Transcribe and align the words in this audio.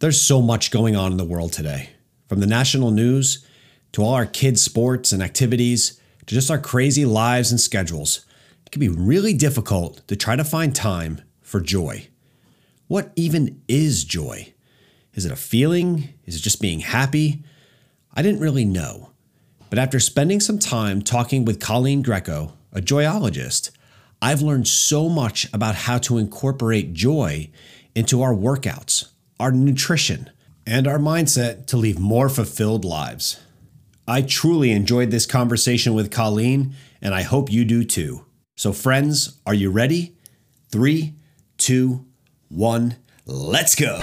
There's 0.00 0.20
so 0.20 0.42
much 0.42 0.70
going 0.70 0.96
on 0.96 1.12
in 1.12 1.18
the 1.18 1.24
world 1.24 1.52
today, 1.52 1.90
from 2.28 2.40
the 2.40 2.46
national 2.46 2.90
news 2.90 3.46
to 3.92 4.02
all 4.02 4.14
our 4.14 4.26
kids' 4.26 4.60
sports 4.60 5.12
and 5.12 5.22
activities 5.22 6.00
to 6.26 6.34
just 6.34 6.50
our 6.50 6.58
crazy 6.58 7.04
lives 7.04 7.52
and 7.52 7.60
schedules. 7.60 8.26
It 8.66 8.72
can 8.72 8.80
be 8.80 8.88
really 8.88 9.34
difficult 9.34 10.06
to 10.08 10.16
try 10.16 10.34
to 10.34 10.44
find 10.44 10.74
time 10.74 11.22
for 11.42 11.60
joy. 11.60 12.08
What 12.88 13.12
even 13.14 13.62
is 13.68 14.04
joy? 14.04 14.52
Is 15.14 15.24
it 15.24 15.32
a 15.32 15.36
feeling? 15.36 16.08
Is 16.24 16.36
it 16.36 16.40
just 16.40 16.60
being 16.60 16.80
happy? 16.80 17.44
I 18.12 18.22
didn't 18.22 18.40
really 18.40 18.64
know. 18.64 19.10
But 19.70 19.78
after 19.78 20.00
spending 20.00 20.40
some 20.40 20.58
time 20.58 21.02
talking 21.02 21.44
with 21.44 21.60
Coleen 21.60 22.02
Greco, 22.02 22.52
a 22.72 22.80
joyologist, 22.80 23.70
I've 24.20 24.42
learned 24.42 24.66
so 24.66 25.08
much 25.08 25.46
about 25.52 25.76
how 25.76 25.98
to 25.98 26.18
incorporate 26.18 26.94
joy 26.94 27.50
into 27.94 28.22
our 28.22 28.34
workouts, 28.34 29.10
our 29.44 29.52
nutrition, 29.52 30.30
and 30.66 30.86
our 30.86 30.96
mindset 30.96 31.66
to 31.66 31.76
lead 31.76 31.98
more 31.98 32.30
fulfilled 32.30 32.82
lives. 32.82 33.38
I 34.08 34.22
truly 34.22 34.70
enjoyed 34.70 35.10
this 35.10 35.26
conversation 35.26 35.92
with 35.92 36.08
Coleen, 36.10 36.72
and 37.02 37.14
I 37.14 37.20
hope 37.20 37.52
you 37.52 37.66
do 37.66 37.84
too. 37.84 38.24
So, 38.56 38.72
friends, 38.72 39.38
are 39.44 39.52
you 39.52 39.70
ready? 39.70 40.16
Three, 40.70 41.16
two, 41.58 42.06
one, 42.48 42.96
let's 43.26 43.74
go. 43.74 43.98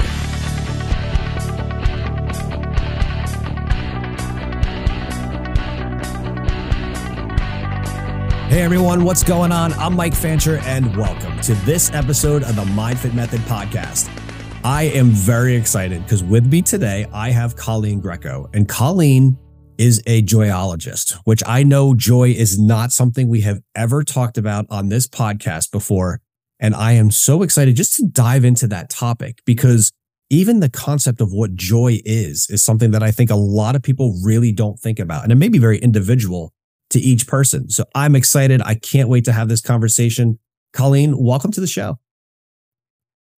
Hey 8.48 8.62
everyone, 8.62 9.06
what's 9.06 9.24
going 9.24 9.52
on? 9.52 9.74
I'm 9.74 9.96
Mike 9.96 10.14
Fancher, 10.14 10.60
and 10.66 10.96
welcome 10.96 11.40
to 11.42 11.56
this 11.66 11.92
episode 11.94 12.44
of 12.44 12.56
the 12.58 12.66
MindFit 12.66 13.16
Method 13.16 13.40
podcast. 13.42 14.21
I 14.64 14.84
am 14.84 15.10
very 15.10 15.56
excited 15.56 16.04
because 16.04 16.24
with 16.24 16.46
me 16.46 16.62
today, 16.62 17.08
I 17.12 17.32
have 17.32 17.56
Coleen 17.56 18.00
Greco, 18.00 18.48
and 18.54 18.68
Coleen 18.70 19.36
is 19.80 20.04
a 20.06 20.22
joyologist, 20.22 21.18
which 21.24 21.42
I 21.48 21.64
know 21.64 21.96
joy 21.96 22.30
is 22.30 22.60
not 22.60 22.92
something 22.92 23.28
we 23.28 23.42
have 23.42 23.62
ever 23.74 24.04
talked 24.04 24.38
about 24.38 24.68
on 24.70 24.90
this 24.90 25.08
podcast 25.08 25.72
before. 25.72 26.22
And 26.60 26.76
I 26.76 26.92
am 26.92 27.10
so 27.10 27.42
excited 27.42 27.76
just 27.76 27.96
to 27.96 28.06
dive 28.06 28.46
into 28.46 28.68
that 28.68 28.92
topic 28.92 29.42
because 29.46 29.92
even 30.30 30.60
the 30.60 30.70
concept 30.70 31.22
of 31.22 31.34
what 31.34 31.56
joy 31.56 32.00
is, 32.06 32.48
is 32.52 32.64
something 32.64 32.92
that 32.92 33.02
I 33.02 33.10
think 33.10 33.32
a 33.32 33.36
lot 33.36 33.76
of 33.76 33.82
people 33.82 34.20
really 34.24 34.52
don't 34.52 34.80
think 34.80 35.00
about. 35.00 35.24
And 35.24 35.32
it 35.32 35.38
may 35.38 35.50
be 35.50 35.58
very 35.58 35.80
individual 35.80 36.54
to 36.92 37.00
each 37.00 37.26
person. 37.26 37.68
So 37.70 37.86
I'm 37.96 38.16
excited. 38.16 38.62
I 38.62 38.76
can't 38.76 39.10
wait 39.10 39.26
to 39.26 39.34
have 39.34 39.50
this 39.50 39.62
conversation. 39.62 40.38
Coleen, 40.72 41.16
welcome 41.18 41.52
to 41.52 41.62
the 41.62 41.66
show. 41.66 41.98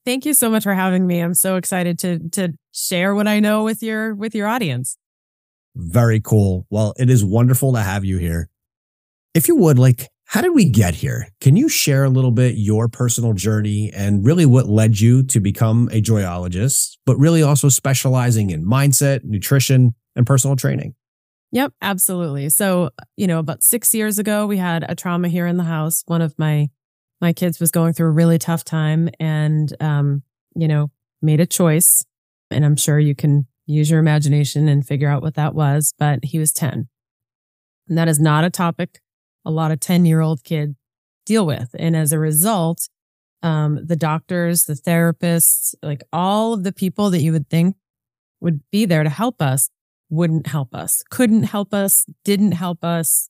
Thank 0.05 0.25
you 0.25 0.33
so 0.33 0.49
much 0.49 0.63
for 0.63 0.73
having 0.73 1.07
me. 1.07 1.19
I'm 1.19 1.33
so 1.33 1.55
excited 1.55 1.97
to 1.99 2.19
to 2.29 2.53
share 2.73 3.15
what 3.15 3.27
I 3.27 3.39
know 3.39 3.63
with 3.63 3.81
your 3.81 4.13
with 4.15 4.35
your 4.35 4.47
audience. 4.47 4.97
Very 5.75 6.19
cool. 6.19 6.67
Well, 6.69 6.93
it 6.97 7.09
is 7.09 7.23
wonderful 7.23 7.73
to 7.73 7.81
have 7.81 8.05
you 8.05 8.17
here. 8.17 8.49
If 9.33 9.47
you 9.47 9.55
would, 9.55 9.79
like, 9.79 10.09
how 10.25 10.41
did 10.41 10.53
we 10.53 10.65
get 10.65 10.95
here? 10.95 11.27
Can 11.41 11.55
you 11.55 11.67
share 11.67 12.03
a 12.03 12.09
little 12.09 12.31
bit 12.31 12.55
your 12.55 12.87
personal 12.87 13.33
journey 13.33 13.91
and 13.93 14.25
really 14.25 14.45
what 14.45 14.67
led 14.67 14.99
you 14.99 15.23
to 15.23 15.39
become 15.39 15.89
a 15.91 16.01
joyologist, 16.01 16.97
but 17.05 17.17
really 17.17 17.41
also 17.41 17.69
specializing 17.69 18.51
in 18.51 18.65
mindset, 18.65 19.23
nutrition, 19.23 19.95
and 20.15 20.27
personal 20.27 20.55
training? 20.55 20.95
Yep, 21.51 21.73
absolutely. 21.81 22.49
So, 22.49 22.89
you 23.15 23.27
know, 23.27 23.39
about 23.39 23.63
six 23.63 23.93
years 23.93 24.17
ago, 24.17 24.47
we 24.47 24.57
had 24.57 24.85
a 24.89 24.95
trauma 24.95 25.27
here 25.27 25.45
in 25.45 25.57
the 25.57 25.63
house. 25.63 26.03
One 26.07 26.21
of 26.21 26.37
my 26.37 26.69
my 27.23 27.31
kids 27.31 27.57
was 27.57 27.71
going 27.71 27.93
through 27.93 28.07
a 28.07 28.11
really 28.11 28.37
tough 28.37 28.65
time, 28.65 29.09
and 29.17 29.73
um, 29.81 30.23
you 30.55 30.67
know, 30.67 30.91
made 31.21 31.39
a 31.39 31.45
choice. 31.45 32.03
And 32.51 32.65
I'm 32.65 32.75
sure 32.75 32.99
you 32.99 33.15
can 33.15 33.47
use 33.65 33.89
your 33.89 34.01
imagination 34.01 34.67
and 34.67 34.85
figure 34.85 35.09
out 35.09 35.21
what 35.21 35.35
that 35.35 35.55
was. 35.55 35.93
But 35.97 36.25
he 36.25 36.37
was 36.37 36.51
ten, 36.51 36.89
and 37.87 37.97
that 37.97 38.09
is 38.09 38.19
not 38.19 38.43
a 38.43 38.49
topic 38.49 38.99
a 39.45 39.51
lot 39.51 39.71
of 39.71 39.79
ten 39.79 40.05
year 40.05 40.19
old 40.19 40.43
kids 40.43 40.75
deal 41.25 41.45
with. 41.45 41.73
And 41.79 41.95
as 41.95 42.11
a 42.11 42.19
result, 42.19 42.89
um, 43.41 43.79
the 43.81 43.95
doctors, 43.95 44.65
the 44.65 44.73
therapists, 44.73 45.73
like 45.81 46.03
all 46.11 46.53
of 46.53 46.63
the 46.63 46.73
people 46.73 47.09
that 47.11 47.21
you 47.21 47.31
would 47.31 47.49
think 47.49 47.77
would 48.41 48.59
be 48.69 48.83
there 48.85 49.03
to 49.03 49.09
help 49.09 49.41
us 49.41 49.69
wouldn't 50.09 50.47
help 50.47 50.75
us, 50.75 51.01
couldn't 51.09 51.43
help 51.43 51.73
us, 51.73 52.05
didn't 52.25 52.51
help 52.51 52.83
us. 52.83 53.29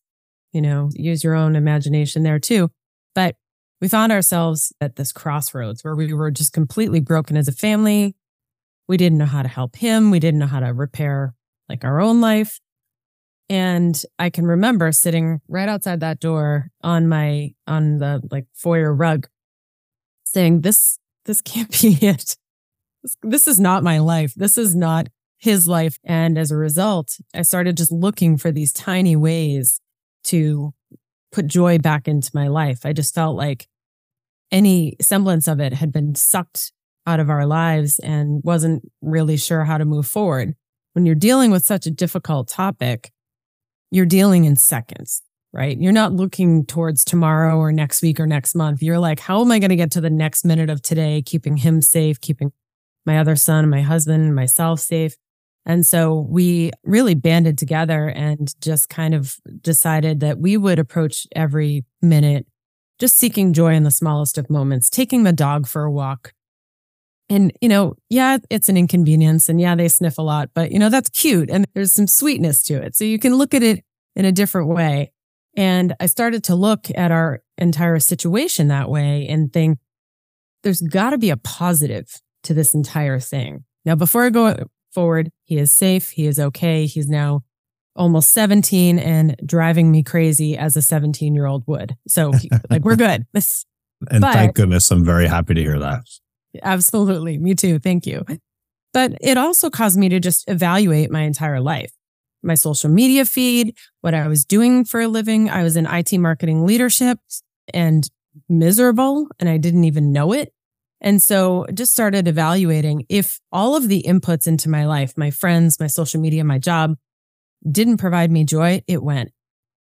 You 0.52 0.62
know, 0.62 0.90
use 0.94 1.24
your 1.24 1.36
own 1.36 1.56
imagination 1.56 2.24
there 2.24 2.40
too. 2.40 2.72
We 3.84 3.90
found 3.90 4.14
ourselves 4.14 4.72
at 4.80 4.96
this 4.96 5.12
crossroads 5.12 5.84
where 5.84 5.94
we 5.94 6.14
were 6.14 6.32
just 6.32 6.54
completely 6.54 7.02
broken 7.02 7.36
as 7.36 7.50
a 7.50 7.52
family. 7.52 8.16
We 8.88 8.96
didn't 8.96 9.18
know 9.18 9.26
how 9.26 9.42
to 9.42 9.50
help 9.50 9.76
him. 9.76 10.10
We 10.10 10.22
didn't 10.22 10.40
know 10.40 10.48
how 10.48 10.62
to 10.62 10.68
repair 10.68 11.36
like 11.68 11.84
our 11.84 12.00
own 12.00 12.22
life. 12.22 12.62
And 13.50 14.02
I 14.18 14.30
can 14.30 14.48
remember 14.48 14.94
sitting 14.94 15.42
right 15.50 15.68
outside 15.68 16.00
that 16.00 16.22
door 16.22 16.70
on 16.82 17.10
my, 17.10 17.56
on 17.68 17.98
the 17.98 18.22
like 18.32 18.46
foyer 18.54 18.94
rug 18.94 19.28
saying, 20.24 20.62
this, 20.62 20.98
this 21.26 21.42
can't 21.42 21.70
be 21.82 21.98
it. 22.02 22.38
This, 23.02 23.18
this 23.22 23.48
is 23.50 23.60
not 23.60 23.84
my 23.84 24.00
life. 24.00 24.34
This 24.34 24.58
is 24.58 24.74
not 24.74 25.10
his 25.40 25.68
life. 25.68 26.00
And 26.06 26.38
as 26.38 26.52
a 26.52 26.56
result, 26.56 27.18
I 27.34 27.42
started 27.42 27.76
just 27.76 27.92
looking 27.92 28.38
for 28.38 28.50
these 28.50 28.72
tiny 28.72 29.18
ways 29.18 29.82
to 30.24 30.74
put 31.34 31.48
joy 31.48 31.80
back 31.80 32.08
into 32.08 32.32
my 32.34 32.48
life. 32.48 32.86
I 32.86 32.94
just 32.94 33.14
felt 33.14 33.36
like 33.36 33.68
any 34.52 34.96
semblance 35.02 35.48
of 35.48 35.60
it 35.60 35.74
had 35.74 35.92
been 35.92 36.16
sucked 36.16 36.72
out 37.06 37.20
of 37.20 37.30
our 37.30 37.46
lives 37.46 38.00
and 38.00 38.42
wasn't 38.44 38.84
really 39.02 39.38
sure 39.38 39.66
how 39.66 39.78
to 39.78 39.86
move 39.86 40.08
forward. 40.08 40.56
When 40.94 41.06
you're 41.06 41.16
dealing 41.16 41.52
with 41.52 41.66
such 41.66 41.86
a 41.86 41.92
difficult 41.92 42.48
topic, 42.48 43.12
you're 43.92 44.06
dealing 44.06 44.46
in 44.46 44.56
seconds, 44.56 45.22
right? 45.52 45.78
You're 45.78 45.92
not 45.92 46.14
looking 46.14 46.66
towards 46.66 47.04
tomorrow 47.04 47.58
or 47.58 47.72
next 47.72 48.02
week 48.02 48.20
or 48.20 48.28
next 48.28 48.56
month. 48.56 48.82
You're 48.82 49.00
like, 49.00 49.20
how 49.20 49.42
am 49.42 49.52
I 49.52 49.60
going 49.60 49.70
to 49.70 49.76
get 49.76 49.92
to 49.92 50.02
the 50.02 50.10
next 50.10 50.46
minute 50.46 50.70
of 50.70 50.82
today, 50.82 51.22
keeping 51.26 51.58
him 51.58 51.82
safe, 51.82 52.22
keeping 52.22 52.52
my 53.06 53.20
other 53.20 53.36
son, 53.36 53.70
my 53.70 53.82
husband, 53.82 54.36
myself 54.36 54.80
safe? 54.80 55.16
And 55.66 55.86
so 55.86 56.28
we 56.30 56.72
really 56.84 57.16
banded 57.16 57.58
together 57.58 58.10
and 58.10 58.54
just 58.62 58.90
kind 58.90 59.14
of 59.14 59.38
decided 59.62 60.20
that 60.20 60.38
we 60.38 60.58
would 60.58 60.80
approach 60.80 61.26
every 61.36 61.86
minute 62.02 62.46
just 63.04 63.18
seeking 63.18 63.52
joy 63.52 63.74
in 63.74 63.84
the 63.84 63.92
smallest 63.92 64.38
of 64.38 64.50
moments, 64.50 64.90
taking 64.90 65.24
the 65.24 65.34
dog 65.34 65.68
for 65.68 65.84
a 65.84 65.92
walk. 65.92 66.32
And, 67.30 67.52
you 67.60 67.68
know, 67.68 67.96
yeah, 68.10 68.38
it's 68.50 68.70
an 68.70 68.78
inconvenience 68.78 69.50
and 69.50 69.60
yeah, 69.60 69.76
they 69.76 69.90
sniff 69.90 70.18
a 70.18 70.22
lot, 70.22 70.52
but 70.54 70.72
you 70.72 70.80
know, 70.80 70.88
that's 70.88 71.10
cute 71.10 71.50
and 71.50 71.66
there's 71.74 71.92
some 71.92 72.08
sweetness 72.08 72.64
to 72.64 72.76
it. 72.76 72.96
So 72.96 73.04
you 73.04 73.20
can 73.20 73.36
look 73.36 73.54
at 73.54 73.62
it 73.62 73.84
in 74.16 74.24
a 74.24 74.32
different 74.32 74.70
way. 74.70 75.12
And 75.58 75.94
I 76.00 76.06
started 76.06 76.46
to 76.46 76.56
look 76.56 76.88
at 76.96 77.12
our 77.12 77.42
entire 77.58 78.00
situation 78.00 78.70
that 78.70 78.90
way 78.90 79.28
and 79.28 79.52
think 79.52 79.80
there's 80.64 80.80
got 80.80 81.10
to 81.10 81.18
be 81.18 81.30
a 81.30 81.38
positive 81.38 82.22
to 82.44 82.54
this 82.54 82.74
entire 82.74 83.20
thing. 83.20 83.66
Now, 83.84 83.96
before 83.96 84.24
I 84.24 84.30
go 84.30 84.56
forward. 84.94 85.32
He 85.44 85.58
is 85.58 85.74
safe. 85.74 86.12
He 86.12 86.26
is 86.26 86.40
okay. 86.40 86.86
He's 86.86 87.10
now 87.10 87.42
almost 87.96 88.32
17 88.32 89.00
and 89.00 89.36
driving 89.46 89.92
me 89.92 90.04
crazy 90.04 90.58
as 90.58 90.76
a 90.76 90.82
17 90.82 91.36
year 91.36 91.46
old 91.46 91.64
would. 91.68 91.96
So 92.08 92.32
like 92.70 92.84
we're 92.84 92.96
good. 92.96 93.26
This, 93.34 93.66
and 94.10 94.22
but, 94.22 94.34
thank 94.34 94.56
goodness 94.56 94.90
I'm 94.92 95.06
very 95.06 95.28
happy 95.28 95.54
to 95.54 95.62
hear 95.62 95.80
that. 95.80 96.02
Absolutely. 96.62 97.38
Me 97.38 97.56
too. 97.56 97.80
Thank 97.80 98.06
you. 98.06 98.26
But 98.94 99.18
it 99.22 99.38
also 99.38 99.70
caused 99.70 99.98
me 99.98 100.10
to 100.10 100.20
just 100.20 100.48
evaluate 100.48 101.10
my 101.10 101.22
entire 101.22 101.60
life, 101.60 101.92
my 102.44 102.54
social 102.54 102.90
media 102.90 103.26
feed, 103.26 103.76
what 104.02 104.14
I 104.14 104.28
was 104.28 104.46
doing 104.46 104.86
for 104.86 105.02
a 105.02 105.08
living. 105.08 105.50
I 105.50 105.64
was 105.64 105.76
in 105.76 105.88
IT 105.88 106.14
marketing 106.20 106.66
leadership 106.66 107.18
and 107.74 108.08
miserable 108.50 109.28
and 109.40 109.50
I 109.50 109.58
didn't 109.58 109.86
even 109.86 110.12
know 110.12 110.32
it. 110.34 110.54
And 111.02 111.22
so 111.22 111.66
just 111.74 111.92
started 111.92 112.28
evaluating 112.28 113.06
if 113.10 113.40
all 113.52 113.76
of 113.76 113.90
the 113.90 114.06
inputs 114.08 114.48
into 114.48 114.70
my 114.70 114.86
life, 114.86 115.18
my 115.18 115.32
friends, 115.32 115.80
my 115.80 115.88
social 115.88 116.22
media, 116.22 116.44
my 116.44 116.60
job 116.60 116.96
didn't 117.70 117.98
provide 117.98 118.32
me 118.32 118.44
joy, 118.44 118.84
it 118.88 119.02
went. 119.02 119.32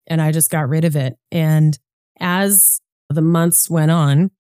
And 0.08 0.22
I 0.22 0.32
just 0.32 0.50
got 0.50 0.70
rid 0.70 0.86
of 0.86 0.96
it. 0.96 1.18
And 1.32 1.78
as 2.20 2.80
the 3.10 3.22
months 3.22 3.70
went 3.70 3.92
on, 3.92 4.32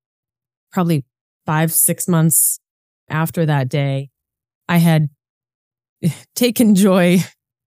probably 0.71 1.06
five, 1.45 1.71
six 1.71 2.07
months 2.07 2.59
after 3.09 3.45
that 3.45 3.69
day, 3.69 4.09
I 4.68 4.77
had 4.77 5.09
taken 6.35 6.75
joy 6.75 7.19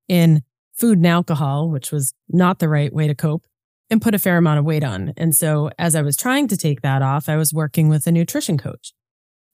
in 0.08 0.42
food 0.74 0.98
and 0.98 1.06
alcohol, 1.06 1.68
which 1.68 1.92
was 1.92 2.14
not 2.28 2.58
the 2.58 2.68
right 2.68 2.92
way 2.92 3.06
to 3.06 3.14
cope 3.14 3.46
and 3.90 4.00
put 4.00 4.14
a 4.14 4.18
fair 4.18 4.38
amount 4.38 4.58
of 4.58 4.64
weight 4.64 4.84
on. 4.84 5.12
And 5.16 5.34
so 5.34 5.70
as 5.78 5.94
I 5.94 6.02
was 6.02 6.16
trying 6.16 6.48
to 6.48 6.56
take 6.56 6.80
that 6.82 7.02
off, 7.02 7.28
I 7.28 7.36
was 7.36 7.52
working 7.52 7.88
with 7.88 8.06
a 8.06 8.12
nutrition 8.12 8.56
coach. 8.56 8.92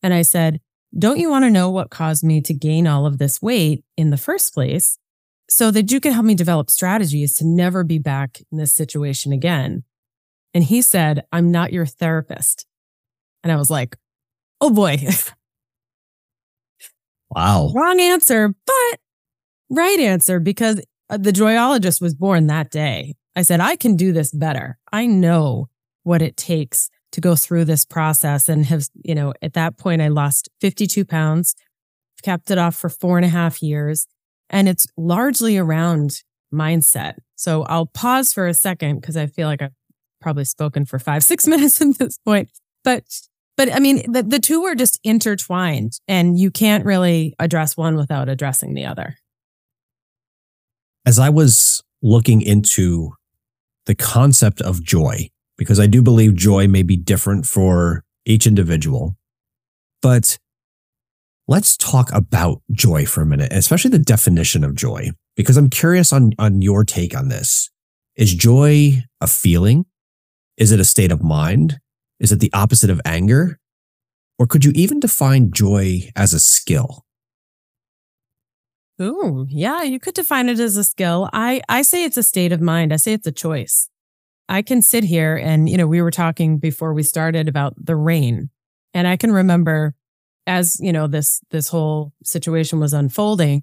And 0.02 0.12
I 0.14 0.22
said, 0.22 0.60
don't 0.96 1.18
you 1.18 1.30
want 1.30 1.44
to 1.44 1.50
know 1.50 1.70
what 1.70 1.90
caused 1.90 2.22
me 2.22 2.40
to 2.42 2.54
gain 2.54 2.86
all 2.86 3.06
of 3.06 3.18
this 3.18 3.42
weight 3.42 3.84
in 3.96 4.10
the 4.10 4.16
first 4.16 4.54
place 4.54 4.98
so 5.48 5.70
that 5.70 5.90
you 5.90 6.00
can 6.00 6.12
help 6.12 6.26
me 6.26 6.34
develop 6.34 6.70
strategies 6.70 7.34
to 7.34 7.46
never 7.46 7.84
be 7.84 7.98
back 7.98 8.40
in 8.50 8.58
this 8.58 8.74
situation 8.74 9.32
again? 9.32 9.84
And 10.54 10.64
he 10.64 10.82
said, 10.82 11.24
I'm 11.32 11.50
not 11.50 11.72
your 11.72 11.86
therapist. 11.86 12.66
And 13.42 13.52
I 13.52 13.56
was 13.56 13.70
like, 13.70 13.96
oh 14.60 14.70
boy. 14.70 14.98
Wow. 17.30 17.72
Wrong 17.74 18.00
answer, 18.00 18.54
but 18.66 19.00
right 19.68 19.98
answer 19.98 20.40
because 20.40 20.80
uh, 21.10 21.16
the 21.16 21.32
joyologist 21.32 22.00
was 22.00 22.14
born 22.14 22.46
that 22.46 22.70
day. 22.70 23.14
I 23.34 23.42
said, 23.42 23.60
I 23.60 23.76
can 23.76 23.96
do 23.96 24.12
this 24.12 24.32
better. 24.32 24.78
I 24.92 25.06
know 25.06 25.68
what 26.04 26.22
it 26.22 26.36
takes 26.36 26.88
to 27.12 27.20
go 27.20 27.34
through 27.34 27.64
this 27.64 27.84
process 27.84 28.48
and 28.48 28.64
have, 28.66 28.86
you 29.02 29.14
know, 29.14 29.34
at 29.42 29.52
that 29.54 29.76
point, 29.76 30.02
I 30.02 30.08
lost 30.08 30.48
52 30.60 31.04
pounds, 31.04 31.54
kept 32.22 32.50
it 32.50 32.58
off 32.58 32.76
for 32.76 32.88
four 32.88 33.18
and 33.18 33.24
a 33.24 33.28
half 33.28 33.62
years. 33.62 34.06
And 34.50 34.68
it's 34.68 34.86
largely 34.96 35.56
around 35.56 36.22
mindset. 36.52 37.14
So 37.34 37.62
I'll 37.64 37.86
pause 37.86 38.32
for 38.32 38.46
a 38.46 38.54
second 38.54 39.00
because 39.00 39.16
I 39.16 39.26
feel 39.26 39.48
like 39.48 39.62
I've 39.62 39.74
probably 40.20 40.44
spoken 40.44 40.84
for 40.86 40.98
five, 40.98 41.22
six 41.22 41.46
minutes 41.48 41.80
at 41.80 41.98
this 41.98 42.18
point. 42.18 42.50
But, 42.84 43.04
but 43.56 43.72
I 43.74 43.78
mean, 43.78 44.10
the, 44.10 44.22
the 44.22 44.38
two 44.38 44.64
are 44.64 44.74
just 44.74 45.00
intertwined 45.02 45.98
and 46.06 46.38
you 46.38 46.50
can't 46.50 46.84
really 46.84 47.34
address 47.38 47.76
one 47.76 47.96
without 47.96 48.28
addressing 48.28 48.74
the 48.74 48.86
other. 48.86 49.16
As 51.04 51.18
I 51.18 51.28
was 51.28 51.82
looking 52.02 52.42
into 52.42 53.12
the 53.86 53.94
concept 53.94 54.60
of 54.60 54.82
joy, 54.82 55.30
because 55.56 55.80
I 55.80 55.86
do 55.86 56.02
believe 56.02 56.34
joy 56.34 56.68
may 56.68 56.82
be 56.82 56.96
different 56.96 57.46
for 57.46 58.04
each 58.24 58.46
individual, 58.46 59.16
but 60.02 60.38
let's 61.48 61.76
talk 61.76 62.10
about 62.12 62.62
joy 62.72 63.06
for 63.06 63.22
a 63.22 63.26
minute, 63.26 63.52
especially 63.52 63.90
the 63.90 63.98
definition 63.98 64.64
of 64.64 64.74
joy, 64.74 65.10
because 65.36 65.56
I'm 65.56 65.70
curious 65.70 66.12
on, 66.12 66.32
on 66.38 66.62
your 66.62 66.84
take 66.84 67.16
on 67.16 67.28
this. 67.28 67.70
Is 68.16 68.34
joy 68.34 69.02
a 69.20 69.26
feeling? 69.26 69.86
Is 70.56 70.72
it 70.72 70.80
a 70.80 70.84
state 70.84 71.12
of 71.12 71.22
mind? 71.22 71.78
Is 72.18 72.32
it 72.32 72.40
the 72.40 72.52
opposite 72.52 72.90
of 72.90 73.00
anger? 73.04 73.58
Or 74.38 74.46
could 74.46 74.64
you 74.64 74.72
even 74.74 75.00
define 75.00 75.52
joy 75.52 76.10
as 76.16 76.32
a 76.32 76.40
skill? 76.40 77.04
Ooh, 79.00 79.46
yeah, 79.50 79.82
you 79.82 80.00
could 80.00 80.14
define 80.14 80.48
it 80.48 80.58
as 80.58 80.76
a 80.76 80.84
skill. 80.84 81.28
I, 81.32 81.60
I 81.68 81.82
say 81.82 82.04
it's 82.04 82.16
a 82.16 82.22
state 82.22 82.52
of 82.52 82.62
mind. 82.62 82.92
I 82.92 82.96
say 82.96 83.12
it's 83.12 83.26
a 83.26 83.32
choice. 83.32 83.90
I 84.48 84.62
can 84.62 84.80
sit 84.80 85.04
here 85.04 85.36
and, 85.36 85.68
you 85.68 85.76
know, 85.76 85.86
we 85.86 86.00
were 86.00 86.10
talking 86.10 86.58
before 86.58 86.94
we 86.94 87.02
started 87.02 87.48
about 87.48 87.74
the 87.76 87.96
rain. 87.96 88.48
And 88.94 89.06
I 89.06 89.16
can 89.16 89.32
remember 89.32 89.94
as, 90.46 90.78
you 90.80 90.92
know, 90.92 91.06
this, 91.06 91.40
this 91.50 91.68
whole 91.68 92.12
situation 92.22 92.80
was 92.80 92.92
unfolding, 92.92 93.62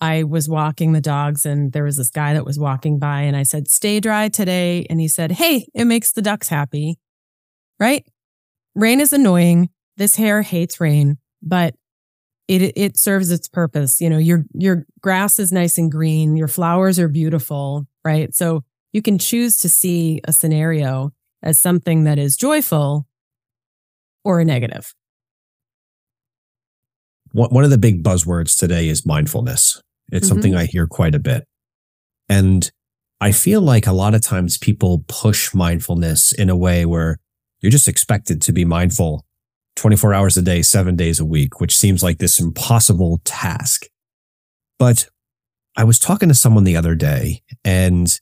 I 0.00 0.22
was 0.22 0.48
walking 0.48 0.92
the 0.92 1.00
dogs 1.00 1.44
and 1.44 1.72
there 1.72 1.84
was 1.84 1.96
this 1.96 2.10
guy 2.10 2.34
that 2.34 2.44
was 2.44 2.58
walking 2.58 2.98
by 2.98 3.22
and 3.22 3.36
I 3.36 3.42
said, 3.42 3.68
stay 3.68 3.98
dry 4.00 4.28
today. 4.28 4.86
And 4.88 5.00
he 5.00 5.08
said, 5.08 5.32
Hey, 5.32 5.68
it 5.74 5.86
makes 5.86 6.12
the 6.12 6.22
ducks 6.22 6.48
happy. 6.48 6.98
Right? 7.80 8.04
Rain 8.74 9.00
is 9.00 9.12
annoying. 9.12 9.70
This 9.96 10.16
hair 10.16 10.42
hates 10.42 10.80
rain, 10.80 11.18
but 11.42 11.74
it, 12.46 12.72
it 12.76 12.96
serves 12.96 13.32
its 13.32 13.48
purpose. 13.48 14.00
You 14.00 14.08
know, 14.08 14.18
your, 14.18 14.44
your 14.54 14.86
grass 15.00 15.38
is 15.38 15.50
nice 15.50 15.78
and 15.78 15.90
green. 15.90 16.36
Your 16.36 16.48
flowers 16.48 16.98
are 16.98 17.08
beautiful. 17.08 17.86
Right. 18.04 18.32
So 18.34 18.62
you 18.92 19.02
can 19.02 19.18
choose 19.18 19.56
to 19.58 19.68
see 19.68 20.20
a 20.24 20.32
scenario 20.32 21.12
as 21.42 21.60
something 21.60 22.04
that 22.04 22.18
is 22.18 22.36
joyful 22.36 23.06
or 24.24 24.40
a 24.40 24.44
negative. 24.44 24.94
One 27.32 27.64
of 27.64 27.70
the 27.70 27.78
big 27.78 28.02
buzzwords 28.02 28.58
today 28.58 28.88
is 28.88 29.06
mindfulness. 29.06 29.82
It's 30.10 30.26
mm-hmm. 30.26 30.34
something 30.34 30.54
I 30.54 30.66
hear 30.66 30.86
quite 30.86 31.14
a 31.14 31.18
bit. 31.18 31.44
And 32.28 32.70
I 33.20 33.32
feel 33.32 33.60
like 33.60 33.86
a 33.86 33.92
lot 33.92 34.14
of 34.14 34.22
times 34.22 34.58
people 34.58 35.04
push 35.08 35.52
mindfulness 35.54 36.32
in 36.32 36.48
a 36.48 36.56
way 36.56 36.86
where 36.86 37.18
you're 37.60 37.72
just 37.72 37.88
expected 37.88 38.40
to 38.42 38.52
be 38.52 38.64
mindful 38.64 39.24
24 39.76 40.14
hours 40.14 40.36
a 40.36 40.42
day, 40.42 40.62
seven 40.62 40.96
days 40.96 41.20
a 41.20 41.24
week, 41.24 41.60
which 41.60 41.76
seems 41.76 42.02
like 42.02 42.18
this 42.18 42.40
impossible 42.40 43.20
task. 43.24 43.86
But 44.78 45.08
I 45.76 45.84
was 45.84 45.98
talking 45.98 46.28
to 46.28 46.34
someone 46.34 46.64
the 46.64 46.76
other 46.76 46.94
day 46.94 47.42
and 47.64 48.18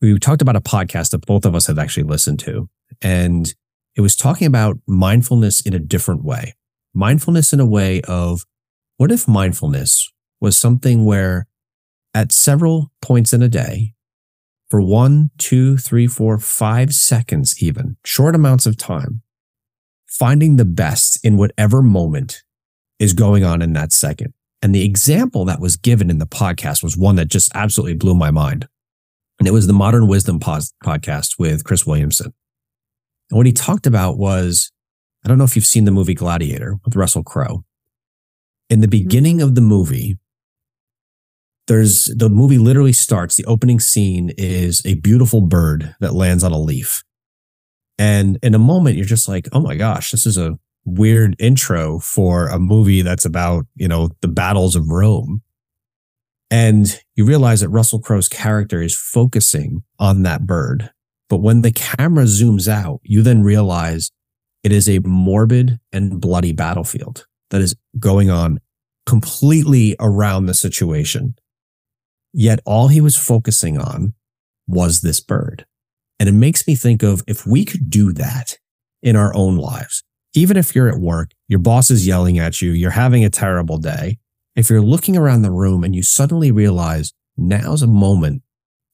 we 0.00 0.18
talked 0.18 0.42
about 0.42 0.56
a 0.56 0.60
podcast 0.60 1.10
that 1.10 1.26
both 1.26 1.44
of 1.44 1.54
us 1.54 1.66
had 1.66 1.78
actually 1.78 2.04
listened 2.04 2.38
to. 2.40 2.68
And 3.02 3.52
it 3.96 4.00
was 4.00 4.16
talking 4.16 4.46
about 4.46 4.78
mindfulness 4.86 5.60
in 5.60 5.74
a 5.74 5.78
different 5.78 6.24
way. 6.24 6.54
Mindfulness 6.98 7.52
in 7.52 7.60
a 7.60 7.64
way 7.66 8.00
of 8.08 8.44
what 8.96 9.12
if 9.12 9.28
mindfulness 9.28 10.12
was 10.40 10.56
something 10.56 11.04
where 11.04 11.46
at 12.12 12.32
several 12.32 12.90
points 13.00 13.32
in 13.32 13.40
a 13.40 13.48
day, 13.48 13.94
for 14.68 14.80
one, 14.80 15.30
two, 15.38 15.76
three, 15.76 16.08
four, 16.08 16.38
five 16.38 16.92
seconds, 16.92 17.62
even 17.62 17.96
short 18.04 18.34
amounts 18.34 18.66
of 18.66 18.76
time, 18.76 19.22
finding 20.08 20.56
the 20.56 20.64
best 20.64 21.24
in 21.24 21.36
whatever 21.36 21.82
moment 21.82 22.42
is 22.98 23.12
going 23.12 23.44
on 23.44 23.62
in 23.62 23.74
that 23.74 23.92
second. 23.92 24.34
And 24.60 24.74
the 24.74 24.84
example 24.84 25.44
that 25.44 25.60
was 25.60 25.76
given 25.76 26.10
in 26.10 26.18
the 26.18 26.26
podcast 26.26 26.82
was 26.82 26.96
one 26.96 27.14
that 27.14 27.28
just 27.28 27.48
absolutely 27.54 27.94
blew 27.94 28.16
my 28.16 28.32
mind. 28.32 28.66
And 29.38 29.46
it 29.46 29.52
was 29.52 29.68
the 29.68 29.72
Modern 29.72 30.08
Wisdom 30.08 30.40
podcast 30.40 31.38
with 31.38 31.62
Chris 31.62 31.86
Williamson. 31.86 32.34
And 33.30 33.36
what 33.36 33.46
he 33.46 33.52
talked 33.52 33.86
about 33.86 34.18
was, 34.18 34.72
I 35.24 35.28
don't 35.28 35.38
know 35.38 35.44
if 35.44 35.56
you've 35.56 35.66
seen 35.66 35.84
the 35.84 35.90
movie 35.90 36.14
Gladiator 36.14 36.78
with 36.84 36.96
Russell 36.96 37.22
Crowe. 37.22 37.64
In 38.70 38.80
the 38.80 38.86
mm-hmm. 38.86 38.90
beginning 38.90 39.42
of 39.42 39.54
the 39.54 39.60
movie, 39.60 40.18
there's 41.66 42.06
the 42.16 42.28
movie 42.28 42.58
literally 42.58 42.92
starts. 42.92 43.36
The 43.36 43.44
opening 43.44 43.78
scene 43.78 44.32
is 44.38 44.84
a 44.86 44.94
beautiful 44.94 45.42
bird 45.42 45.94
that 46.00 46.14
lands 46.14 46.42
on 46.42 46.52
a 46.52 46.58
leaf. 46.58 47.04
And 47.98 48.38
in 48.42 48.54
a 48.54 48.58
moment, 48.58 48.96
you're 48.96 49.04
just 49.04 49.28
like, 49.28 49.48
oh 49.52 49.60
my 49.60 49.74
gosh, 49.74 50.10
this 50.10 50.24
is 50.24 50.38
a 50.38 50.58
weird 50.84 51.36
intro 51.38 51.98
for 51.98 52.48
a 52.48 52.58
movie 52.58 53.02
that's 53.02 53.24
about, 53.24 53.66
you 53.74 53.88
know, 53.88 54.10
the 54.22 54.28
battles 54.28 54.76
of 54.76 54.88
Rome. 54.88 55.42
And 56.50 56.98
you 57.14 57.26
realize 57.26 57.60
that 57.60 57.68
Russell 57.68 58.00
Crowe's 58.00 58.28
character 58.28 58.80
is 58.80 58.96
focusing 58.96 59.82
on 59.98 60.22
that 60.22 60.46
bird. 60.46 60.90
But 61.28 61.38
when 61.38 61.60
the 61.60 61.72
camera 61.72 62.24
zooms 62.24 62.68
out, 62.68 63.00
you 63.02 63.20
then 63.20 63.42
realize 63.42 64.10
it 64.68 64.72
is 64.72 64.86
a 64.86 64.98
morbid 64.98 65.80
and 65.94 66.20
bloody 66.20 66.52
battlefield 66.52 67.26
that 67.48 67.62
is 67.62 67.74
going 67.98 68.28
on 68.28 68.60
completely 69.06 69.96
around 69.98 70.44
the 70.44 70.52
situation. 70.52 71.34
Yet 72.34 72.60
all 72.66 72.88
he 72.88 73.00
was 73.00 73.16
focusing 73.16 73.78
on 73.78 74.12
was 74.66 75.00
this 75.00 75.20
bird. 75.20 75.64
And 76.20 76.28
it 76.28 76.32
makes 76.32 76.66
me 76.66 76.74
think 76.74 77.02
of 77.02 77.24
if 77.26 77.46
we 77.46 77.64
could 77.64 77.88
do 77.88 78.12
that 78.12 78.58
in 79.02 79.16
our 79.16 79.34
own 79.34 79.56
lives, 79.56 80.04
even 80.34 80.58
if 80.58 80.74
you're 80.74 80.90
at 80.90 81.00
work, 81.00 81.30
your 81.48 81.60
boss 81.60 81.90
is 81.90 82.06
yelling 82.06 82.38
at 82.38 82.60
you, 82.60 82.72
you're 82.72 82.90
having 82.90 83.24
a 83.24 83.30
terrible 83.30 83.78
day, 83.78 84.18
if 84.54 84.68
you're 84.68 84.82
looking 84.82 85.16
around 85.16 85.40
the 85.40 85.50
room 85.50 85.82
and 85.82 85.96
you 85.96 86.02
suddenly 86.02 86.52
realize 86.52 87.14
now's 87.38 87.80
a 87.80 87.86
moment 87.86 88.42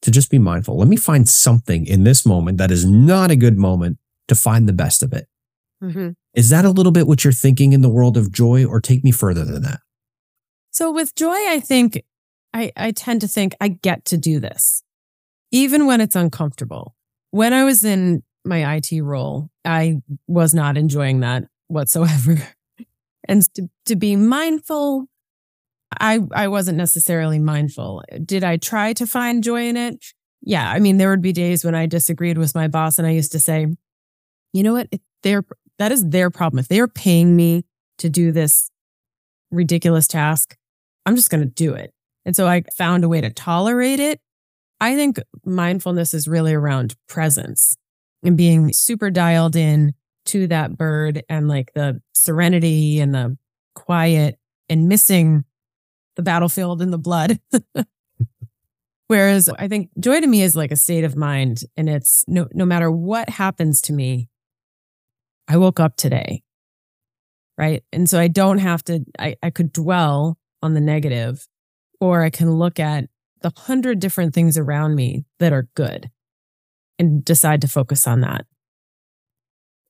to 0.03 0.13
just 0.13 0.31
be 0.31 0.39
mindful. 0.39 0.79
Let 0.79 0.87
me 0.87 0.97
find 0.97 1.29
something 1.29 1.85
in 1.85 2.05
this 2.05 2.25
moment 2.25 2.59
that 2.59 2.71
is 2.71 2.85
not 2.85 3.33
a 3.33 3.37
good 3.37 3.59
moment 3.59 3.99
to 4.29 4.37
find 4.37 4.69
the 4.69 4.73
best 4.73 5.03
of 5.03 5.13
it. 5.13 5.27
Mm-hmm. 5.85 6.11
Is 6.35 6.51
that 6.51 6.65
a 6.65 6.71
little 6.71 6.93
bit 6.93 7.07
what 7.07 7.25
you're 7.25 7.33
thinking 7.33 7.73
in 7.73 7.83
the 7.83 7.89
world 7.89 8.17
of 8.17 8.33
joy 8.33 8.65
or 8.65 8.81
take 8.81 9.05
me 9.05 9.11
further 9.11 9.45
than 9.45 9.63
that? 9.63 9.81
So 10.71 10.91
with 10.91 11.15
joy, 11.15 11.35
I 11.35 11.61
think 11.61 12.03
I, 12.53 12.73
I 12.77 12.91
tend 12.91 13.21
to 13.21 13.29
think 13.29 13.55
I 13.61 13.69
get 13.69 14.05
to 14.07 14.17
do 14.17 14.41
this, 14.41 14.83
even 15.53 15.87
when 15.87 16.01
it's 16.01 16.17
uncomfortable. 16.17 16.95
When 17.31 17.53
I 17.53 17.65
was 17.65 17.85
in 17.85 18.23
my 18.45 18.77
IT 18.77 19.01
role, 19.03 19.51
I 19.65 19.97
was 20.27 20.55
not 20.55 20.77
enjoying 20.77 21.21
that 21.21 21.45
whatsoever. 21.69 22.39
and 23.29 23.43
to, 23.55 23.69
to 23.87 23.97
be 23.97 24.17
mindful 24.17 25.09
I, 26.01 26.21
I 26.33 26.49
wasn't 26.49 26.79
necessarily 26.79 27.39
mindful. 27.39 28.03
Did 28.25 28.45
I 28.45 28.57
try 28.57 28.93
to 28.95 29.07
find 29.07 29.43
joy 29.43 29.69
in 29.69 29.77
it? 29.77 30.05
Yeah. 30.43 30.69
I 30.69 30.79
mean, 30.79 30.97
there 30.97 31.11
would 31.11 31.23
be 31.23 31.33
days 31.33 31.65
when 31.65 31.75
I 31.75 31.87
disagreed 31.87 32.39
with 32.39 32.55
my 32.55 32.69
boss 32.69 32.99
and 32.99 33.07
I 33.07 33.11
used 33.11 33.33
to 33.33 33.41
say, 33.41 33.67
you 34.53 34.63
know 34.63 34.75
what? 34.75 34.89
They're, 35.23 35.45
that 35.79 35.93
is 35.93 36.09
their 36.09 36.31
problem. 36.31 36.59
If 36.59 36.69
they're 36.69 36.89
paying 36.89 37.37
me 37.37 37.65
to 37.99 38.09
do 38.09 38.33
this 38.33 38.71
ridiculous 39.51 40.07
task, 40.07 40.57
I'm 41.07 41.17
just 41.17 41.31
going 41.31 41.43
to 41.43 41.49
do 41.49 41.75
it. 41.75 41.93
And 42.25 42.35
so 42.35 42.47
I 42.47 42.63
found 42.75 43.05
a 43.05 43.09
way 43.09 43.21
to 43.21 43.31
tolerate 43.31 44.01
it. 44.01 44.21
I 44.81 44.95
think 44.95 45.19
mindfulness 45.45 46.15
is 46.15 46.27
really 46.27 46.55
around 46.55 46.95
presence 47.09 47.77
and 48.23 48.37
being 48.37 48.73
super 48.73 49.11
dialed 49.11 49.57
in 49.57 49.95
to 50.27 50.47
that 50.49 50.77
bird 50.77 51.23
and 51.29 51.49
like 51.49 51.73
the 51.75 52.01
serenity 52.15 53.01
and 53.01 53.15
the 53.15 53.37
quiet 53.75 54.39
and 54.69 54.89
missing 54.89 55.45
the 56.17 56.23
battlefield 56.23 56.81
and 56.81 56.93
the 56.93 56.99
blood. 56.99 57.39
Whereas 59.07 59.51
I 59.51 59.69
think 59.69 59.91
joy 60.01 60.21
to 60.21 60.27
me 60.27 60.43
is 60.43 60.57
like 60.57 60.73
a 60.73 60.77
state 60.77 61.05
of 61.05 61.15
mind 61.15 61.63
and 61.77 61.89
it's 61.89 62.25
no, 62.27 62.49
no 62.55 62.65
matter 62.65 62.91
what 62.91 63.29
happens 63.29 63.83
to 63.83 63.93
me, 63.93 64.29
I 65.49 65.57
woke 65.57 65.81
up 65.81 65.97
today. 65.97 66.43
Right. 67.57 67.85
And 67.93 68.11
so 68.11 68.19
I 68.19 68.29
don't 68.29 68.59
have 68.59 68.83
to, 68.85 69.05
I, 69.19 69.37
I 69.43 69.51
could 69.51 69.73
dwell 69.73 70.39
on 70.63 70.75
the 70.75 70.81
negative 70.81 71.47
or 72.01 72.23
I 72.23 72.31
can 72.31 72.51
look 72.53 72.81
at 72.81 73.05
the 73.43 73.53
hundred 73.57 74.01
different 74.01 74.35
things 74.35 74.59
around 74.59 74.95
me 74.97 75.25
that 75.39 75.53
are 75.53 75.69
good 75.77 76.11
and 76.99 77.25
decide 77.25 77.61
to 77.61 77.69
focus 77.69 78.07
on 78.07 78.23
that. 78.23 78.47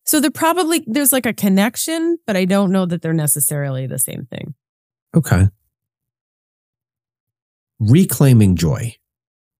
So 0.04 0.20
there 0.20 0.30
probably, 0.30 0.84
there's 0.87 1.12
like 1.12 1.25
a 1.25 1.32
connection, 1.32 2.18
but 2.26 2.37
I 2.37 2.44
don't 2.44 2.70
know 2.70 2.84
that 2.84 3.00
they're 3.00 3.14
necessarily 3.14 3.87
the 3.87 3.99
same 3.99 4.26
thing. 4.30 4.54
Okay. 5.16 5.49
Reclaiming 7.78 8.56
joy, 8.56 8.96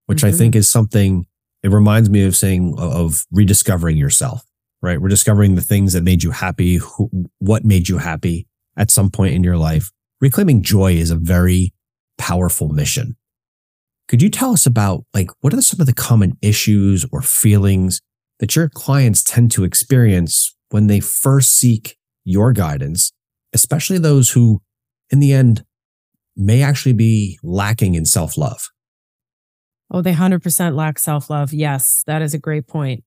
which 0.07 0.19
mm-hmm. 0.19 0.35
I 0.35 0.37
think 0.37 0.55
is 0.55 0.69
something, 0.69 1.27
it 1.63 1.71
reminds 1.71 2.11
me 2.11 2.25
of 2.25 2.37
saying, 2.37 2.75
of 2.77 3.25
rediscovering 3.33 3.97
yourself, 3.97 4.45
right? 4.83 5.01
We're 5.01 5.09
discovering 5.09 5.55
the 5.55 5.61
things 5.61 5.93
that 5.93 6.03
made 6.03 6.23
you 6.23 6.31
happy, 6.31 6.77
who, 6.77 7.11
what 7.39 7.65
made 7.65 7.89
you 7.89 7.99
happy 7.99 8.47
at 8.77 8.91
some 8.91 9.11
point 9.11 9.35
in 9.35 9.45
your 9.45 9.57
life. 9.57 9.91
Reclaiming 10.21 10.63
joy 10.63 10.93
is 10.93 11.11
a 11.11 11.17
very 11.17 11.73
powerful 12.19 12.69
mission. 12.69 13.17
Could 14.09 14.23
you 14.23 14.29
tell 14.29 14.53
us 14.53 14.67
about 14.67 15.05
like 15.15 15.31
what 15.41 15.55
are 15.55 15.63
some 15.63 15.81
of 15.81 15.87
the 15.87 15.95
common 15.95 16.37
issues 16.43 17.07
or 17.11 17.23
feelings 17.23 18.01
that 18.39 18.55
your 18.55 18.69
clients 18.69 19.23
tend 19.23 19.51
to 19.53 19.65
experience 19.65 20.55
when 20.71 20.87
they 20.87 21.01
first 21.01 21.59
seek 21.59 21.97
your 22.25 22.53
guidance, 22.53 23.13
especially 23.53 23.99
those 23.99 24.31
who 24.31 24.61
in 25.11 25.21
the 25.21 25.33
end 25.33 25.65
may 26.37 26.63
actually 26.63 26.93
be 26.93 27.39
lacking 27.43 27.95
in 27.95 28.05
self-love? 28.05 28.69
Oh, 29.91 30.03
they 30.03 30.15
100% 30.15 30.75
lack 30.75 30.99
self-love. 30.99 31.53
Yes, 31.53 32.03
that 32.07 32.23
is 32.23 32.35
a 32.35 32.39
great 32.39 32.67
point. 32.67 33.05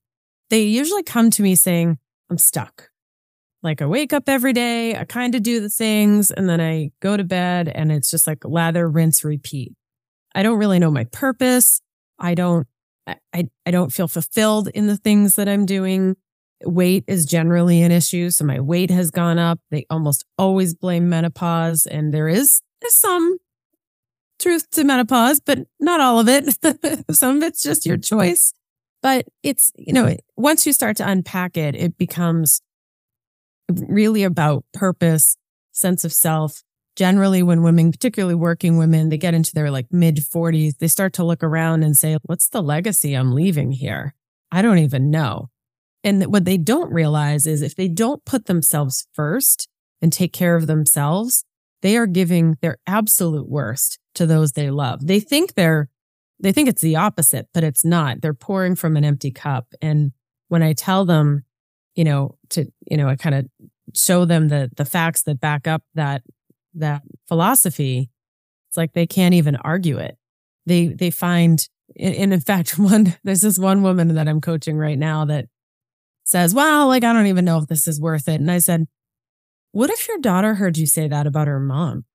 They 0.50 0.63
usually 0.63 1.04
come 1.04 1.30
to 1.32 1.42
me 1.42 1.56
saying, 1.56 1.98
I'm 2.30 2.38
stuck. 2.38 2.89
Like 3.63 3.82
I 3.82 3.86
wake 3.86 4.13
up 4.13 4.30
every 4.30 4.54
day, 4.54 4.96
I 4.96 5.04
kind 5.04 5.36
of 5.36 5.44
do 5.44 5.60
the 5.60 5.70
things, 5.70 6.32
and 6.32 6.48
then 6.48 6.62
I 6.62 6.92
go 7.01 7.18
to 7.18 7.24
bed 7.24 7.68
and 7.68 7.92
it's 7.92 8.10
just 8.10 8.27
like 8.27 8.46
lather, 8.46 8.88
rinse, 8.88 9.24
repeat. 9.24 9.74
I 10.36 10.44
don't 10.44 10.60
really 10.60 10.80
know 10.80 10.92
my 10.92 11.06
purpose. 11.06 11.82
I 12.20 12.36
don't, 12.36 12.68
I, 13.08 13.48
I 13.66 13.72
don't 13.72 13.92
feel 13.92 14.08
fulfilled 14.08 14.68
in 14.70 14.88
the 14.88 14.98
things 14.98 15.36
that 15.36 15.50
I'm 15.50 15.66
doing. 15.66 16.16
Weight 16.63 17.04
is 17.08 17.25
generally 17.25 17.82
an 17.82 17.92
issue. 17.92 18.30
So 18.30 18.46
my 18.46 18.60
weight 18.60 18.92
has 18.92 19.12
gone 19.12 19.39
up. 19.39 19.60
They 19.72 19.86
almost 19.89 20.25
always 20.38 20.75
blame 20.75 21.10
menopause. 21.10 21.86
And 21.86 22.13
there 22.13 22.27
is 22.27 22.62
some 22.88 23.38
truth 24.39 24.70
to 24.72 24.84
menopause, 24.84 25.39
but 25.39 25.60
not 25.80 26.00
all 26.00 26.20
of 26.20 26.27
it. 26.27 27.06
some 27.12 27.38
of 27.38 27.44
it's 27.44 27.63
just 27.63 27.86
your 27.86 27.98
choice. 27.98 28.54
But 29.01 29.27
it's, 29.44 29.72
you 29.77 29.94
know, 29.94 30.16
once 30.36 30.66
you 30.66 30.74
start 30.74 30.98
to 30.98 31.08
unpack 31.08 31.56
it, 31.58 31.75
it 31.75 31.98
becomes 31.98 32.62
really 33.70 34.24
about 34.24 34.66
purpose, 34.74 35.38
sense 35.72 36.04
of 36.04 36.12
self, 36.12 36.63
generally 36.96 37.44
when 37.44 37.62
women, 37.62 37.92
particularly 37.92 38.36
working 38.36 38.77
women, 38.77 39.10
they 39.10 39.18
get 39.18 39.34
into 39.34 39.54
their 39.54 39.70
like 39.70 39.88
mid 39.92 40.18
40s, 40.18 40.77
they 40.80 40.88
start 40.88 41.13
to 41.13 41.24
look 41.24 41.44
around 41.44 41.84
and 41.84 41.96
say, 41.96 42.18
what's 42.24 42.50
the 42.50 42.63
legacy 42.63 43.13
I'm 43.13 43.34
leaving 43.34 43.72
here? 43.72 44.16
I 44.51 44.62
don't 44.62 44.80
even 44.80 45.12
know. 45.12 45.50
And 46.04 46.24
what 46.25 46.46
they 46.46 46.58
don't 46.58 46.92
realize 46.92 47.46
is 47.46 47.62
if 47.62 47.75
they 47.75 47.88
don't 47.88 48.25
put 48.25 48.46
themselves 48.46 49.08
first 49.13 49.68
and 50.01 50.12
take 50.12 50.34
care 50.34 50.56
of 50.56 50.68
themselves, 50.68 51.44
they 51.82 51.98
are 51.98 52.08
giving 52.08 52.58
their 52.62 52.77
absolute 52.88 53.48
worst 53.50 54.00
to 54.16 54.25
those 54.25 54.54
they 54.54 54.70
love. 54.72 55.06
They 55.06 55.20
think 55.20 55.54
they're, 55.54 55.89
they 56.39 56.51
think 56.51 56.70
it's 56.70 56.82
the 56.82 56.96
opposite, 56.96 57.48
but 57.53 57.63
it's 57.63 57.84
not. 57.84 58.22
They're 58.22 58.34
pouring 58.34 58.75
from 58.75 58.96
an 58.96 59.03
empty 59.03 59.32
cup. 59.32 59.67
And 59.82 60.12
when 60.50 60.63
I 60.63 60.74
tell 60.74 61.06
them, 61.06 61.44
you 61.96 62.03
know, 62.03 62.38
to, 62.50 62.72
you 62.89 62.98
know, 62.98 63.08
I 63.08 63.15
kind 63.15 63.36
of 63.36 63.48
show 63.96 64.25
them 64.25 64.50
the, 64.50 64.70
the 64.75 64.86
facts 64.86 65.24
that 65.24 65.39
back 65.39 65.67
up 65.67 65.84
that 65.96 66.24
that 66.75 67.01
philosophy, 67.27 68.10
it's 68.70 68.77
like 68.77 68.94
they 68.94 69.08
can't 69.08 69.34
even 69.34 69.56
argue 69.58 69.98
it. 69.98 70.17
They, 70.65 70.88
they 70.88 71.10
find, 71.10 71.67
and 72.00 72.34
in 72.34 72.41
fact, 72.41 72.77
one, 72.79 73.15
there's 73.24 73.41
this 73.41 73.58
one 73.58 73.82
woman 73.82 74.13
that 74.13 74.27
I'm 74.27 74.41
coaching 74.41 74.77
right 74.77 74.98
now 74.98 75.25
that 75.25 75.46
says, 76.24 76.53
well, 76.53 76.88
like, 76.88 77.03
I 77.03 77.13
don't 77.13 77.27
even 77.27 77.46
know 77.46 77.58
if 77.58 77.67
this 77.67 77.88
is 77.88 78.01
worth 78.01 78.27
it. 78.27 78.39
And 78.39 78.51
I 78.51 78.60
said, 78.60 78.86
what 79.72 79.89
if 79.89 80.08
your 80.08 80.17
daughter 80.20 80.56
heard 80.56 80.77
you 80.77 80.86
say 80.86 81.08
that 81.08 81.25
about 81.27 81.48
her 81.48 81.60
mom? 81.60 82.06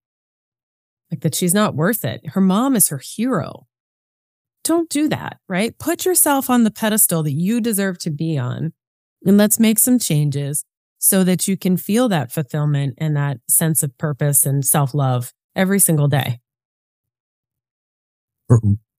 Like 1.10 1.20
that 1.20 1.34
she's 1.34 1.54
not 1.54 1.74
worth 1.74 2.04
it. 2.04 2.20
Her 2.28 2.40
mom 2.40 2.76
is 2.76 2.88
her 2.88 2.98
hero. 2.98 3.66
Don't 4.64 4.88
do 4.88 5.08
that, 5.08 5.38
right? 5.48 5.76
Put 5.78 6.04
yourself 6.04 6.48
on 6.48 6.64
the 6.64 6.70
pedestal 6.70 7.22
that 7.24 7.32
you 7.32 7.60
deserve 7.60 7.98
to 7.98 8.10
be 8.10 8.38
on 8.38 8.72
and 9.24 9.36
let's 9.36 9.58
make 9.58 9.78
some 9.78 9.98
changes 9.98 10.64
so 10.98 11.24
that 11.24 11.48
you 11.48 11.56
can 11.56 11.76
feel 11.76 12.08
that 12.08 12.30
fulfillment 12.30 12.94
and 12.98 13.16
that 13.16 13.38
sense 13.48 13.82
of 13.82 13.96
purpose 13.98 14.46
and 14.46 14.64
self 14.64 14.94
love 14.94 15.32
every 15.56 15.80
single 15.80 16.08
day. 16.08 16.38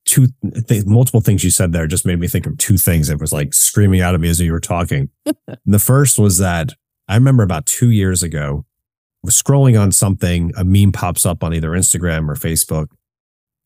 Two 0.06 0.28
th- 0.68 0.86
multiple 0.86 1.22
things 1.22 1.44
you 1.44 1.50
said 1.50 1.72
there 1.72 1.88
just 1.88 2.06
made 2.06 2.20
me 2.20 2.28
think 2.28 2.46
of 2.46 2.58
two 2.58 2.78
things 2.78 3.08
that 3.08 3.22
was 3.22 3.32
like 3.32 3.54
screaming 3.54 4.02
out 4.02 4.16
of 4.16 4.22
me 4.22 4.30
as 4.30 4.40
you 4.40 4.52
were 4.52 4.60
talking. 4.60 5.10
the 5.66 5.80
first 5.80 6.20
was 6.20 6.40
that 6.40 6.74
I 7.08 7.16
remember 7.16 7.44
about 7.44 7.66
two 7.66 7.90
years 7.90 8.22
ago, 8.22 8.66
I 9.24 9.28
was 9.28 9.42
scrolling 9.42 9.80
on 9.80 9.92
something, 9.92 10.52
a 10.58 10.66
meme 10.66 10.92
pops 10.92 11.26
up 11.26 11.44
on 11.44 11.54
either 11.54 11.70
Instagram 11.70 12.30
or 12.30 12.36
Facebook, 12.36 12.88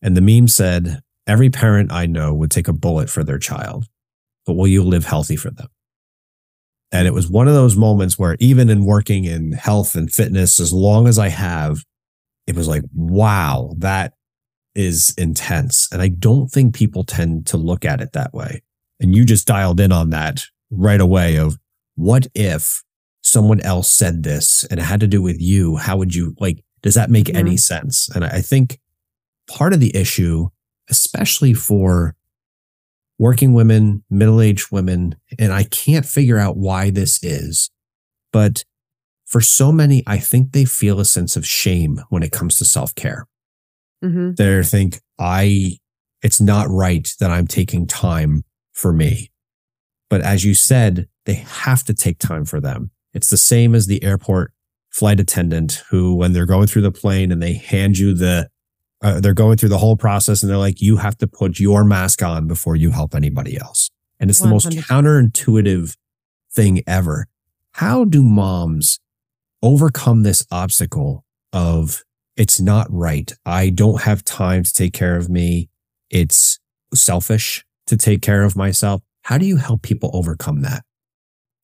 and 0.01 0.15
the 0.15 0.21
meme 0.21 0.47
said, 0.47 1.01
Every 1.27 1.49
parent 1.49 1.91
I 1.91 2.05
know 2.05 2.33
would 2.33 2.51
take 2.51 2.67
a 2.67 2.73
bullet 2.73 3.09
for 3.09 3.23
their 3.23 3.37
child, 3.37 3.85
but 4.45 4.53
will 4.53 4.67
you 4.67 4.83
live 4.83 5.05
healthy 5.05 5.35
for 5.35 5.51
them? 5.51 5.67
And 6.91 7.05
it 7.05 7.13
was 7.13 7.29
one 7.29 7.47
of 7.47 7.53
those 7.53 7.75
moments 7.75 8.17
where 8.17 8.37
even 8.39 8.69
in 8.69 8.85
working 8.85 9.25
in 9.25 9.51
health 9.51 9.95
and 9.95 10.11
fitness, 10.11 10.59
as 10.59 10.71
long 10.71 11.07
as 11.07 11.19
I 11.19 11.27
have, 11.27 11.83
it 12.47 12.55
was 12.55 12.69
like, 12.69 12.83
wow, 12.93 13.73
that 13.77 14.13
is 14.73 15.13
intense. 15.17 15.89
And 15.91 16.01
I 16.01 16.07
don't 16.07 16.47
think 16.47 16.73
people 16.73 17.03
tend 17.03 17.45
to 17.47 17.57
look 17.57 17.83
at 17.83 17.99
it 17.99 18.13
that 18.13 18.33
way. 18.33 18.63
And 19.01 19.15
you 19.15 19.25
just 19.25 19.47
dialed 19.47 19.81
in 19.81 19.91
on 19.91 20.11
that 20.11 20.45
right 20.71 21.01
away 21.01 21.35
of 21.35 21.57
what 21.95 22.27
if 22.33 22.83
someone 23.21 23.59
else 23.61 23.91
said 23.91 24.23
this 24.23 24.65
and 24.71 24.79
it 24.79 24.83
had 24.83 25.01
to 25.01 25.07
do 25.07 25.21
with 25.21 25.41
you? 25.41 25.75
How 25.75 25.97
would 25.97 26.15
you 26.15 26.35
like, 26.39 26.63
does 26.81 26.93
that 26.95 27.09
make 27.09 27.27
yeah. 27.27 27.37
any 27.37 27.57
sense? 27.57 28.07
And 28.15 28.23
I 28.23 28.39
think 28.41 28.79
part 29.49 29.73
of 29.73 29.79
the 29.79 29.95
issue, 29.95 30.47
especially 30.89 31.53
for 31.53 32.15
working 33.19 33.53
women, 33.53 34.03
middle 34.09 34.41
aged 34.41 34.71
women, 34.71 35.15
and 35.39 35.51
I 35.51 35.63
can't 35.63 36.05
figure 36.05 36.37
out 36.37 36.57
why 36.57 36.89
this 36.89 37.23
is. 37.23 37.69
But 38.31 38.63
for 39.25 39.41
so 39.41 39.71
many, 39.71 40.03
I 40.07 40.19
think 40.19 40.51
they 40.51 40.65
feel 40.65 40.99
a 40.99 41.05
sense 41.05 41.35
of 41.35 41.45
shame 41.45 42.01
when 42.09 42.23
it 42.23 42.31
comes 42.31 42.57
to 42.57 42.65
self 42.65 42.95
care. 42.95 43.27
Mm-hmm. 44.03 44.33
They 44.35 44.63
think, 44.63 45.01
I, 45.19 45.77
it's 46.21 46.39
not 46.39 46.69
right 46.69 47.09
that 47.19 47.31
I'm 47.31 47.47
taking 47.47 47.87
time 47.87 48.43
for 48.71 48.93
me. 48.93 49.31
But 50.09 50.21
as 50.21 50.45
you 50.45 50.53
said, 50.53 51.07
they 51.25 51.33
have 51.33 51.83
to 51.85 51.93
take 51.93 52.19
time 52.19 52.45
for 52.45 52.61
them. 52.61 52.91
It's 53.13 53.29
the 53.29 53.37
same 53.37 53.75
as 53.75 53.87
the 53.87 54.03
airport 54.03 54.53
flight 54.91 55.19
attendant 55.19 55.83
who, 55.89 56.15
when 56.15 56.33
they're 56.33 56.45
going 56.45 56.67
through 56.67 56.83
the 56.83 56.91
plane 56.91 57.31
and 57.31 57.41
they 57.41 57.53
hand 57.53 57.97
you 57.97 58.13
the 58.13 58.49
uh, 59.01 59.19
they're 59.19 59.33
going 59.33 59.57
through 59.57 59.69
the 59.69 59.77
whole 59.77 59.95
process 59.95 60.41
and 60.41 60.49
they're 60.49 60.57
like, 60.57 60.81
you 60.81 60.97
have 60.97 61.17
to 61.17 61.27
put 61.27 61.59
your 61.59 61.83
mask 61.83 62.23
on 62.23 62.47
before 62.47 62.75
you 62.75 62.91
help 62.91 63.13
anybody 63.13 63.57
else. 63.57 63.89
And 64.19 64.29
it's 64.29 64.39
100%. 64.39 64.43
the 64.43 64.49
most 64.49 64.69
counterintuitive 64.69 65.95
thing 66.51 66.81
ever. 66.87 67.27
How 67.73 68.05
do 68.05 68.23
moms 68.23 68.99
overcome 69.61 70.23
this 70.23 70.45
obstacle 70.51 71.23
of 71.53 72.03
it's 72.35 72.59
not 72.59 72.87
right? 72.89 73.31
I 73.45 73.69
don't 73.69 74.01
have 74.01 74.23
time 74.23 74.63
to 74.63 74.73
take 74.73 74.93
care 74.93 75.15
of 75.15 75.29
me. 75.29 75.69
It's 76.09 76.59
selfish 76.93 77.65
to 77.87 77.97
take 77.97 78.21
care 78.21 78.43
of 78.43 78.55
myself. 78.55 79.01
How 79.23 79.37
do 79.37 79.45
you 79.45 79.57
help 79.57 79.81
people 79.81 80.09
overcome 80.13 80.61
that? 80.61 80.83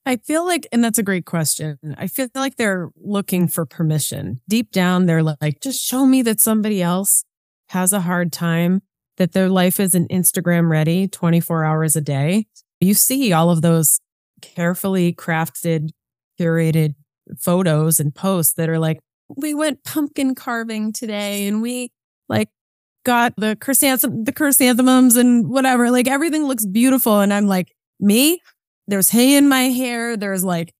I 0.05 0.17
feel 0.17 0.45
like, 0.45 0.67
and 0.71 0.83
that's 0.83 0.97
a 0.97 1.03
great 1.03 1.25
question. 1.25 1.77
I 1.97 2.07
feel 2.07 2.27
like 2.35 2.57
they're 2.57 2.89
looking 2.97 3.47
for 3.47 3.65
permission. 3.65 4.41
Deep 4.49 4.71
down, 4.71 5.05
they're 5.05 5.23
like, 5.23 5.61
just 5.61 5.81
show 5.81 6.05
me 6.05 6.21
that 6.23 6.41
somebody 6.41 6.81
else 6.81 7.23
has 7.69 7.93
a 7.93 8.01
hard 8.01 8.31
time, 8.33 8.81
that 9.17 9.31
their 9.31 9.49
life 9.49 9.79
isn't 9.79 10.11
Instagram 10.11 10.69
ready 10.69 11.07
24 11.07 11.63
hours 11.63 11.95
a 11.95 12.01
day. 12.01 12.47
You 12.81 12.93
see 12.93 13.31
all 13.31 13.49
of 13.49 13.61
those 13.61 13.99
carefully 14.41 15.13
crafted, 15.13 15.91
curated 16.39 16.95
photos 17.39 17.99
and 17.99 18.13
posts 18.13 18.53
that 18.55 18.69
are 18.69 18.79
like, 18.79 18.99
we 19.35 19.53
went 19.53 19.85
pumpkin 19.85 20.35
carving 20.35 20.91
today 20.91 21.47
and 21.47 21.61
we 21.61 21.91
like 22.27 22.49
got 23.05 23.33
the 23.37 23.55
chrysanthemum, 23.55 24.25
the 24.25 24.33
chrysanthemums 24.33 25.15
and 25.15 25.47
whatever. 25.47 25.89
Like 25.91 26.07
everything 26.07 26.43
looks 26.43 26.65
beautiful. 26.65 27.21
And 27.21 27.33
I'm 27.33 27.47
like, 27.47 27.73
me, 27.99 28.41
there's 28.87 29.09
hay 29.09 29.35
in 29.35 29.47
my 29.47 29.63
hair. 29.63 30.17
There's 30.17 30.43
like, 30.43 30.73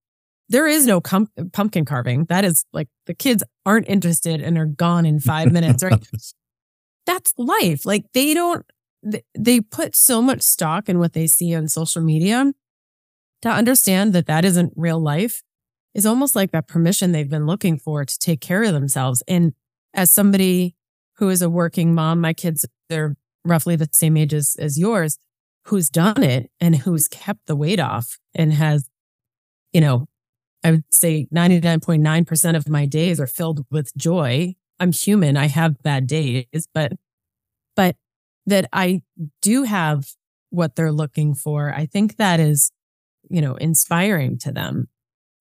there 0.50 0.68
is 0.68 0.86
no 0.86 1.02
com- 1.02 1.30
pumpkin 1.52 1.86
carving. 1.86 2.26
That 2.26 2.46
is 2.46 2.66
like 2.74 2.88
the 3.06 3.14
kids 3.14 3.44
aren't 3.66 3.88
interested 3.88 4.42
and 4.42 4.58
are 4.58 4.66
gone 4.66 5.06
in 5.06 5.20
five 5.20 5.52
minutes, 5.52 5.84
right? 5.84 6.06
That's 7.06 7.34
life. 7.38 7.86
Like 7.86 8.06
they 8.14 8.34
don't, 8.34 8.66
they 9.38 9.60
put 9.60 9.96
so 9.96 10.22
much 10.22 10.42
stock 10.42 10.88
in 10.88 11.00
what 11.00 11.14
they 11.14 11.28
see 11.28 11.54
on 11.56 11.68
social 11.68 12.02
media 12.02 12.54
to 13.42 13.50
understand 13.50 14.14
that 14.14 14.28
that 14.28 14.46
isn't 14.46 14.74
real 14.76 15.00
life 15.00 15.44
is 15.94 16.06
almost 16.06 16.36
like 16.36 16.52
that 16.52 16.68
permission 16.68 17.12
they've 17.12 17.30
been 17.30 17.46
looking 17.46 17.78
for 17.78 18.06
to 18.06 18.20
take 18.20 18.40
care 18.40 18.64
of 18.64 18.74
themselves. 18.74 19.22
And 19.28 19.54
as 19.94 20.12
somebody 20.12 20.76
who 21.18 21.30
is 21.30 21.42
a 21.42 21.50
working 21.50 21.94
mom, 21.94 22.22
my 22.22 22.34
kids, 22.34 22.66
they're 22.90 23.16
roughly 23.46 23.76
the 23.76 23.90
same 23.92 24.16
age 24.18 24.34
as, 24.34 24.56
as 24.58 24.80
yours 24.80 25.18
who's 25.66 25.90
done 25.90 26.24
it 26.24 26.50
and 26.60 26.78
who's 26.78 27.08
kept 27.08 27.46
the 27.48 27.56
weight 27.56 27.80
off 27.80 28.20
and 28.36 28.54
has, 28.54 28.90
you 29.72 29.82
know, 29.82 30.08
I 30.64 30.72
would 30.72 30.84
say 30.92 31.28
99.9% 31.34 32.56
of 32.56 32.70
my 32.70 32.86
days 32.86 33.20
are 33.20 33.28
filled 33.28 33.66
with 33.70 33.96
joy. 33.96 34.56
I'm 34.80 34.92
human. 34.92 35.38
I 35.38 35.48
have 35.48 35.82
bad 35.84 36.08
days, 36.08 36.68
but, 36.74 36.94
but 37.76 37.96
that 38.46 38.68
I 38.74 39.02
do 39.42 39.64
have 39.64 40.06
what 40.50 40.76
they're 40.76 40.92
looking 40.92 41.34
for. 41.34 41.74
I 41.74 41.86
think 41.86 42.18
that 42.18 42.40
is, 42.40 42.72
you 43.30 43.42
know, 43.42 43.56
inspiring 43.56 44.38
to 44.40 44.52
them. 44.52 44.88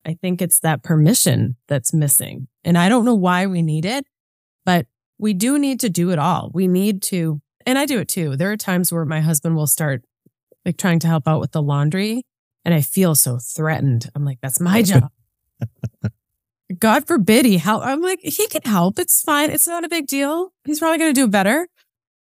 I 0.04 0.14
think 0.14 0.42
it's 0.42 0.58
that 0.60 0.82
permission 0.82 1.56
that's 1.68 1.92
missing. 1.92 2.48
And 2.64 2.76
I 2.76 2.88
don't 2.88 3.04
know 3.04 3.14
why 3.14 3.46
we 3.46 3.62
need 3.62 3.84
it, 3.84 4.04
but 4.64 4.86
we 5.18 5.34
do 5.34 5.58
need 5.58 5.80
to 5.80 5.90
do 5.90 6.10
it 6.10 6.18
all. 6.18 6.50
We 6.52 6.66
need 6.66 7.02
to, 7.04 7.40
and 7.64 7.78
I 7.78 7.86
do 7.86 8.00
it 8.00 8.08
too. 8.08 8.36
There 8.36 8.50
are 8.50 8.56
times 8.56 8.92
where 8.92 9.04
my 9.04 9.20
husband 9.20 9.54
will 9.54 9.68
start 9.68 10.02
like 10.64 10.76
trying 10.76 10.98
to 11.00 11.06
help 11.06 11.26
out 11.26 11.40
with 11.40 11.52
the 11.52 11.62
laundry 11.62 12.24
and 12.64 12.74
I 12.74 12.80
feel 12.80 13.14
so 13.14 13.38
threatened. 13.38 14.10
I'm 14.14 14.24
like, 14.24 14.38
that's 14.40 14.60
my 14.60 14.82
job. 14.82 15.10
God 16.78 17.06
forbid 17.06 17.44
he 17.44 17.58
help. 17.58 17.82
I'm 17.84 18.00
like, 18.00 18.20
he 18.22 18.46
can 18.46 18.62
help. 18.62 18.98
It's 18.98 19.20
fine. 19.20 19.50
It's 19.50 19.66
not 19.66 19.84
a 19.84 19.88
big 19.88 20.06
deal. 20.06 20.52
He's 20.64 20.78
probably 20.78 20.98
going 20.98 21.12
to 21.12 21.20
do 21.20 21.28
better. 21.28 21.68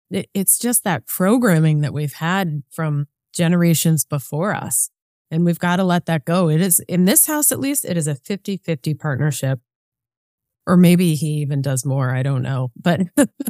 It, 0.09 0.29
it's 0.33 0.57
just 0.57 0.83
that 0.83 1.05
programming 1.07 1.81
that 1.81 1.93
we've 1.93 2.13
had 2.13 2.63
from 2.69 3.07
generations 3.33 4.03
before 4.03 4.53
us. 4.53 4.89
And 5.29 5.45
we've 5.45 5.59
got 5.59 5.77
to 5.77 5.85
let 5.85 6.07
that 6.07 6.25
go. 6.25 6.49
It 6.49 6.59
is 6.59 6.79
in 6.89 7.05
this 7.05 7.27
house, 7.27 7.53
at 7.53 7.59
least, 7.59 7.85
it 7.85 7.95
is 7.95 8.07
a 8.07 8.15
50 8.15 8.57
50 8.57 8.93
partnership. 8.95 9.59
Or 10.67 10.75
maybe 10.75 11.15
he 11.15 11.35
even 11.35 11.61
does 11.61 11.85
more. 11.85 12.13
I 12.13 12.21
don't 12.21 12.41
know. 12.41 12.71
But, 12.75 13.01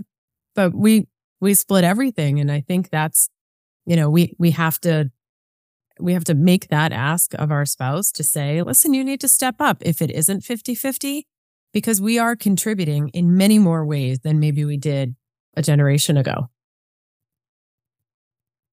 but 0.55 0.75
we, 0.75 1.07
we 1.39 1.55
split 1.55 1.83
everything. 1.83 2.39
And 2.39 2.51
I 2.51 2.61
think 2.61 2.89
that's, 2.91 3.29
you 3.85 3.95
know, 3.95 4.09
we, 4.09 4.35
we 4.37 4.51
have 4.51 4.79
to 4.81 5.11
we 5.99 6.13
have 6.13 6.23
to 6.23 6.33
make 6.33 6.67
that 6.69 6.91
ask 6.91 7.33
of 7.35 7.51
our 7.51 7.65
spouse 7.65 8.11
to 8.13 8.23
say, 8.23 8.61
listen, 8.61 8.93
you 8.93 9.03
need 9.03 9.21
to 9.21 9.27
step 9.27 9.55
up 9.59 9.77
if 9.81 10.01
it 10.01 10.09
isn't 10.09 10.41
50 10.41 10.73
50, 10.73 11.27
because 11.73 12.01
we 12.01 12.17
are 12.17 12.35
contributing 12.35 13.09
in 13.09 13.37
many 13.37 13.59
more 13.59 13.85
ways 13.85 14.19
than 14.19 14.39
maybe 14.39 14.65
we 14.65 14.77
did 14.77 15.15
a 15.55 15.61
generation 15.61 16.17
ago. 16.17 16.49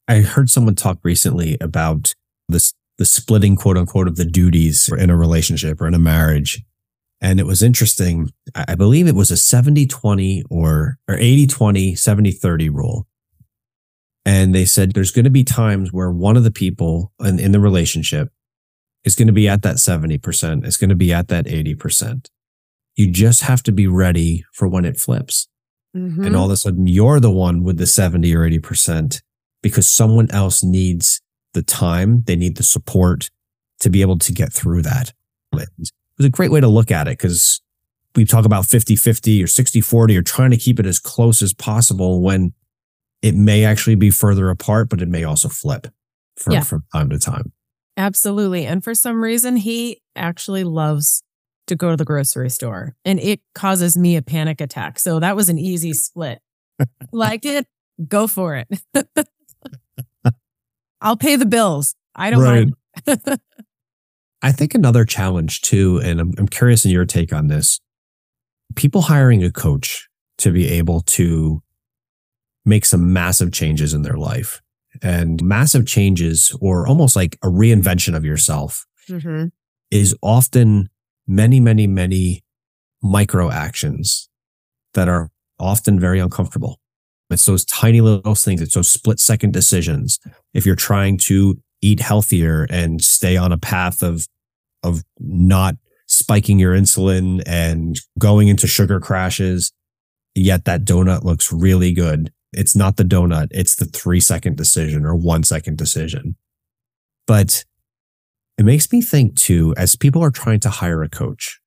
I 0.06 0.20
heard 0.20 0.48
someone 0.48 0.74
talk 0.74 0.98
recently 1.02 1.58
about 1.60 2.14
this, 2.48 2.72
the 2.96 3.04
splitting 3.04 3.56
quote 3.56 3.76
unquote 3.76 4.08
of 4.08 4.16
the 4.16 4.24
duties 4.24 4.90
in 4.96 5.10
a 5.10 5.16
relationship 5.16 5.80
or 5.80 5.86
in 5.86 5.94
a 5.94 5.98
marriage. 5.98 6.62
And 7.20 7.40
it 7.40 7.46
was 7.46 7.62
interesting. 7.62 8.30
I 8.54 8.74
believe 8.74 9.06
it 9.06 9.14
was 9.14 9.30
a 9.30 9.36
70 9.36 9.86
20 9.86 10.44
or, 10.50 10.98
or 11.08 11.16
80 11.16 11.46
20, 11.48 11.94
70 11.94 12.30
30 12.32 12.68
rule. 12.70 13.06
And 14.28 14.54
they 14.54 14.66
said 14.66 14.92
there's 14.92 15.10
going 15.10 15.24
to 15.24 15.30
be 15.30 15.42
times 15.42 15.90
where 15.90 16.10
one 16.10 16.36
of 16.36 16.44
the 16.44 16.50
people 16.50 17.14
in, 17.18 17.40
in 17.40 17.52
the 17.52 17.58
relationship 17.58 18.28
is 19.02 19.14
going 19.14 19.26
to 19.26 19.32
be 19.32 19.48
at 19.48 19.62
that 19.62 19.76
70%, 19.76 20.66
is 20.66 20.76
going 20.76 20.90
to 20.90 20.94
be 20.94 21.14
at 21.14 21.28
that 21.28 21.46
80%. 21.46 22.26
You 22.94 23.10
just 23.10 23.44
have 23.44 23.62
to 23.62 23.72
be 23.72 23.86
ready 23.86 24.44
for 24.52 24.68
when 24.68 24.84
it 24.84 24.98
flips. 24.98 25.48
Mm-hmm. 25.96 26.26
And 26.26 26.36
all 26.36 26.44
of 26.44 26.50
a 26.50 26.58
sudden 26.58 26.86
you're 26.86 27.20
the 27.20 27.30
one 27.30 27.62
with 27.64 27.78
the 27.78 27.86
70 27.86 28.36
or 28.36 28.40
80% 28.40 29.22
because 29.62 29.88
someone 29.88 30.30
else 30.30 30.62
needs 30.62 31.22
the 31.54 31.62
time, 31.62 32.22
they 32.26 32.36
need 32.36 32.58
the 32.58 32.62
support 32.62 33.30
to 33.80 33.88
be 33.88 34.02
able 34.02 34.18
to 34.18 34.32
get 34.34 34.52
through 34.52 34.82
that. 34.82 35.14
It 35.54 35.70
was 36.18 36.26
a 36.26 36.28
great 36.28 36.50
way 36.50 36.60
to 36.60 36.68
look 36.68 36.90
at 36.90 37.08
it 37.08 37.16
because 37.16 37.62
we 38.14 38.26
talk 38.26 38.44
about 38.44 38.66
50 38.66 38.94
50 38.94 39.42
or 39.42 39.46
60 39.46 39.80
40 39.80 40.16
or 40.18 40.22
trying 40.22 40.50
to 40.50 40.58
keep 40.58 40.78
it 40.78 40.84
as 40.84 40.98
close 40.98 41.40
as 41.40 41.54
possible 41.54 42.20
when 42.20 42.52
it 43.22 43.34
may 43.34 43.64
actually 43.64 43.96
be 43.96 44.10
further 44.10 44.50
apart, 44.50 44.88
but 44.88 45.02
it 45.02 45.08
may 45.08 45.24
also 45.24 45.48
flip 45.48 45.88
from, 46.36 46.54
yeah. 46.54 46.62
from 46.62 46.84
time 46.92 47.10
to 47.10 47.18
time. 47.18 47.52
Absolutely. 47.96 48.64
And 48.64 48.82
for 48.84 48.94
some 48.94 49.22
reason, 49.22 49.56
he 49.56 50.00
actually 50.14 50.64
loves 50.64 51.22
to 51.66 51.76
go 51.76 51.90
to 51.90 51.96
the 51.96 52.04
grocery 52.04 52.48
store 52.48 52.94
and 53.04 53.20
it 53.20 53.40
causes 53.54 53.96
me 53.96 54.16
a 54.16 54.22
panic 54.22 54.60
attack. 54.60 54.98
So 54.98 55.20
that 55.20 55.36
was 55.36 55.48
an 55.48 55.58
easy 55.58 55.92
split. 55.92 56.40
like 57.12 57.44
it, 57.44 57.66
go 58.06 58.26
for 58.26 58.56
it. 58.56 58.68
I'll 61.00 61.16
pay 61.16 61.36
the 61.36 61.46
bills. 61.46 61.94
I 62.14 62.30
don't 62.30 62.42
right. 62.42 62.68
mind. 63.06 63.40
I 64.42 64.52
think 64.52 64.74
another 64.74 65.04
challenge 65.04 65.62
too, 65.62 66.00
and 66.02 66.20
I'm, 66.20 66.32
I'm 66.38 66.46
curious 66.46 66.84
in 66.84 66.92
your 66.92 67.04
take 67.04 67.32
on 67.32 67.48
this 67.48 67.80
people 68.76 69.02
hiring 69.02 69.42
a 69.42 69.50
coach 69.50 70.08
to 70.38 70.52
be 70.52 70.68
able 70.68 71.00
to 71.00 71.62
make 72.64 72.84
some 72.84 73.12
massive 73.12 73.52
changes 73.52 73.94
in 73.94 74.02
their 74.02 74.16
life. 74.16 74.60
And 75.02 75.42
massive 75.42 75.86
changes, 75.86 76.56
or 76.60 76.86
almost 76.86 77.14
like 77.14 77.38
a 77.42 77.48
reinvention 77.48 78.16
of 78.16 78.24
yourself, 78.24 78.86
mm-hmm. 79.08 79.46
is 79.90 80.16
often 80.22 80.88
many, 81.26 81.60
many, 81.60 81.86
many 81.86 82.42
micro 83.02 83.50
actions 83.50 84.28
that 84.94 85.08
are 85.08 85.30
often 85.58 86.00
very 86.00 86.18
uncomfortable. 86.18 86.80
It's 87.30 87.46
those 87.46 87.64
tiny 87.64 88.00
little 88.00 88.34
things. 88.34 88.60
It's 88.60 88.74
those 88.74 88.88
split 88.88 89.20
second 89.20 89.52
decisions. 89.52 90.18
If 90.54 90.64
you're 90.64 90.74
trying 90.74 91.18
to 91.18 91.60
eat 91.82 92.00
healthier 92.00 92.66
and 92.70 93.02
stay 93.02 93.36
on 93.36 93.52
a 93.52 93.58
path 93.58 94.02
of, 94.02 94.26
of 94.82 95.04
not 95.20 95.76
spiking 96.06 96.58
your 96.58 96.74
insulin 96.74 97.42
and 97.46 98.00
going 98.18 98.48
into 98.48 98.66
sugar 98.66 98.98
crashes, 98.98 99.72
yet 100.34 100.64
that 100.64 100.84
donut 100.84 101.22
looks 101.22 101.52
really 101.52 101.92
good. 101.92 102.32
It's 102.52 102.74
not 102.74 102.96
the 102.96 103.04
donut. 103.04 103.48
It's 103.50 103.76
the 103.76 103.84
three 103.84 104.20
second 104.20 104.56
decision 104.56 105.04
or 105.04 105.14
one 105.14 105.42
second 105.42 105.76
decision. 105.76 106.36
But 107.26 107.64
it 108.56 108.64
makes 108.64 108.90
me 108.90 109.02
think 109.02 109.36
too, 109.36 109.74
as 109.76 109.96
people 109.96 110.22
are 110.24 110.30
trying 110.30 110.60
to 110.60 110.70
hire 110.70 111.02
a 111.02 111.08
coach, 111.08 111.60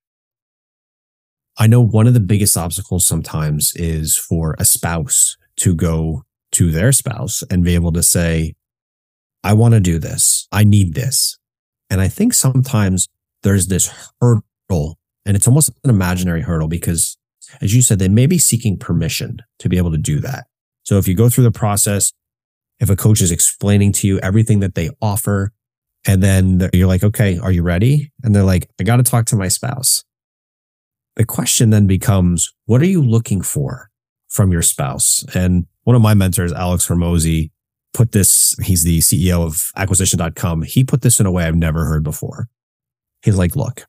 I 1.58 1.66
know 1.66 1.80
one 1.80 2.06
of 2.06 2.14
the 2.14 2.20
biggest 2.20 2.56
obstacles 2.56 3.06
sometimes 3.06 3.72
is 3.76 4.16
for 4.16 4.56
a 4.58 4.64
spouse 4.64 5.36
to 5.56 5.74
go 5.74 6.24
to 6.52 6.70
their 6.70 6.92
spouse 6.92 7.42
and 7.50 7.64
be 7.64 7.74
able 7.74 7.92
to 7.92 8.02
say, 8.02 8.54
I 9.44 9.52
want 9.52 9.74
to 9.74 9.80
do 9.80 9.98
this. 9.98 10.48
I 10.50 10.64
need 10.64 10.94
this. 10.94 11.38
And 11.90 12.00
I 12.00 12.08
think 12.08 12.34
sometimes 12.34 13.08
there's 13.42 13.66
this 13.66 13.92
hurdle 14.20 14.98
and 15.24 15.36
it's 15.36 15.46
almost 15.46 15.70
an 15.84 15.90
imaginary 15.90 16.42
hurdle 16.42 16.68
because 16.68 17.16
as 17.60 17.74
you 17.74 17.82
said, 17.82 17.98
they 17.98 18.08
may 18.08 18.26
be 18.26 18.38
seeking 18.38 18.78
permission 18.78 19.38
to 19.58 19.68
be 19.68 19.76
able 19.76 19.90
to 19.90 19.98
do 19.98 20.20
that. 20.20 20.46
So 20.82 20.98
if 20.98 21.06
you 21.06 21.14
go 21.14 21.28
through 21.28 21.44
the 21.44 21.52
process, 21.52 22.12
if 22.80 22.90
a 22.90 22.96
coach 22.96 23.20
is 23.20 23.30
explaining 23.30 23.92
to 23.92 24.08
you 24.08 24.18
everything 24.20 24.60
that 24.60 24.74
they 24.74 24.90
offer, 25.00 25.52
and 26.06 26.22
then 26.22 26.68
you're 26.72 26.88
like, 26.88 27.04
okay, 27.04 27.38
are 27.38 27.52
you 27.52 27.62
ready? 27.62 28.10
And 28.24 28.34
they're 28.34 28.42
like, 28.42 28.68
I 28.80 28.84
got 28.84 28.96
to 28.96 29.04
talk 29.04 29.26
to 29.26 29.36
my 29.36 29.48
spouse. 29.48 30.04
The 31.14 31.24
question 31.24 31.70
then 31.70 31.86
becomes, 31.86 32.52
what 32.66 32.80
are 32.80 32.86
you 32.86 33.02
looking 33.02 33.42
for 33.42 33.90
from 34.28 34.50
your 34.50 34.62
spouse? 34.62 35.24
And 35.34 35.66
one 35.84 35.94
of 35.94 36.02
my 36.02 36.14
mentors, 36.14 36.52
Alex 36.52 36.88
Hormozi, 36.88 37.50
put 37.94 38.12
this, 38.12 38.56
he's 38.62 38.82
the 38.82 38.98
CEO 38.98 39.44
of 39.44 39.70
acquisition.com. 39.76 40.62
He 40.62 40.82
put 40.82 41.02
this 41.02 41.20
in 41.20 41.26
a 41.26 41.30
way 41.30 41.44
I've 41.44 41.54
never 41.54 41.84
heard 41.84 42.02
before. 42.02 42.48
He's 43.22 43.36
like, 43.36 43.54
look, 43.54 43.86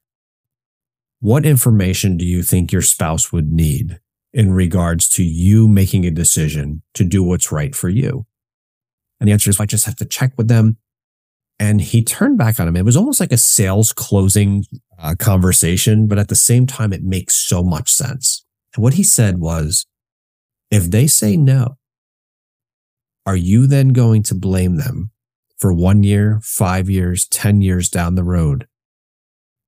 what 1.19 1.45
information 1.45 2.17
do 2.17 2.25
you 2.25 2.43
think 2.43 2.71
your 2.71 2.81
spouse 2.81 3.31
would 3.31 3.51
need 3.51 3.99
in 4.33 4.51
regards 4.51 5.07
to 5.09 5.23
you 5.23 5.67
making 5.67 6.05
a 6.05 6.11
decision 6.11 6.81
to 6.95 7.03
do 7.03 7.23
what's 7.23 7.51
right 7.51 7.75
for 7.75 7.89
you? 7.89 8.25
And 9.19 9.27
the 9.27 9.31
answer 9.31 9.49
is, 9.49 9.59
I 9.59 9.65
just 9.65 9.85
have 9.85 9.95
to 9.97 10.05
check 10.05 10.33
with 10.37 10.47
them. 10.47 10.77
And 11.59 11.79
he 11.79 12.03
turned 12.03 12.37
back 12.37 12.59
on 12.59 12.67
him. 12.67 12.75
It 12.75 12.85
was 12.85 12.97
almost 12.97 13.19
like 13.19 13.31
a 13.31 13.37
sales 13.37 13.93
closing 13.93 14.65
uh, 14.99 15.15
conversation, 15.17 16.07
but 16.07 16.17
at 16.17 16.27
the 16.27 16.35
same 16.35 16.65
time, 16.65 16.91
it 16.91 17.03
makes 17.03 17.35
so 17.35 17.63
much 17.63 17.91
sense. 17.91 18.43
And 18.75 18.83
what 18.83 18.95
he 18.95 19.03
said 19.03 19.37
was, 19.37 19.85
if 20.71 20.89
they 20.89 21.05
say 21.05 21.37
no, 21.37 21.77
are 23.25 23.35
you 23.35 23.67
then 23.67 23.89
going 23.89 24.23
to 24.23 24.35
blame 24.35 24.77
them 24.77 25.11
for 25.57 25.71
one 25.71 26.03
year, 26.03 26.39
five 26.43 26.89
years, 26.89 27.27
10 27.27 27.61
years 27.61 27.89
down 27.89 28.15
the 28.15 28.23
road 28.23 28.67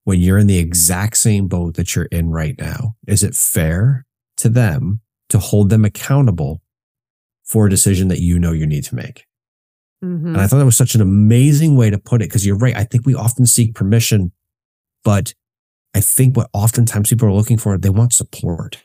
when 0.04 0.20
you're 0.20 0.40
in 0.40 0.48
the 0.48 0.58
exact 0.58 1.18
same 1.18 1.48
boat 1.48 1.76
that 1.76 1.96
you're 1.96 2.06
in 2.06 2.32
right 2.32 2.56
now? 2.60 2.96
Is 3.08 3.24
it 3.24 3.36
fair 3.36 4.06
to 4.38 4.50
them 4.50 5.02
to 5.30 5.40
hold 5.40 5.70
them 5.70 5.86
accountable 5.86 6.62
for 7.44 7.68
a 7.68 7.70
decision 7.70 8.08
that 8.08 8.20
you 8.20 8.40
know 8.40 8.52
you 8.52 8.66
need 8.66 8.84
to 8.86 8.96
make. 8.96 9.26
Mm-hmm. 10.04 10.28
And 10.28 10.38
I 10.38 10.48
thought 10.48 10.58
that 10.58 10.66
was 10.66 10.78
such 10.78 10.96
an 10.96 11.02
amazing 11.02 11.76
way 11.76 11.90
to 11.90 11.98
put 11.98 12.22
it 12.22 12.30
because 12.30 12.46
you're 12.46 12.58
right. 12.58 12.76
I 12.76 12.84
think 12.84 13.06
we 13.06 13.16
often 13.16 13.46
seek 13.46 13.74
permission, 13.74 14.32
but 15.04 15.34
I 15.94 16.02
think 16.02 16.36
what 16.36 16.50
oftentimes 16.54 17.10
people 17.10 17.28
are 17.28 17.34
looking 17.34 17.58
for, 17.58 17.78
they 17.78 17.90
want 17.90 18.14
support. 18.14 18.84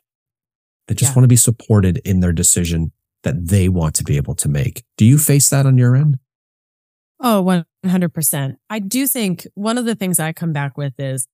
They 0.86 0.94
just 0.94 1.12
yeah. 1.12 1.16
want 1.16 1.24
to 1.24 1.28
be 1.28 1.36
supported 1.36 1.98
in 2.04 2.20
their 2.20 2.32
decision 2.32 2.92
that 3.22 3.48
they 3.48 3.68
want 3.68 3.94
to 3.96 4.04
be 4.04 4.16
able 4.16 4.34
to 4.36 4.48
make. 4.48 4.84
Do 4.96 5.04
you 5.04 5.18
face 5.18 5.50
that 5.50 5.66
on 5.66 5.76
your 5.76 5.96
end? 5.96 6.18
Oh, 7.22 7.62
100%. 7.84 8.56
I 8.70 8.78
do 8.78 9.06
think 9.06 9.46
one 9.54 9.76
of 9.76 9.84
the 9.84 9.94
things 9.94 10.18
I 10.18 10.32
come 10.32 10.52
back 10.52 10.78
with 10.78 10.98
is 10.98 11.26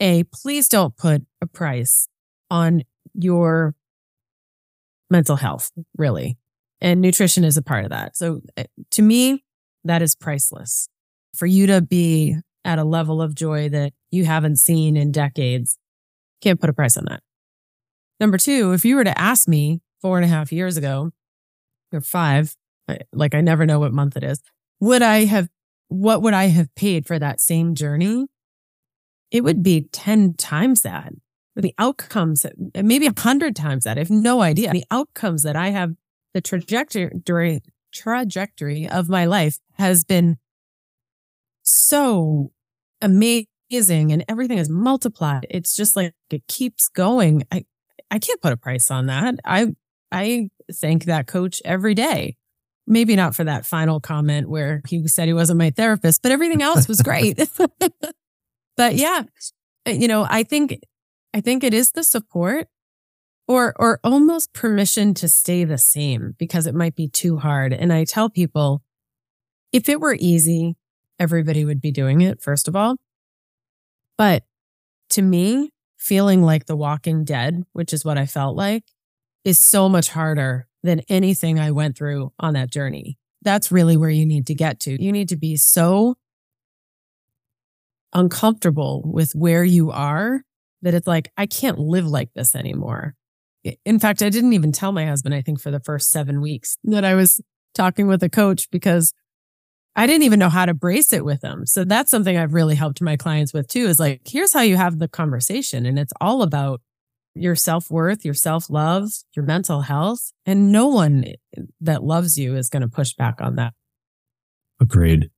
A, 0.00 0.24
please 0.32 0.68
don't 0.68 0.96
put 0.96 1.22
a 1.40 1.46
price 1.46 2.08
on 2.48 2.82
your 3.18 3.74
mental 5.10 5.36
health, 5.36 5.70
really. 5.96 6.36
And 6.80 7.00
nutrition 7.00 7.44
is 7.44 7.56
a 7.56 7.62
part 7.62 7.84
of 7.84 7.90
that. 7.90 8.16
So 8.16 8.40
eh, 8.56 8.64
to 8.92 9.02
me, 9.02 9.44
that 9.84 10.02
is 10.02 10.14
priceless. 10.14 10.88
For 11.34 11.46
you 11.46 11.66
to 11.66 11.80
be 11.80 12.36
at 12.64 12.78
a 12.78 12.84
level 12.84 13.22
of 13.22 13.34
joy 13.34 13.68
that 13.68 13.92
you 14.10 14.24
haven't 14.24 14.56
seen 14.56 14.96
in 14.96 15.12
decades, 15.12 15.78
can't 16.40 16.60
put 16.60 16.70
a 16.70 16.72
price 16.72 16.96
on 16.96 17.04
that. 17.08 17.22
Number 18.18 18.38
two, 18.38 18.72
if 18.72 18.84
you 18.84 18.96
were 18.96 19.04
to 19.04 19.18
ask 19.18 19.46
me 19.48 19.80
four 20.00 20.16
and 20.16 20.24
a 20.24 20.28
half 20.28 20.52
years 20.52 20.76
ago 20.76 21.12
or 21.92 22.00
five, 22.00 22.54
like 23.12 23.34
I 23.34 23.40
never 23.40 23.66
know 23.66 23.78
what 23.78 23.92
month 23.92 24.16
it 24.16 24.24
is, 24.24 24.40
would 24.80 25.02
I 25.02 25.24
have, 25.24 25.48
what 25.88 26.22
would 26.22 26.34
I 26.34 26.44
have 26.46 26.74
paid 26.74 27.06
for 27.06 27.18
that 27.18 27.40
same 27.40 27.74
journey? 27.74 28.26
It 29.30 29.44
would 29.44 29.62
be 29.62 29.88
10 29.92 30.34
times 30.34 30.82
that. 30.82 31.12
The 31.56 31.74
outcomes, 31.78 32.44
maybe 32.74 33.06
a 33.06 33.18
hundred 33.18 33.56
times 33.56 33.84
that. 33.84 33.96
I 33.96 34.00
have 34.00 34.10
no 34.10 34.42
idea. 34.42 34.72
The 34.72 34.84
outcomes 34.90 35.42
that 35.42 35.56
I 35.56 35.70
have, 35.70 35.94
the 36.34 36.42
trajectory, 36.42 37.62
trajectory 37.92 38.86
of 38.88 39.08
my 39.08 39.24
life 39.24 39.58
has 39.74 40.04
been 40.04 40.36
so 41.62 42.52
amazing 43.00 44.12
and 44.12 44.24
everything 44.28 44.58
is 44.58 44.68
multiplied. 44.68 45.46
It's 45.50 45.74
just 45.74 45.96
like 45.96 46.12
it 46.30 46.46
keeps 46.46 46.88
going. 46.88 47.44
I, 47.50 47.64
I 48.10 48.18
can't 48.18 48.40
put 48.40 48.52
a 48.52 48.56
price 48.56 48.90
on 48.90 49.06
that. 49.06 49.36
I, 49.44 49.68
I 50.12 50.50
thank 50.72 51.04
that 51.04 51.26
coach 51.26 51.60
every 51.64 51.94
day. 51.94 52.36
Maybe 52.86 53.16
not 53.16 53.34
for 53.34 53.44
that 53.44 53.66
final 53.66 53.98
comment 53.98 54.48
where 54.48 54.80
he 54.86 55.08
said 55.08 55.26
he 55.26 55.34
wasn't 55.34 55.58
my 55.58 55.70
therapist, 55.70 56.22
but 56.22 56.30
everything 56.30 56.62
else 56.62 56.86
was 56.86 57.02
great. 57.02 57.36
but 58.76 58.94
yeah, 58.94 59.22
you 59.86 60.06
know, 60.06 60.24
I 60.28 60.44
think, 60.44 60.78
I 61.36 61.42
think 61.42 61.62
it 61.62 61.74
is 61.74 61.90
the 61.90 62.02
support 62.02 62.66
or, 63.46 63.74
or 63.78 64.00
almost 64.02 64.54
permission 64.54 65.12
to 65.12 65.28
stay 65.28 65.64
the 65.64 65.76
same 65.76 66.34
because 66.38 66.66
it 66.66 66.74
might 66.74 66.96
be 66.96 67.08
too 67.08 67.36
hard. 67.36 67.74
And 67.74 67.92
I 67.92 68.04
tell 68.04 68.30
people, 68.30 68.82
if 69.70 69.90
it 69.90 70.00
were 70.00 70.16
easy, 70.18 70.76
everybody 71.18 71.66
would 71.66 71.82
be 71.82 71.92
doing 71.92 72.22
it, 72.22 72.40
first 72.40 72.68
of 72.68 72.74
all. 72.74 72.96
But 74.16 74.44
to 75.10 75.20
me, 75.20 75.74
feeling 75.98 76.42
like 76.42 76.64
the 76.64 76.74
walking 76.74 77.22
dead, 77.22 77.64
which 77.74 77.92
is 77.92 78.02
what 78.02 78.16
I 78.16 78.24
felt 78.24 78.56
like, 78.56 78.84
is 79.44 79.60
so 79.60 79.90
much 79.90 80.08
harder 80.08 80.66
than 80.82 81.02
anything 81.10 81.60
I 81.60 81.70
went 81.70 81.98
through 81.98 82.32
on 82.40 82.54
that 82.54 82.70
journey. 82.70 83.18
That's 83.42 83.70
really 83.70 83.98
where 83.98 84.08
you 84.08 84.24
need 84.24 84.46
to 84.46 84.54
get 84.54 84.80
to. 84.80 85.02
You 85.02 85.12
need 85.12 85.28
to 85.28 85.36
be 85.36 85.58
so 85.58 86.14
uncomfortable 88.14 89.02
with 89.04 89.32
where 89.34 89.64
you 89.64 89.90
are 89.90 90.45
that 90.86 90.94
it's 90.94 91.08
like, 91.08 91.32
I 91.36 91.46
can't 91.46 91.80
live 91.80 92.06
like 92.06 92.32
this 92.34 92.54
anymore. 92.54 93.16
In 93.84 93.98
fact, 93.98 94.22
I 94.22 94.28
didn't 94.28 94.52
even 94.52 94.70
tell 94.70 94.92
my 94.92 95.04
husband, 95.04 95.34
I 95.34 95.42
think 95.42 95.60
for 95.60 95.72
the 95.72 95.80
first 95.80 96.12
seven 96.12 96.40
weeks 96.40 96.76
that 96.84 97.04
I 97.04 97.16
was 97.16 97.40
talking 97.74 98.06
with 98.06 98.22
a 98.22 98.28
coach 98.28 98.70
because 98.70 99.12
I 99.96 100.06
didn't 100.06 100.22
even 100.22 100.38
know 100.38 100.48
how 100.48 100.64
to 100.64 100.74
brace 100.74 101.12
it 101.12 101.24
with 101.24 101.40
them. 101.40 101.66
So 101.66 101.82
that's 101.82 102.08
something 102.08 102.36
I've 102.36 102.54
really 102.54 102.76
helped 102.76 103.02
my 103.02 103.16
clients 103.16 103.52
with 103.52 103.66
too 103.66 103.86
is 103.86 103.98
like, 103.98 104.20
here's 104.24 104.52
how 104.52 104.60
you 104.60 104.76
have 104.76 105.00
the 105.00 105.08
conversation. 105.08 105.86
And 105.86 105.98
it's 105.98 106.12
all 106.20 106.42
about 106.42 106.80
your 107.34 107.56
self 107.56 107.90
worth, 107.90 108.24
your 108.24 108.34
self 108.34 108.70
love, 108.70 109.08
your 109.34 109.44
mental 109.44 109.80
health. 109.80 110.30
And 110.46 110.70
no 110.70 110.86
one 110.86 111.24
that 111.80 112.04
loves 112.04 112.38
you 112.38 112.54
is 112.54 112.68
going 112.68 112.82
to 112.82 112.88
push 112.88 113.12
back 113.12 113.40
on 113.40 113.56
that. 113.56 113.74
Agreed. 114.80 115.30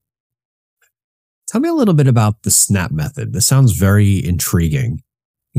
Tell 1.49 1.63
me 1.63 1.71
a 1.71 1.75
little 1.75 1.95
bit 1.95 2.07
about 2.07 2.43
the 2.43 2.51
SNAP 2.51 2.91
method. 2.91 3.33
This 3.33 3.47
sounds 3.47 3.73
very 3.73 4.23
intriguing. 4.23 5.01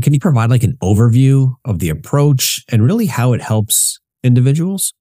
And 0.00 0.04
can 0.04 0.14
you 0.14 0.18
provide 0.18 0.48
like 0.48 0.62
an 0.62 0.78
overview 0.82 1.56
of 1.66 1.78
the 1.78 1.90
approach 1.90 2.64
and 2.70 2.82
really 2.82 3.04
how 3.04 3.34
it 3.34 3.42
helps 3.42 4.00
individuals? 4.24 4.94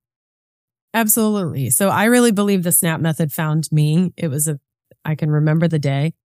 Absolutely. 0.94 1.70
So 1.70 1.88
I 1.88 2.04
really 2.04 2.34
believe 2.34 2.64
the 2.64 2.74
SNAP 2.74 3.00
method 3.00 3.32
found 3.32 3.70
me. 3.72 4.12
It 4.18 4.28
was 4.28 4.50
a, 4.50 4.60
I 5.06 5.16
can 5.16 5.32
remember 5.32 5.70
the 5.70 5.80
day. 5.80 6.16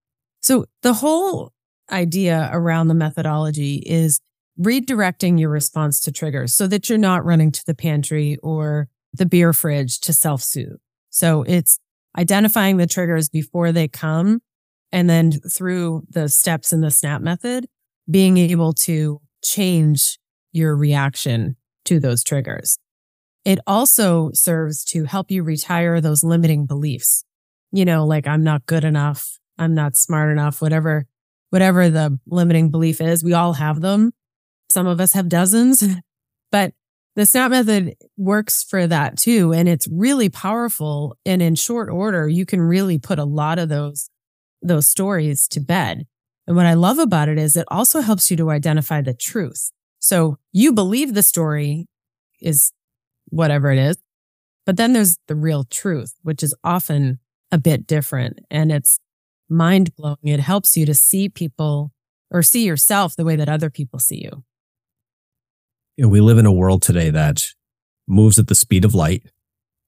So 0.43 0.65
the 0.83 0.95
whole 0.95 1.53
idea 1.93 2.51
around 2.53 2.89
the 2.89 2.95
methodology 2.95 3.77
is 3.87 4.21
redirecting 4.61 5.39
your 5.39 5.51
response 5.51 6.01
to 6.01 6.11
triggers 6.11 6.53
so 6.53 6.67
that 6.67 6.89
you're 6.89 6.99
not 6.99 7.25
running 7.25 7.53
to 7.53 7.63
the 7.69 7.77
pantry 7.77 8.39
or 8.43 8.89
the 9.13 9.25
beer 9.25 9.53
fridge 9.53 10.01
to 10.01 10.13
self 10.13 10.43
soothe. 10.43 10.81
So 11.11 11.45
it's 11.45 11.79
identifying 12.19 12.79
the 12.79 12.89
triggers 12.89 13.29
before 13.29 13.71
they 13.71 13.87
come. 13.87 14.41
And 14.91 15.09
then 15.09 15.31
through 15.31 16.09
the 16.11 16.29
steps 16.29 16.73
in 16.73 16.81
the 16.81 16.91
SNAP 16.91 17.21
method, 17.21 17.69
being 18.11 18.37
able 18.37 18.73
to 18.73 19.21
change 19.43 20.19
your 20.53 20.77
reaction 20.77 21.57
to 21.85 22.01
those 22.01 22.23
triggers. 22.23 22.79
It 23.45 23.59
also 23.67 24.31
serves 24.33 24.85
to 24.87 25.05
help 25.05 25.31
you 25.31 25.43
retire 25.43 26.01
those 26.01 26.25
limiting 26.25 26.67
beliefs. 26.67 27.25
You 27.73 27.85
know, 27.85 28.07
like 28.07 28.27
I'm 28.27 28.43
not 28.43 28.67
good 28.67 28.85
enough. 28.85 29.39
I'm 29.59 29.75
not 29.75 29.97
smart 29.97 30.31
enough, 30.31 30.63
whatever, 30.63 31.07
whatever 31.51 31.91
the 31.91 32.19
limiting 32.27 32.71
belief 32.71 33.01
is. 33.01 33.23
We 33.23 33.35
all 33.35 33.55
have 33.55 33.81
them. 33.81 34.13
Some 34.71 34.87
of 34.87 35.01
us 35.01 35.13
have 35.13 35.29
dozens, 35.29 35.85
but 36.51 36.73
the 37.17 37.27
SNAP 37.27 37.51
method 37.51 37.95
works 38.17 38.65
for 38.65 38.87
that 38.87 39.19
too. 39.19 39.53
And 39.53 39.69
it's 39.69 39.87
really 39.89 40.29
powerful. 40.29 41.17
And 41.25 41.41
in 41.41 41.55
short 41.55 41.89
order, 41.89 42.29
you 42.29 42.45
can 42.45 42.61
really 42.61 42.99
put 42.99 43.19
a 43.19 43.25
lot 43.25 43.59
of 43.59 43.69
those, 43.69 44.11
those 44.63 44.89
stories 44.89 45.47
to 45.49 45.61
bed. 45.61 46.07
And 46.47 46.57
what 46.57 46.67
I 46.67 46.75
love 46.75 46.99
about 46.99 47.29
it 47.29 47.39
is 47.39 47.57
it 47.57 47.67
also 47.69 48.01
helps 48.01 48.31
you 48.31 48.37
to 48.37 48.51
identify 48.51 49.01
the 49.01 49.15
truth. 49.15 49.71
So 49.99 50.39
you 50.53 50.73
believe 50.73 51.15
the 51.15 51.23
story 51.23 51.87
is 52.41 52.73
whatever 53.31 53.73
it 53.73 53.79
is. 53.79 53.97
But 54.67 54.77
then 54.77 54.93
there's 54.93 55.19
the 55.29 55.35
real 55.35 55.65
truth, 55.65 56.15
which 56.23 56.43
is 56.43 56.55
often 56.63 57.19
a 57.51 57.59
bit 57.59 57.87
different 57.87 58.41
and 58.51 58.73
it's 58.73 58.99
mind 59.49 59.95
blowing. 59.97 60.17
It 60.25 60.41
helps 60.41 60.77
you 60.77 60.87
to 60.87 60.95
see 60.95 61.29
people 61.29 61.93
or 62.31 62.43
see 62.43 62.65
yourself 62.65 63.17
the 63.17 63.25
way 63.25 63.37
that 63.37 63.49
other 63.49 63.71
people 63.71 63.99
see 63.99 64.23
you. 64.23 64.45
you 65.97 66.05
know, 66.05 66.09
we 66.09 66.21
live 66.21 66.39
in 66.39 66.47
a 66.47 66.53
world 66.53 66.83
today 66.83 67.11
that 67.11 67.45
moves 68.09 68.39
at 68.39 68.49
the 68.49 68.55
speed 68.55 68.85
of 68.85 68.95
light, 68.95 69.23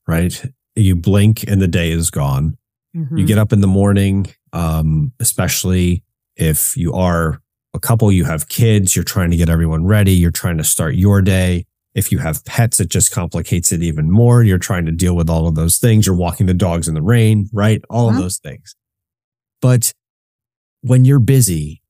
right? 0.06 0.44
You 0.74 0.94
blink 0.94 1.44
and 1.48 1.60
the 1.60 1.68
day 1.68 1.90
is 1.90 2.10
gone. 2.10 2.56
Mm-hmm. 2.94 3.16
You 3.18 3.26
get 3.26 3.38
up 3.38 3.52
in 3.52 3.60
the 3.60 3.66
morning, 3.66 4.26
um, 4.52 5.12
especially 5.20 6.04
if 6.36 6.76
you 6.76 6.92
are 6.92 7.40
a 7.74 7.78
couple, 7.78 8.10
you 8.12 8.24
have 8.24 8.48
kids, 8.48 8.94
you're 8.94 9.04
trying 9.04 9.30
to 9.30 9.36
get 9.36 9.48
everyone 9.48 9.84
ready, 9.84 10.12
you're 10.12 10.30
trying 10.30 10.58
to 10.58 10.64
start 10.64 10.94
your 10.94 11.22
day. 11.22 11.66
If 11.94 12.12
you 12.12 12.18
have 12.18 12.44
pets, 12.44 12.78
it 12.78 12.90
just 12.90 13.10
complicates 13.10 13.72
it 13.72 13.82
even 13.82 14.10
more. 14.10 14.42
You're 14.42 14.58
trying 14.58 14.84
to 14.84 14.92
deal 14.92 15.16
with 15.16 15.30
all 15.30 15.46
of 15.46 15.54
those 15.54 15.78
things. 15.78 16.06
You're 16.06 16.16
walking 16.16 16.46
the 16.46 16.54
dogs 16.54 16.88
in 16.88 16.94
the 16.94 17.02
rain, 17.02 17.48
right? 17.54 17.82
All 17.88 18.08
of 18.08 18.14
uh-huh. 18.14 18.22
those 18.22 18.38
things. 18.38 18.76
But 19.62 19.94
when 20.82 21.06
you're 21.06 21.18
busy, 21.18 21.80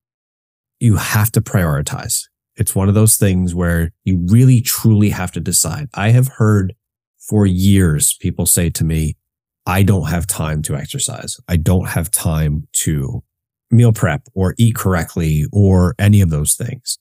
you 0.79 0.97
have 0.97 1.33
to 1.33 1.41
prioritize. 1.41 2.23
It's 2.55 2.75
one 2.75 2.89
of 2.89 2.95
those 2.95 3.17
things 3.17 3.55
where 3.55 3.93
you 4.05 4.25
really 4.29 4.61
truly 4.61 5.11
have 5.11 5.33
to 5.33 5.41
decide. 5.41 5.89
I 5.95 6.11
have 6.11 6.29
heard 6.29 6.75
for 7.19 7.45
years 7.45 8.17
people 8.21 8.47
say 8.47 8.71
to 8.71 8.85
me, 8.85 9.17
I 9.67 9.83
don't 9.83 10.09
have 10.09 10.27
time 10.27 10.63
to 10.63 10.77
exercise. 10.77 11.37
I 11.49 11.57
don't 11.57 11.89
have 11.89 12.11
time 12.11 12.69
to 12.85 13.25
meal 13.71 13.93
prep 13.93 14.29
or 14.35 14.55
eat 14.59 14.75
correctly 14.75 15.47
or 15.53 15.95
any 15.99 16.21
of 16.21 16.31
those 16.31 16.55
things. 16.55 16.99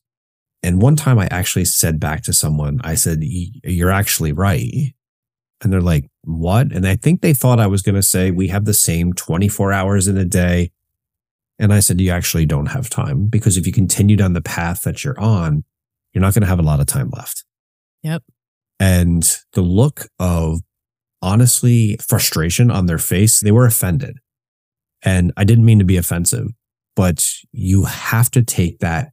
And 0.63 0.82
one 0.82 0.95
time 0.95 1.19
I 1.19 1.28
actually 1.30 1.65
said 1.65 1.99
back 1.99 2.23
to 2.23 2.34
someone, 2.34 2.80
I 2.84 2.95
said, 2.95 3.19
You're 3.21 3.91
actually 3.91 4.32
right. 4.32 4.93
And 5.62 5.71
they're 5.71 5.82
like, 5.82 6.10
What? 6.23 6.71
And 6.71 6.88
I 6.88 6.95
think 6.95 7.21
they 7.21 7.34
thought 7.34 7.60
I 7.60 7.67
was 7.67 7.82
going 7.82 7.95
to 7.95 8.04
say, 8.04 8.32
We 8.32 8.47
have 8.47 8.65
the 8.65 8.73
same 8.73 9.13
24 9.13 9.71
hours 9.71 10.08
in 10.08 10.17
a 10.17 10.25
day. 10.25 10.71
And 11.60 11.71
I 11.71 11.82
said, 11.82 12.01
You 12.01 12.12
actually 12.12 12.47
don't 12.47 12.67
have 12.67 12.89
time 12.89 13.28
because 13.28 13.58
if 13.58 13.67
you 13.67 13.73
continue 13.73 14.15
down 14.15 14.34
the 14.34 14.41
path 14.41 14.82
that 14.84 15.04
you're 15.04 15.19
on, 15.19 15.63
you're 16.13 16.21
not 16.21 16.34
going 16.34 16.41
to 16.41 16.47
have 16.47 16.60
a 16.60 16.63
lot 16.63 16.80
of 16.80 16.88
time 16.88 17.12
left. 17.12 17.43
Yep. 18.01 18.23
And 18.80 19.38
the 19.54 19.62
look 19.62 20.08
of 20.19 20.62
honestly 21.21 21.97
frustration 21.97 22.71
on 22.71 22.88
their 22.88 22.97
face, 22.97 23.39
they 23.39 23.51
were 23.51 23.65
offended. 23.65 24.17
And 25.06 25.32
I 25.38 25.44
didn't 25.44 25.65
mean 25.65 25.80
to 25.80 25.86
be 25.86 25.98
offensive, 25.98 26.48
but 26.96 27.26
you 27.52 27.86
have 27.86 28.30
to 28.32 28.44
take 28.44 28.80
that 28.80 29.12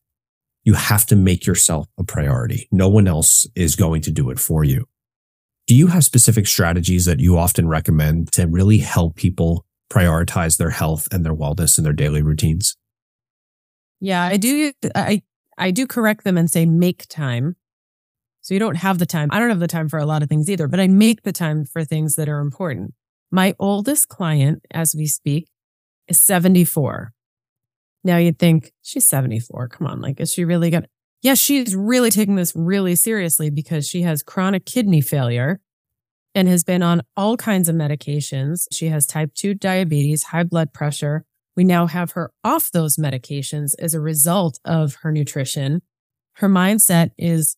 you 0.64 0.74
have 0.74 1.06
to 1.06 1.16
make 1.16 1.46
yourself 1.46 1.88
a 1.98 2.04
priority. 2.04 2.68
No 2.70 2.88
one 2.88 3.08
else 3.08 3.46
is 3.54 3.76
going 3.76 4.02
to 4.02 4.10
do 4.10 4.30
it 4.30 4.38
for 4.38 4.64
you. 4.64 4.86
Do 5.66 5.74
you 5.74 5.88
have 5.88 6.04
specific 6.04 6.46
strategies 6.46 7.04
that 7.04 7.20
you 7.20 7.36
often 7.36 7.68
recommend 7.68 8.32
to 8.32 8.46
really 8.46 8.78
help 8.78 9.16
people 9.16 9.64
prioritize 9.90 10.56
their 10.56 10.70
health 10.70 11.08
and 11.12 11.24
their 11.24 11.34
wellness 11.34 11.78
in 11.78 11.84
their 11.84 11.92
daily 11.92 12.22
routines? 12.22 12.76
Yeah, 14.00 14.22
I 14.22 14.36
do. 14.36 14.72
I, 14.94 15.22
I 15.56 15.70
do 15.70 15.86
correct 15.86 16.24
them 16.24 16.36
and 16.36 16.50
say 16.50 16.66
make 16.66 17.06
time. 17.08 17.56
So 18.40 18.54
you 18.54 18.60
don't 18.60 18.76
have 18.76 18.98
the 18.98 19.06
time. 19.06 19.28
I 19.30 19.38
don't 19.38 19.50
have 19.50 19.60
the 19.60 19.68
time 19.68 19.88
for 19.88 20.00
a 20.00 20.06
lot 20.06 20.22
of 20.22 20.28
things 20.28 20.50
either, 20.50 20.66
but 20.66 20.80
I 20.80 20.88
make 20.88 21.22
the 21.22 21.32
time 21.32 21.64
for 21.64 21.84
things 21.84 22.16
that 22.16 22.28
are 22.28 22.40
important. 22.40 22.94
My 23.30 23.54
oldest 23.60 24.08
client, 24.08 24.64
as 24.72 24.94
we 24.96 25.06
speak, 25.06 25.48
is 26.08 26.20
74. 26.20 27.12
Now 28.04 28.16
you'd 28.16 28.38
think 28.38 28.72
she's 28.82 29.08
74. 29.08 29.68
Come 29.68 29.86
on. 29.86 30.00
Like, 30.00 30.20
is 30.20 30.32
she 30.32 30.44
really 30.44 30.70
going 30.70 30.82
to? 30.82 30.88
Yeah, 31.22 31.34
she's 31.34 31.76
really 31.76 32.10
taking 32.10 32.34
this 32.34 32.52
really 32.56 32.96
seriously 32.96 33.48
because 33.48 33.86
she 33.86 34.02
has 34.02 34.24
chronic 34.24 34.66
kidney 34.66 35.00
failure 35.00 35.60
and 36.34 36.48
has 36.48 36.64
been 36.64 36.82
on 36.82 37.02
all 37.16 37.36
kinds 37.36 37.68
of 37.68 37.76
medications. 37.76 38.66
She 38.72 38.88
has 38.88 39.06
type 39.06 39.32
2 39.34 39.54
diabetes, 39.54 40.24
high 40.24 40.42
blood 40.42 40.72
pressure. 40.72 41.24
We 41.54 41.62
now 41.62 41.86
have 41.86 42.12
her 42.12 42.32
off 42.42 42.72
those 42.72 42.96
medications 42.96 43.74
as 43.78 43.94
a 43.94 44.00
result 44.00 44.58
of 44.64 44.96
her 45.02 45.12
nutrition. 45.12 45.82
Her 46.34 46.48
mindset 46.48 47.10
is 47.16 47.56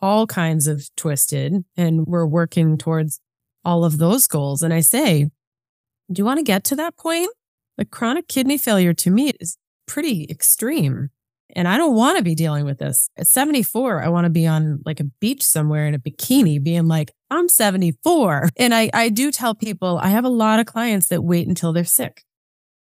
all 0.00 0.26
kinds 0.26 0.66
of 0.66 0.88
twisted 0.96 1.64
and 1.76 2.06
we're 2.06 2.26
working 2.26 2.78
towards 2.78 3.20
all 3.64 3.84
of 3.84 3.98
those 3.98 4.26
goals. 4.26 4.62
And 4.62 4.72
I 4.72 4.80
say, 4.80 5.28
do 6.10 6.20
you 6.20 6.24
want 6.24 6.38
to 6.38 6.44
get 6.44 6.64
to 6.64 6.76
that 6.76 6.96
point? 6.96 7.30
The 7.76 7.84
chronic 7.84 8.28
kidney 8.28 8.58
failure 8.58 8.94
to 8.94 9.10
me 9.10 9.32
is 9.40 9.56
pretty 9.86 10.26
extreme. 10.28 11.10
And 11.56 11.66
I 11.66 11.78
don't 11.78 11.94
want 11.94 12.18
to 12.18 12.24
be 12.24 12.34
dealing 12.34 12.64
with 12.64 12.78
this. 12.78 13.08
At 13.16 13.26
74, 13.26 14.02
I 14.02 14.08
want 14.08 14.26
to 14.26 14.30
be 14.30 14.46
on 14.46 14.80
like 14.84 15.00
a 15.00 15.04
beach 15.04 15.42
somewhere 15.42 15.86
in 15.86 15.94
a 15.94 15.98
bikini 15.98 16.62
being 16.62 16.88
like, 16.88 17.12
I'm 17.30 17.48
74. 17.48 18.50
And 18.58 18.74
I, 18.74 18.90
I 18.92 19.08
do 19.08 19.30
tell 19.30 19.54
people 19.54 19.98
I 19.98 20.08
have 20.08 20.24
a 20.24 20.30
lot 20.30 20.60
of 20.60 20.66
clients 20.66 21.08
that 21.08 21.22
wait 21.22 21.48
until 21.48 21.72
they're 21.72 21.84
sick. 21.84 22.24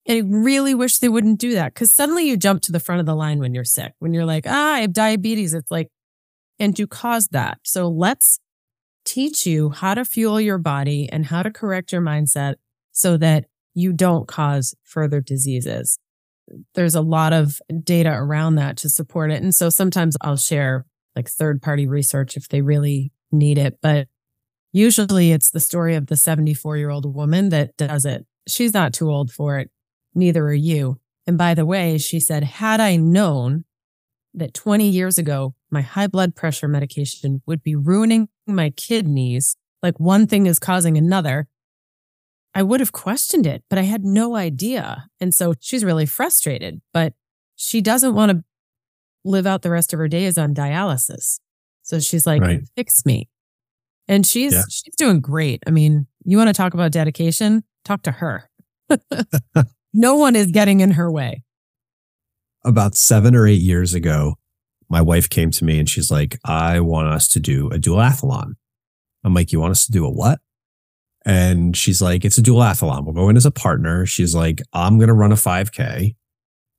And 0.06 0.18
I 0.18 0.20
really 0.36 0.74
wish 0.74 0.98
they 0.98 1.08
wouldn't 1.08 1.38
do 1.38 1.54
that 1.54 1.72
because 1.72 1.92
suddenly 1.92 2.28
you 2.28 2.36
jump 2.36 2.62
to 2.62 2.72
the 2.72 2.80
front 2.80 3.00
of 3.00 3.06
the 3.06 3.14
line 3.14 3.38
when 3.38 3.54
you're 3.54 3.64
sick. 3.64 3.94
When 4.00 4.12
you're 4.12 4.24
like, 4.24 4.44
ah, 4.46 4.74
I 4.74 4.80
have 4.80 4.92
diabetes. 4.92 5.54
It's 5.54 5.70
like, 5.70 5.88
and 6.58 6.78
you 6.78 6.86
caused 6.86 7.32
that. 7.32 7.58
So 7.62 7.88
let's 7.88 8.38
teach 9.04 9.46
you 9.46 9.70
how 9.70 9.94
to 9.94 10.04
fuel 10.04 10.40
your 10.40 10.58
body 10.58 11.08
and 11.10 11.26
how 11.26 11.42
to 11.42 11.50
correct 11.50 11.92
your 11.92 12.02
mindset 12.02 12.56
so 12.92 13.16
that 13.16 13.46
you 13.74 13.92
don't 13.92 14.28
cause 14.28 14.74
further 14.84 15.20
diseases. 15.20 15.98
There's 16.74 16.94
a 16.94 17.00
lot 17.00 17.32
of 17.32 17.60
data 17.82 18.10
around 18.10 18.56
that 18.56 18.76
to 18.78 18.88
support 18.88 19.30
it. 19.30 19.42
And 19.42 19.54
so 19.54 19.70
sometimes 19.70 20.16
I'll 20.20 20.36
share 20.36 20.84
like 21.16 21.28
third 21.28 21.62
party 21.62 21.86
research 21.86 22.36
if 22.36 22.48
they 22.48 22.60
really 22.62 23.12
need 23.30 23.58
it. 23.58 23.78
But 23.80 24.08
usually 24.72 25.32
it's 25.32 25.50
the 25.50 25.60
story 25.60 25.94
of 25.94 26.06
the 26.06 26.16
74 26.16 26.76
year 26.76 26.90
old 26.90 27.14
woman 27.14 27.48
that 27.50 27.76
does 27.76 28.04
it. 28.04 28.26
She's 28.46 28.74
not 28.74 28.92
too 28.92 29.10
old 29.10 29.30
for 29.30 29.58
it. 29.58 29.70
Neither 30.14 30.44
are 30.44 30.52
you. 30.52 30.98
And 31.26 31.38
by 31.38 31.54
the 31.54 31.66
way, 31.66 31.98
she 31.98 32.20
said, 32.20 32.44
had 32.44 32.80
I 32.80 32.96
known 32.96 33.64
that 34.34 34.54
20 34.54 34.88
years 34.88 35.18
ago, 35.18 35.54
my 35.70 35.82
high 35.82 36.06
blood 36.06 36.34
pressure 36.34 36.68
medication 36.68 37.42
would 37.46 37.62
be 37.62 37.76
ruining 37.76 38.28
my 38.46 38.70
kidneys, 38.70 39.56
like 39.82 39.98
one 40.00 40.26
thing 40.26 40.46
is 40.46 40.58
causing 40.58 40.96
another, 40.96 41.48
I 42.54 42.62
would 42.62 42.80
have 42.80 42.92
questioned 42.92 43.46
it, 43.46 43.64
but 43.70 43.78
I 43.78 43.82
had 43.82 44.04
no 44.04 44.36
idea. 44.36 45.08
And 45.20 45.34
so 45.34 45.54
she's 45.60 45.84
really 45.84 46.06
frustrated, 46.06 46.80
but 46.92 47.14
she 47.56 47.80
doesn't 47.80 48.14
want 48.14 48.32
to 48.32 48.44
live 49.24 49.46
out 49.46 49.62
the 49.62 49.70
rest 49.70 49.92
of 49.92 49.98
her 49.98 50.08
days 50.08 50.36
on 50.36 50.54
dialysis. 50.54 51.38
So 51.82 51.98
she's 51.98 52.26
like, 52.26 52.42
right. 52.42 52.62
fix 52.76 53.06
me. 53.06 53.28
And 54.08 54.26
she's 54.26 54.52
yeah. 54.52 54.62
she's 54.68 54.94
doing 54.96 55.20
great. 55.20 55.62
I 55.66 55.70
mean, 55.70 56.06
you 56.24 56.36
want 56.36 56.48
to 56.48 56.54
talk 56.54 56.74
about 56.74 56.92
dedication? 56.92 57.64
Talk 57.84 58.02
to 58.02 58.12
her. 58.12 58.50
no 59.94 60.16
one 60.16 60.36
is 60.36 60.48
getting 60.48 60.80
in 60.80 60.92
her 60.92 61.10
way. 61.10 61.42
About 62.64 62.94
seven 62.94 63.34
or 63.34 63.46
eight 63.46 63.62
years 63.62 63.94
ago, 63.94 64.34
my 64.88 65.00
wife 65.00 65.30
came 65.30 65.50
to 65.52 65.64
me 65.64 65.78
and 65.78 65.88
she's 65.88 66.10
like, 66.10 66.38
I 66.44 66.80
want 66.80 67.08
us 67.08 67.26
to 67.28 67.40
do 67.40 67.68
a 67.68 67.78
duathlon. 67.78 68.54
I'm 69.24 69.34
like, 69.34 69.52
you 69.52 69.60
want 69.60 69.70
us 69.70 69.86
to 69.86 69.92
do 69.92 70.04
a 70.04 70.10
what? 70.10 70.40
And 71.24 71.76
she's 71.76 72.02
like, 72.02 72.24
it's 72.24 72.38
a 72.38 72.42
duathlon. 72.42 73.04
We'll 73.04 73.14
go 73.14 73.28
in 73.28 73.36
as 73.36 73.46
a 73.46 73.50
partner. 73.50 74.06
She's 74.06 74.34
like, 74.34 74.60
I'm 74.72 74.98
going 74.98 75.08
to 75.08 75.14
run 75.14 75.32
a 75.32 75.36
5K. 75.36 76.16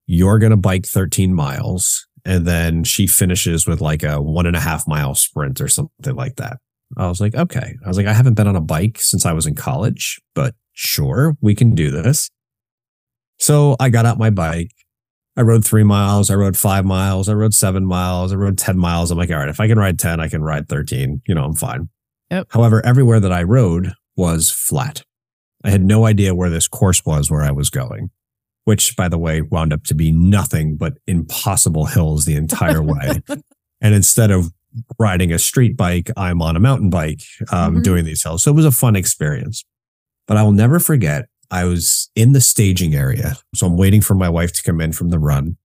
You're 0.05 0.39
going 0.39 0.51
to 0.51 0.57
bike 0.57 0.85
13 0.85 1.33
miles. 1.33 2.07
And 2.25 2.45
then 2.45 2.83
she 2.83 3.07
finishes 3.07 3.67
with 3.67 3.81
like 3.81 4.03
a 4.03 4.21
one 4.21 4.45
and 4.45 4.55
a 4.55 4.59
half 4.59 4.87
mile 4.87 5.15
sprint 5.15 5.61
or 5.61 5.67
something 5.67 6.15
like 6.15 6.35
that. 6.37 6.57
I 6.97 7.07
was 7.07 7.19
like, 7.19 7.35
okay. 7.35 7.75
I 7.83 7.87
was 7.87 7.97
like, 7.97 8.05
I 8.05 8.13
haven't 8.13 8.35
been 8.35 8.47
on 8.47 8.55
a 8.55 8.61
bike 8.61 8.99
since 8.99 9.25
I 9.25 9.33
was 9.33 9.45
in 9.45 9.55
college, 9.55 10.21
but 10.35 10.55
sure, 10.73 11.35
we 11.41 11.55
can 11.55 11.73
do 11.73 11.89
this. 11.89 12.29
So 13.39 13.75
I 13.79 13.89
got 13.89 14.05
out 14.05 14.17
my 14.17 14.29
bike. 14.29 14.71
I 15.35 15.41
rode 15.41 15.65
three 15.65 15.83
miles. 15.83 16.29
I 16.29 16.35
rode 16.35 16.55
five 16.55 16.85
miles. 16.85 17.27
I 17.27 17.33
rode 17.33 17.55
seven 17.55 17.85
miles. 17.85 18.31
I 18.31 18.35
rode 18.35 18.57
10 18.57 18.77
miles. 18.77 19.09
I'm 19.09 19.17
like, 19.17 19.31
all 19.31 19.37
right, 19.37 19.49
if 19.49 19.59
I 19.59 19.67
can 19.67 19.79
ride 19.79 19.97
10, 19.97 20.19
I 20.19 20.27
can 20.27 20.43
ride 20.43 20.69
13. 20.69 21.21
You 21.27 21.33
know, 21.33 21.43
I'm 21.43 21.55
fine. 21.55 21.89
Yep. 22.29 22.47
However, 22.51 22.85
everywhere 22.85 23.19
that 23.19 23.33
I 23.33 23.43
rode 23.43 23.93
was 24.15 24.49
flat. 24.51 25.03
I 25.63 25.69
had 25.69 25.83
no 25.83 26.05
idea 26.05 26.35
where 26.35 26.49
this 26.49 26.67
course 26.67 27.05
was 27.05 27.31
where 27.31 27.43
I 27.43 27.51
was 27.51 27.69
going, 27.69 28.09
which 28.65 28.95
by 28.95 29.07
the 29.07 29.17
way 29.17 29.41
wound 29.41 29.73
up 29.73 29.83
to 29.85 29.95
be 29.95 30.11
nothing 30.11 30.75
but 30.75 30.93
impossible 31.07 31.85
hills 31.85 32.25
the 32.25 32.35
entire 32.35 32.81
way. 32.83 33.21
and 33.81 33.93
instead 33.93 34.31
of 34.31 34.51
riding 34.99 35.31
a 35.31 35.39
street 35.39 35.77
bike, 35.77 36.09
I'm 36.17 36.41
on 36.41 36.55
a 36.55 36.59
mountain 36.59 36.89
bike 36.89 37.21
um, 37.51 37.75
mm-hmm. 37.75 37.81
doing 37.81 38.05
these 38.05 38.23
hills. 38.23 38.43
So 38.43 38.51
it 38.51 38.55
was 38.55 38.65
a 38.65 38.71
fun 38.71 38.95
experience. 38.95 39.63
But 40.27 40.37
I 40.37 40.43
will 40.43 40.51
never 40.51 40.79
forget, 40.79 41.27
I 41.51 41.65
was 41.65 42.09
in 42.15 42.31
the 42.31 42.41
staging 42.41 42.95
area. 42.95 43.35
So 43.55 43.67
I'm 43.67 43.77
waiting 43.77 44.01
for 44.01 44.15
my 44.15 44.29
wife 44.29 44.53
to 44.53 44.63
come 44.63 44.81
in 44.81 44.93
from 44.93 45.09
the 45.09 45.19
run. 45.19 45.57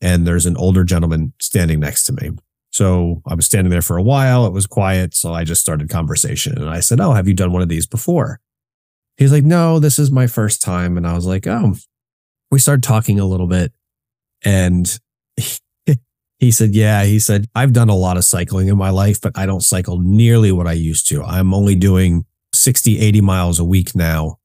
And 0.00 0.26
there's 0.26 0.46
an 0.46 0.56
older 0.56 0.84
gentleman 0.84 1.32
standing 1.40 1.80
next 1.80 2.04
to 2.04 2.12
me. 2.12 2.30
So 2.76 3.22
I 3.26 3.34
was 3.34 3.46
standing 3.46 3.70
there 3.70 3.80
for 3.80 3.96
a 3.96 4.02
while. 4.02 4.44
It 4.44 4.52
was 4.52 4.66
quiet. 4.66 5.14
So 5.14 5.32
I 5.32 5.44
just 5.44 5.62
started 5.62 5.88
conversation 5.88 6.58
and 6.58 6.68
I 6.68 6.80
said, 6.80 7.00
Oh, 7.00 7.14
have 7.14 7.26
you 7.26 7.32
done 7.32 7.50
one 7.50 7.62
of 7.62 7.70
these 7.70 7.86
before? 7.86 8.38
He's 9.16 9.32
like, 9.32 9.44
No, 9.44 9.78
this 9.78 9.98
is 9.98 10.10
my 10.10 10.26
first 10.26 10.60
time. 10.60 10.98
And 10.98 11.06
I 11.06 11.14
was 11.14 11.24
like, 11.24 11.46
Oh, 11.46 11.76
we 12.50 12.58
started 12.58 12.82
talking 12.82 13.18
a 13.18 13.24
little 13.24 13.46
bit. 13.46 13.72
And 14.44 14.86
he 16.38 16.50
said, 16.50 16.74
Yeah, 16.74 17.04
he 17.04 17.18
said, 17.18 17.46
I've 17.54 17.72
done 17.72 17.88
a 17.88 17.96
lot 17.96 18.18
of 18.18 18.26
cycling 18.26 18.68
in 18.68 18.76
my 18.76 18.90
life, 18.90 19.22
but 19.22 19.32
I 19.38 19.46
don't 19.46 19.62
cycle 19.62 19.98
nearly 19.98 20.52
what 20.52 20.66
I 20.66 20.74
used 20.74 21.08
to. 21.08 21.22
I'm 21.22 21.54
only 21.54 21.76
doing 21.76 22.26
60, 22.52 22.98
80 22.98 23.22
miles 23.22 23.58
a 23.58 23.64
week 23.64 23.94
now. 23.94 24.36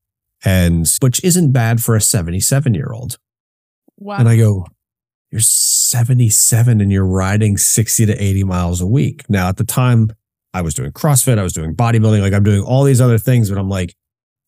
And 0.46 0.89
which 1.02 1.22
isn't 1.22 1.52
bad 1.52 1.84
for 1.84 1.98
a 1.98 2.02
77 2.02 2.76
year 2.76 2.94
old. 2.94 3.17
Wow. 3.98 4.20
And 4.20 4.30
I 4.30 4.38
go, 4.38 4.67
you're 5.32 5.39
77 5.39 6.82
and 6.82 6.91
you're 6.91 7.06
riding 7.06 7.58
60 7.58 8.06
to 8.06 8.24
80 8.24 8.44
miles 8.44 8.82
a 8.82 8.88
week. 8.88 9.30
Now, 9.30 9.48
at 9.48 9.58
the 9.58 9.63
time, 9.63 10.12
I 10.54 10.62
was 10.62 10.74
doing 10.74 10.91
CrossFit, 10.91 11.39
I 11.39 11.44
was 11.44 11.54
doing 11.54 11.76
bodybuilding, 11.76 12.22
like 12.22 12.34
I'm 12.34 12.44
doing 12.44 12.62
all 12.62 12.84
these 12.84 13.00
other 13.00 13.17
things, 13.17 13.50
but 13.50 13.58
I'm 13.58 13.70
like, 13.70 13.96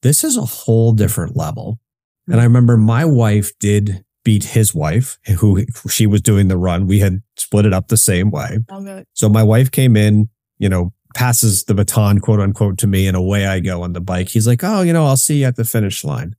this 0.01 0.23
is 0.23 0.35
a 0.35 0.41
whole 0.41 0.91
different 0.91 1.35
level. 1.37 1.79
And 2.27 2.39
I 2.39 2.43
remember 2.43 2.75
my 2.77 3.05
wife 3.05 3.57
did 3.59 4.03
beat 4.25 4.43
his 4.43 4.73
wife, 4.73 5.17
who 5.39 5.65
she 5.89 6.05
was 6.05 6.21
doing 6.21 6.47
the 6.47 6.57
run. 6.57 6.87
We 6.87 6.99
had 6.99 7.21
split 7.37 7.65
it 7.65 7.73
up 7.73 7.87
the 7.87 7.97
same 7.97 8.31
way. 8.31 8.59
Oh, 8.69 9.03
so 9.13 9.29
my 9.29 9.43
wife 9.43 9.71
came 9.71 9.95
in, 9.95 10.29
you 10.57 10.69
know, 10.69 10.93
passes 11.15 11.65
the 11.65 11.73
baton, 11.73 12.19
quote 12.19 12.39
unquote, 12.39 12.77
to 12.79 12.87
me, 12.87 13.07
and 13.07 13.15
away 13.15 13.45
I 13.45 13.59
go 13.59 13.83
on 13.83 13.93
the 13.93 14.01
bike. 14.01 14.29
He's 14.29 14.47
like, 14.47 14.63
Oh, 14.63 14.81
you 14.81 14.93
know, 14.93 15.05
I'll 15.05 15.17
see 15.17 15.41
you 15.41 15.45
at 15.45 15.55
the 15.55 15.65
finish 15.65 16.03
line. 16.03 16.35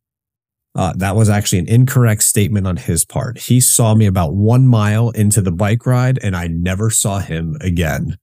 Uh, 0.76 0.92
that 0.96 1.14
was 1.14 1.28
actually 1.28 1.60
an 1.60 1.68
incorrect 1.68 2.22
statement 2.22 2.66
on 2.66 2.76
his 2.76 3.04
part. 3.04 3.38
He 3.38 3.60
saw 3.60 3.94
me 3.94 4.06
about 4.06 4.34
one 4.34 4.66
mile 4.66 5.10
into 5.10 5.40
the 5.40 5.52
bike 5.52 5.86
ride 5.86 6.18
and 6.22 6.34
I 6.34 6.48
never 6.48 6.90
saw 6.90 7.20
him 7.20 7.56
again. 7.60 8.18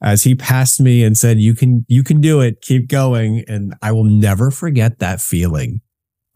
As 0.00 0.22
he 0.22 0.36
passed 0.36 0.80
me 0.80 1.02
and 1.02 1.18
said, 1.18 1.40
you 1.40 1.56
can, 1.56 1.84
you 1.88 2.04
can 2.04 2.20
do 2.20 2.40
it. 2.40 2.60
Keep 2.60 2.88
going. 2.88 3.44
And 3.48 3.74
I 3.82 3.90
will 3.90 4.04
never 4.04 4.52
forget 4.52 5.00
that 5.00 5.20
feeling 5.20 5.80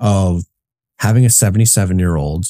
of 0.01 0.42
having 0.98 1.25
a 1.25 1.31
77 1.31 1.96
year 1.96 2.16
old 2.16 2.46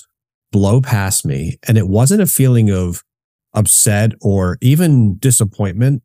blow 0.51 0.81
past 0.81 1.27
me. 1.27 1.59
And 1.69 1.77
it 1.77 1.89
wasn't 1.89 2.23
a 2.23 2.27
feeling 2.27 2.71
of 2.71 3.05
upset 3.53 4.13
or 4.23 4.57
even 4.63 5.19
disappointment. 5.19 6.03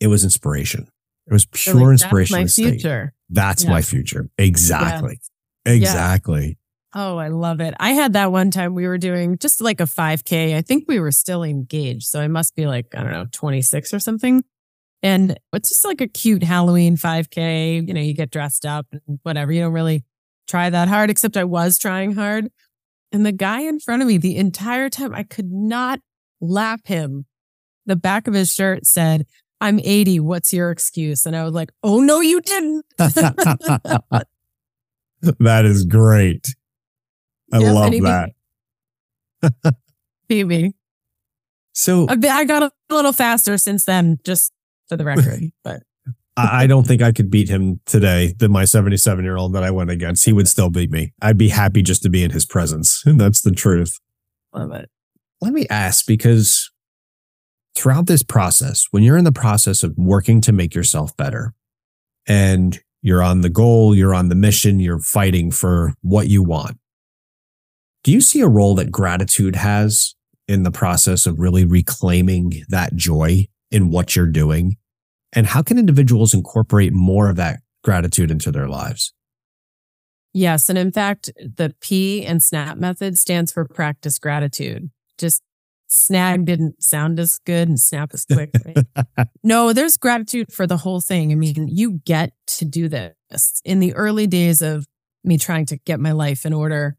It 0.00 0.06
was 0.06 0.24
inspiration. 0.24 0.88
It 1.26 1.34
was 1.34 1.44
pure 1.46 1.74
like, 1.74 1.92
inspiration. 1.92 2.38
That's 2.38 2.58
my 2.58 2.64
future. 2.64 3.12
That's 3.28 3.64
yeah. 3.64 3.70
my 3.70 3.82
future. 3.82 4.30
Exactly. 4.38 5.20
Exactly. 5.66 6.46
Yeah. 6.48 6.54
Oh, 6.92 7.18
I 7.18 7.28
love 7.28 7.60
it. 7.60 7.74
I 7.78 7.92
had 7.92 8.14
that 8.14 8.32
one 8.32 8.50
time 8.50 8.74
we 8.74 8.88
were 8.88 8.98
doing 8.98 9.38
just 9.38 9.60
like 9.60 9.80
a 9.80 9.84
5K. 9.84 10.56
I 10.56 10.62
think 10.62 10.86
we 10.88 10.98
were 10.98 11.12
still 11.12 11.44
engaged. 11.44 12.06
So 12.06 12.20
I 12.20 12.26
must 12.26 12.56
be 12.56 12.66
like, 12.66 12.86
I 12.96 13.02
don't 13.02 13.12
know, 13.12 13.26
26 13.30 13.94
or 13.94 14.00
something. 14.00 14.42
And 15.02 15.38
it's 15.52 15.68
just 15.68 15.84
like 15.84 16.00
a 16.00 16.08
cute 16.08 16.42
Halloween 16.42 16.96
5K. 16.96 17.86
You 17.86 17.94
know, 17.94 18.00
you 18.00 18.12
get 18.12 18.30
dressed 18.30 18.66
up 18.66 18.86
and 18.90 19.20
whatever. 19.22 19.52
You 19.52 19.62
don't 19.62 19.72
really 19.72 20.04
try 20.48 20.68
that 20.68 20.88
hard, 20.88 21.10
except 21.10 21.36
I 21.36 21.44
was 21.44 21.78
trying 21.78 22.14
hard. 22.14 22.48
And 23.12 23.24
the 23.24 23.32
guy 23.32 23.60
in 23.60 23.78
front 23.78 24.02
of 24.02 24.08
me, 24.08 24.18
the 24.18 24.36
entire 24.36 24.88
time, 24.88 25.14
I 25.14 25.22
could 25.22 25.50
not 25.50 26.00
lap 26.40 26.80
him. 26.86 27.26
The 27.86 27.96
back 27.96 28.26
of 28.26 28.34
his 28.34 28.52
shirt 28.52 28.86
said, 28.86 29.26
I'm 29.60 29.78
80. 29.78 30.20
What's 30.20 30.52
your 30.52 30.70
excuse? 30.70 31.24
And 31.24 31.36
I 31.36 31.44
was 31.44 31.54
like, 31.54 31.70
oh, 31.82 32.00
no, 32.00 32.20
you 32.20 32.40
didn't. 32.40 32.84
that 35.40 35.64
is 35.64 35.84
great. 35.84 36.54
I 37.52 37.58
yeah, 37.58 37.72
love 37.72 37.92
that. 39.42 39.74
Phoebe. 40.28 40.74
So 41.72 42.06
I 42.08 42.44
got 42.44 42.62
a 42.62 42.72
little 42.88 43.12
faster 43.12 43.56
since 43.58 43.84
then, 43.84 44.18
just 44.24 44.52
for 44.88 44.96
the 44.96 45.04
record. 45.04 45.40
But 45.64 45.82
I 46.36 46.66
don't 46.66 46.86
think 46.86 47.02
I 47.02 47.12
could 47.12 47.30
beat 47.30 47.48
him 47.48 47.80
today 47.84 48.34
than 48.38 48.50
my 48.50 48.64
77 48.64 49.24
year 49.24 49.36
old 49.36 49.52
that 49.52 49.62
I 49.62 49.70
went 49.70 49.90
against. 49.90 50.24
He 50.24 50.32
would 50.32 50.48
still 50.48 50.70
beat 50.70 50.90
me. 50.90 51.12
I'd 51.20 51.36
be 51.36 51.48
happy 51.48 51.82
just 51.82 52.02
to 52.04 52.08
be 52.08 52.24
in 52.24 52.30
his 52.30 52.46
presence. 52.46 53.02
And 53.04 53.20
that's 53.20 53.42
the 53.42 53.50
truth. 53.50 53.98
Love 54.54 54.72
it. 54.72 54.88
Let 55.40 55.52
me 55.52 55.66
ask 55.68 56.06
because 56.06 56.70
throughout 57.74 58.06
this 58.06 58.22
process, 58.22 58.86
when 58.90 59.02
you're 59.02 59.18
in 59.18 59.24
the 59.24 59.32
process 59.32 59.82
of 59.82 59.94
working 59.96 60.40
to 60.42 60.52
make 60.52 60.74
yourself 60.74 61.14
better 61.16 61.52
and 62.26 62.80
you're 63.02 63.22
on 63.22 63.40
the 63.40 63.48
goal, 63.48 63.94
you're 63.94 64.14
on 64.14 64.28
the 64.28 64.34
mission, 64.34 64.80
you're 64.80 65.00
fighting 65.00 65.50
for 65.50 65.94
what 66.02 66.28
you 66.28 66.42
want. 66.42 66.78
Do 68.02 68.12
you 68.12 68.20
see 68.20 68.40
a 68.40 68.48
role 68.48 68.74
that 68.76 68.90
gratitude 68.90 69.56
has 69.56 70.14
in 70.48 70.62
the 70.62 70.70
process 70.70 71.26
of 71.26 71.38
really 71.38 71.64
reclaiming 71.64 72.62
that 72.68 72.94
joy 72.94 73.46
in 73.70 73.90
what 73.90 74.16
you're 74.16 74.26
doing? 74.26 74.76
And 75.32 75.46
how 75.46 75.62
can 75.62 75.78
individuals 75.78 76.34
incorporate 76.34 76.92
more 76.92 77.28
of 77.28 77.36
that 77.36 77.60
gratitude 77.84 78.30
into 78.30 78.50
their 78.50 78.68
lives? 78.68 79.12
Yes. 80.32 80.68
And 80.68 80.78
in 80.78 80.92
fact, 80.92 81.30
the 81.36 81.74
P 81.80 82.24
and 82.24 82.42
SNAP 82.42 82.76
method 82.76 83.18
stands 83.18 83.52
for 83.52 83.64
practice 83.64 84.18
gratitude. 84.18 84.90
Just 85.18 85.42
snag 85.90 86.44
didn't 86.44 86.82
sound 86.82 87.18
as 87.18 87.38
good 87.44 87.68
and 87.68 87.78
snap 87.78 88.14
as 88.14 88.24
quick. 88.24 88.50
Right? 88.64 89.28
no, 89.42 89.72
there's 89.72 89.96
gratitude 89.96 90.52
for 90.52 90.66
the 90.66 90.78
whole 90.78 91.00
thing. 91.00 91.32
I 91.32 91.34
mean, 91.34 91.68
you 91.68 92.00
get 92.04 92.32
to 92.58 92.64
do 92.64 92.88
this. 92.88 93.60
In 93.64 93.80
the 93.80 93.92
early 93.94 94.26
days 94.26 94.62
of 94.62 94.86
me 95.24 95.36
trying 95.36 95.66
to 95.66 95.76
get 95.76 96.00
my 96.00 96.12
life 96.12 96.46
in 96.46 96.52
order, 96.52 96.96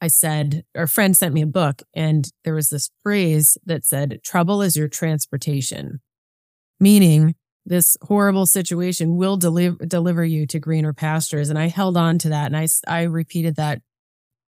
I 0.00 0.08
said, 0.08 0.64
our 0.76 0.86
friend 0.86 1.16
sent 1.16 1.34
me 1.34 1.42
a 1.42 1.46
book 1.46 1.82
and 1.94 2.30
there 2.44 2.54
was 2.54 2.68
this 2.68 2.90
phrase 3.02 3.56
that 3.64 3.86
said, 3.86 4.20
trouble 4.22 4.60
is 4.60 4.76
your 4.76 4.88
transportation, 4.88 6.00
meaning 6.78 7.34
this 7.64 7.96
horrible 8.02 8.46
situation 8.46 9.16
will 9.16 9.38
deliver, 9.38 9.84
deliver 9.86 10.24
you 10.24 10.46
to 10.48 10.60
greener 10.60 10.92
pastures. 10.92 11.48
And 11.48 11.58
I 11.58 11.68
held 11.68 11.96
on 11.96 12.18
to 12.18 12.28
that 12.28 12.46
and 12.46 12.56
I, 12.56 12.68
I 12.86 13.02
repeated 13.04 13.56
that 13.56 13.80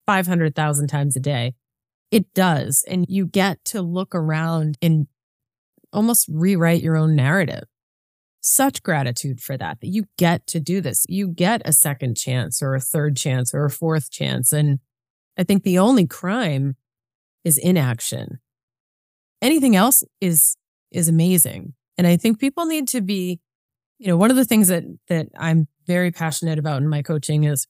500,000 0.05 0.87
times 0.87 1.15
a 1.15 1.21
day. 1.21 1.53
It 2.12 2.34
does. 2.34 2.84
And 2.88 3.06
you 3.08 3.26
get 3.26 3.63
to 3.65 3.82
look 3.82 4.15
around 4.15 4.78
and 4.82 5.08
almost 5.93 6.28
rewrite 6.32 6.82
your 6.82 6.95
own 6.95 7.15
narrative. 7.15 7.65
Such 8.41 8.82
gratitude 8.84 9.41
for 9.41 9.58
that, 9.58 9.82
that 9.82 9.88
you 9.88 10.06
get 10.17 10.48
to 10.48 10.60
do 10.60 10.82
this. 10.82 11.06
You 11.10 11.28
get 11.28 11.62
a 11.65 11.74
second 11.74 12.15
chance 12.15 12.62
or 12.62 12.74
a 12.74 12.80
third 12.80 13.17
chance 13.17 13.54
or 13.54 13.65
a 13.65 13.69
fourth 13.69 14.10
chance. 14.10 14.54
And 14.54 14.80
I 15.38 15.43
think 15.43 15.63
the 15.63 15.80
only 15.80 16.08
crime 16.08 16.76
is 17.43 17.58
inaction. 17.58 18.39
Anything 19.41 19.76
else 19.76 20.04
is, 20.22 20.58
is 20.91 21.10
amazing. 21.10 21.74
And 21.98 22.08
I 22.08 22.17
think 22.17 22.39
people 22.39 22.65
need 22.65 22.88
to 22.89 23.02
be, 23.02 23.39
you 23.98 24.08
know, 24.08 24.17
one 24.17 24.32
of 24.32 24.38
the 24.38 24.45
things 24.45 24.69
that, 24.69 24.84
that 25.10 25.28
I'm 25.38 25.67
very 25.86 26.12
passionate 26.12 26.60
about 26.60 26.82
in 26.82 26.88
my 26.88 27.02
coaching 27.02 27.43
is 27.43 27.67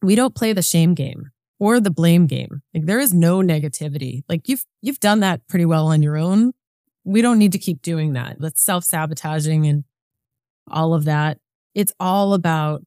we 0.00 0.14
don't 0.14 0.34
play 0.34 0.52
the 0.52 0.62
shame 0.62 0.94
game 0.94 1.30
or 1.62 1.78
the 1.78 1.92
blame 1.92 2.26
game. 2.26 2.60
Like 2.74 2.86
there 2.86 2.98
is 2.98 3.14
no 3.14 3.38
negativity. 3.38 4.24
Like 4.28 4.48
you've, 4.48 4.64
you've 4.80 4.98
done 4.98 5.20
that 5.20 5.46
pretty 5.46 5.64
well 5.64 5.86
on 5.86 6.02
your 6.02 6.16
own. 6.16 6.54
We 7.04 7.22
don't 7.22 7.38
need 7.38 7.52
to 7.52 7.58
keep 7.58 7.82
doing 7.82 8.14
that. 8.14 8.40
That's 8.40 8.60
self 8.60 8.82
sabotaging 8.82 9.64
and 9.68 9.84
all 10.68 10.92
of 10.92 11.04
that. 11.04 11.38
It's 11.72 11.92
all 12.00 12.34
about 12.34 12.82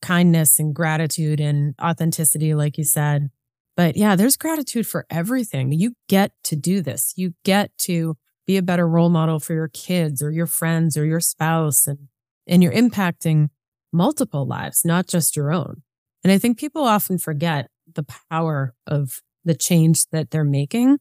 kindness 0.00 0.60
and 0.60 0.72
gratitude 0.72 1.40
and 1.40 1.74
authenticity, 1.82 2.54
like 2.54 2.78
you 2.78 2.84
said. 2.84 3.30
But 3.76 3.96
yeah, 3.96 4.14
there's 4.14 4.36
gratitude 4.36 4.86
for 4.86 5.06
everything. 5.10 5.72
You 5.72 5.94
get 6.08 6.30
to 6.44 6.54
do 6.54 6.82
this. 6.82 7.14
You 7.16 7.34
get 7.44 7.76
to 7.78 8.16
be 8.46 8.56
a 8.56 8.62
better 8.62 8.86
role 8.86 9.10
model 9.10 9.40
for 9.40 9.54
your 9.54 9.70
kids 9.74 10.22
or 10.22 10.30
your 10.30 10.46
friends 10.46 10.96
or 10.96 11.04
your 11.04 11.18
spouse. 11.18 11.84
And, 11.84 12.06
and 12.46 12.62
you're 12.62 12.72
impacting 12.72 13.48
multiple 13.92 14.46
lives, 14.46 14.84
not 14.84 15.08
just 15.08 15.34
your 15.34 15.52
own. 15.52 15.82
And 16.22 16.32
I 16.32 16.38
think 16.38 16.58
people 16.58 16.84
often 16.84 17.18
forget 17.18 17.70
the 18.00 18.14
power 18.30 18.74
of 18.86 19.20
the 19.44 19.54
change 19.54 20.06
that 20.12 20.30
they're 20.30 20.44
making. 20.44 20.98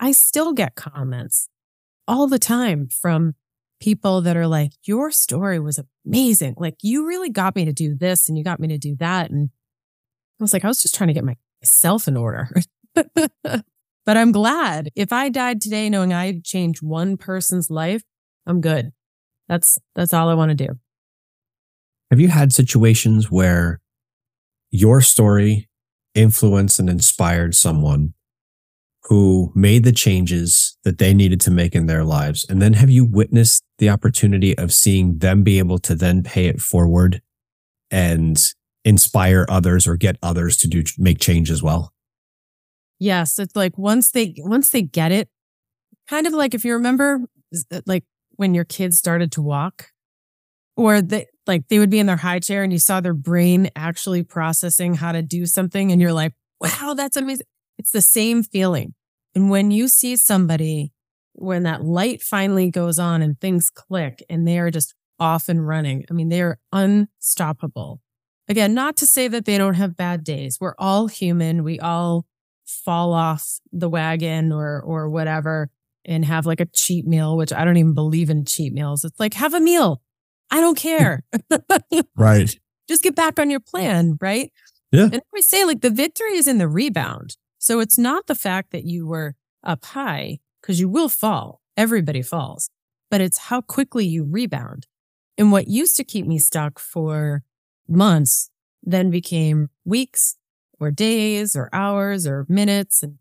I 0.00 0.12
still 0.12 0.52
get 0.52 0.74
comments 0.74 1.48
all 2.08 2.26
the 2.26 2.38
time 2.38 2.88
from 2.88 3.34
people 3.80 4.20
that 4.22 4.36
are 4.36 4.46
like, 4.46 4.72
your 4.84 5.10
story 5.10 5.58
was 5.58 5.80
amazing. 6.06 6.54
Like 6.56 6.76
you 6.82 7.06
really 7.06 7.30
got 7.30 7.56
me 7.56 7.64
to 7.64 7.72
do 7.72 7.94
this 7.94 8.28
and 8.28 8.36
you 8.36 8.44
got 8.44 8.60
me 8.60 8.68
to 8.68 8.78
do 8.78 8.96
that. 8.96 9.30
And 9.30 9.50
I 10.40 10.42
was 10.42 10.52
like, 10.52 10.64
I 10.64 10.68
was 10.68 10.82
just 10.82 10.94
trying 10.94 11.08
to 11.08 11.14
get 11.14 11.24
myself 11.62 12.08
in 12.08 12.16
order. 12.16 12.48
But 14.04 14.16
I'm 14.16 14.32
glad 14.32 14.90
if 14.96 15.12
I 15.12 15.28
died 15.28 15.60
today 15.60 15.88
knowing 15.88 16.12
I 16.12 16.40
changed 16.42 16.82
one 16.82 17.16
person's 17.16 17.70
life, 17.70 18.02
I'm 18.46 18.60
good. 18.60 18.92
That's, 19.48 19.78
that's 19.94 20.12
all 20.12 20.28
I 20.28 20.34
want 20.34 20.50
to 20.50 20.66
do. 20.66 20.78
Have 22.10 22.18
you 22.18 22.28
had 22.28 22.52
situations 22.52 23.30
where 23.30 23.80
your 24.70 25.00
story 25.00 25.68
influenced 26.14 26.78
and 26.78 26.88
inspired 26.88 27.54
someone 27.54 28.14
who 29.04 29.52
made 29.54 29.84
the 29.84 29.92
changes 29.92 30.76
that 30.84 30.98
they 30.98 31.12
needed 31.12 31.40
to 31.40 31.50
make 31.50 31.74
in 31.74 31.86
their 31.86 32.04
lives? 32.04 32.46
And 32.48 32.62
then 32.62 32.74
have 32.74 32.90
you 32.90 33.04
witnessed 33.04 33.64
the 33.78 33.90
opportunity 33.90 34.56
of 34.56 34.72
seeing 34.72 35.18
them 35.18 35.42
be 35.42 35.58
able 35.58 35.78
to 35.80 35.94
then 35.94 36.22
pay 36.22 36.46
it 36.46 36.60
forward 36.60 37.20
and 37.90 38.38
inspire 38.84 39.46
others 39.48 39.86
or 39.86 39.96
get 39.96 40.16
others 40.22 40.56
to 40.58 40.68
do 40.68 40.82
make 40.98 41.18
change 41.18 41.50
as 41.50 41.62
well? 41.62 41.92
Yes, 42.98 43.38
it's 43.38 43.56
like 43.56 43.76
once 43.76 44.10
they 44.10 44.34
once 44.38 44.70
they 44.70 44.82
get 44.82 45.10
it, 45.10 45.28
kind 46.08 46.26
of 46.26 46.32
like 46.32 46.54
if 46.54 46.64
you 46.64 46.74
remember 46.74 47.20
like 47.86 48.04
when 48.36 48.54
your 48.54 48.64
kids 48.64 48.96
started 48.96 49.32
to 49.32 49.42
walk 49.42 49.88
or 50.76 51.02
they 51.02 51.26
like 51.46 51.68
they 51.68 51.78
would 51.78 51.90
be 51.90 51.98
in 51.98 52.06
their 52.06 52.16
high 52.16 52.38
chair 52.38 52.62
and 52.62 52.72
you 52.72 52.78
saw 52.78 53.00
their 53.00 53.14
brain 53.14 53.70
actually 53.76 54.22
processing 54.22 54.94
how 54.94 55.12
to 55.12 55.22
do 55.22 55.46
something 55.46 55.92
and 55.92 56.00
you're 56.00 56.12
like, 56.12 56.32
"Wow, 56.60 56.94
that's 56.96 57.16
amazing." 57.16 57.46
It's 57.78 57.90
the 57.90 58.02
same 58.02 58.42
feeling. 58.42 58.94
And 59.34 59.50
when 59.50 59.70
you 59.70 59.88
see 59.88 60.16
somebody 60.16 60.92
when 61.34 61.62
that 61.62 61.82
light 61.82 62.22
finally 62.22 62.70
goes 62.70 62.98
on 62.98 63.22
and 63.22 63.40
things 63.40 63.70
click 63.70 64.22
and 64.28 64.46
they 64.46 64.58
are 64.58 64.70
just 64.70 64.94
off 65.18 65.48
and 65.48 65.66
running. 65.66 66.04
I 66.10 66.14
mean, 66.14 66.28
they 66.28 66.42
are 66.42 66.58
unstoppable. 66.72 68.00
Again, 68.48 68.74
not 68.74 68.96
to 68.98 69.06
say 69.06 69.28
that 69.28 69.44
they 69.44 69.56
don't 69.56 69.74
have 69.74 69.96
bad 69.96 70.24
days. 70.24 70.58
We're 70.60 70.74
all 70.78 71.06
human. 71.06 71.62
We 71.62 71.78
all 71.78 72.26
fall 72.66 73.12
off 73.12 73.60
the 73.70 73.88
wagon 73.88 74.52
or 74.52 74.80
or 74.80 75.08
whatever 75.08 75.70
and 76.04 76.24
have 76.24 76.44
like 76.44 76.60
a 76.60 76.66
cheat 76.66 77.06
meal, 77.06 77.36
which 77.36 77.52
I 77.52 77.64
don't 77.64 77.76
even 77.76 77.94
believe 77.94 78.30
in 78.30 78.44
cheat 78.44 78.72
meals. 78.72 79.04
It's 79.04 79.20
like 79.20 79.34
have 79.34 79.54
a 79.54 79.60
meal. 79.60 80.02
I 80.52 80.60
don't 80.60 80.76
care. 80.76 81.24
right. 82.16 82.56
Just 82.88 83.02
get 83.02 83.16
back 83.16 83.38
on 83.40 83.50
your 83.50 83.60
plan, 83.60 84.18
right? 84.20 84.52
Yeah. 84.92 85.08
And 85.12 85.22
I 85.34 85.40
say 85.40 85.64
like 85.64 85.80
the 85.80 85.90
victory 85.90 86.34
is 86.34 86.46
in 86.46 86.58
the 86.58 86.68
rebound. 86.68 87.36
So 87.58 87.80
it's 87.80 87.98
not 87.98 88.26
the 88.26 88.34
fact 88.34 88.70
that 88.70 88.84
you 88.84 89.06
were 89.06 89.34
up 89.64 89.84
high 89.84 90.38
because 90.60 90.78
you 90.78 90.88
will 90.88 91.08
fall. 91.08 91.60
Everybody 91.76 92.22
falls, 92.22 92.68
but 93.10 93.20
it's 93.20 93.38
how 93.38 93.62
quickly 93.62 94.04
you 94.04 94.24
rebound. 94.24 94.86
And 95.36 95.50
what 95.50 95.66
used 95.66 95.96
to 95.96 96.04
keep 96.04 96.26
me 96.26 96.38
stuck 96.38 96.78
for 96.78 97.42
months 97.88 98.50
then 98.82 99.10
became 99.10 99.70
weeks, 99.84 100.36
or 100.82 100.90
days 100.90 101.54
or 101.54 101.70
hours 101.72 102.26
or 102.26 102.44
minutes. 102.48 103.02
And 103.04 103.18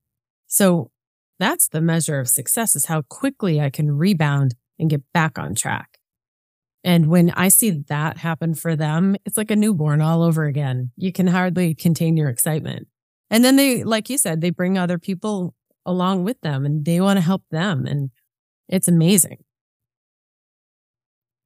so 0.48 0.90
that's 1.40 1.68
the 1.68 1.80
measure 1.80 2.20
of 2.20 2.28
success 2.28 2.76
is 2.76 2.88
how 2.88 3.04
quickly 3.04 3.62
I 3.62 3.70
can 3.70 3.92
rebound 3.92 4.56
and 4.80 4.90
get 4.90 5.04
back 5.14 5.38
on 5.38 5.54
track. 5.54 5.91
And 6.84 7.08
when 7.08 7.30
I 7.32 7.50
see 7.50 7.70
that 7.90 8.18
happen 8.18 8.56
for 8.56 8.76
them, 8.76 9.16
it's 9.26 9.38
like 9.38 9.52
a 9.52 9.56
newborn 9.56 10.02
all 10.02 10.24
over 10.24 10.46
again. 10.46 10.92
You 10.98 11.12
can 11.12 11.28
hardly 11.28 11.76
contain 11.76 12.18
your 12.18 12.30
excitement. 12.30 12.88
And 13.30 13.46
then 13.46 13.56
they, 13.56 13.84
like 13.84 14.10
you 14.10 14.18
said, 14.18 14.42
they 14.42 14.50
bring 14.50 14.78
other 14.78 14.98
people 14.98 15.54
along 15.86 16.24
with 16.24 16.42
them 16.42 16.66
and 16.66 16.84
they 16.84 17.00
want 17.00 17.18
to 17.18 17.22
help 17.22 17.44
them. 17.52 17.86
And 17.86 18.10
it's 18.68 18.88
amazing. 18.88 19.38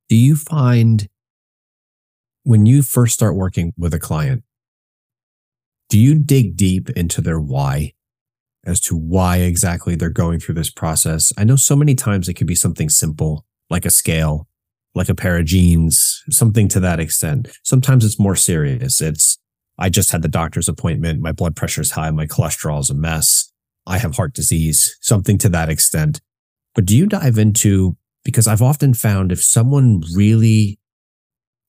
Do 0.07 0.15
you 0.15 0.35
find 0.35 1.07
when 2.43 2.65
you 2.65 2.81
first 2.81 3.13
start 3.13 3.35
working 3.35 3.73
with 3.77 3.93
a 3.93 3.99
client, 3.99 4.43
do 5.89 5.99
you 5.99 6.15
dig 6.15 6.55
deep 6.55 6.89
into 6.91 7.21
their 7.21 7.39
why 7.39 7.93
as 8.65 8.79
to 8.81 8.95
why 8.95 9.37
exactly 9.37 9.95
they're 9.95 10.09
going 10.09 10.39
through 10.39 10.55
this 10.55 10.69
process? 10.69 11.33
I 11.37 11.43
know 11.43 11.55
so 11.55 11.75
many 11.75 11.95
times 11.95 12.29
it 12.29 12.35
could 12.35 12.47
be 12.47 12.55
something 12.55 12.89
simple, 12.89 13.45
like 13.69 13.85
a 13.85 13.89
scale, 13.89 14.47
like 14.95 15.09
a 15.09 15.15
pair 15.15 15.37
of 15.37 15.45
jeans, 15.45 16.23
something 16.29 16.67
to 16.69 16.79
that 16.79 16.99
extent. 16.99 17.49
Sometimes 17.63 18.05
it's 18.05 18.17
more 18.17 18.35
serious. 18.35 19.01
It's, 19.01 19.37
I 19.77 19.89
just 19.89 20.11
had 20.11 20.21
the 20.21 20.29
doctor's 20.29 20.69
appointment. 20.69 21.21
My 21.21 21.33
blood 21.33 21.55
pressure 21.55 21.81
is 21.81 21.91
high. 21.91 22.09
My 22.11 22.25
cholesterol 22.25 22.79
is 22.79 22.89
a 22.89 22.95
mess. 22.95 23.51
I 23.85 23.97
have 23.97 24.15
heart 24.15 24.33
disease, 24.33 24.97
something 25.01 25.37
to 25.39 25.49
that 25.49 25.69
extent. 25.69 26.21
But 26.73 26.85
do 26.85 26.95
you 26.97 27.05
dive 27.05 27.37
into, 27.37 27.97
because 28.23 28.47
I've 28.47 28.61
often 28.61 28.93
found 28.93 29.31
if 29.31 29.43
someone 29.43 30.01
really 30.15 30.79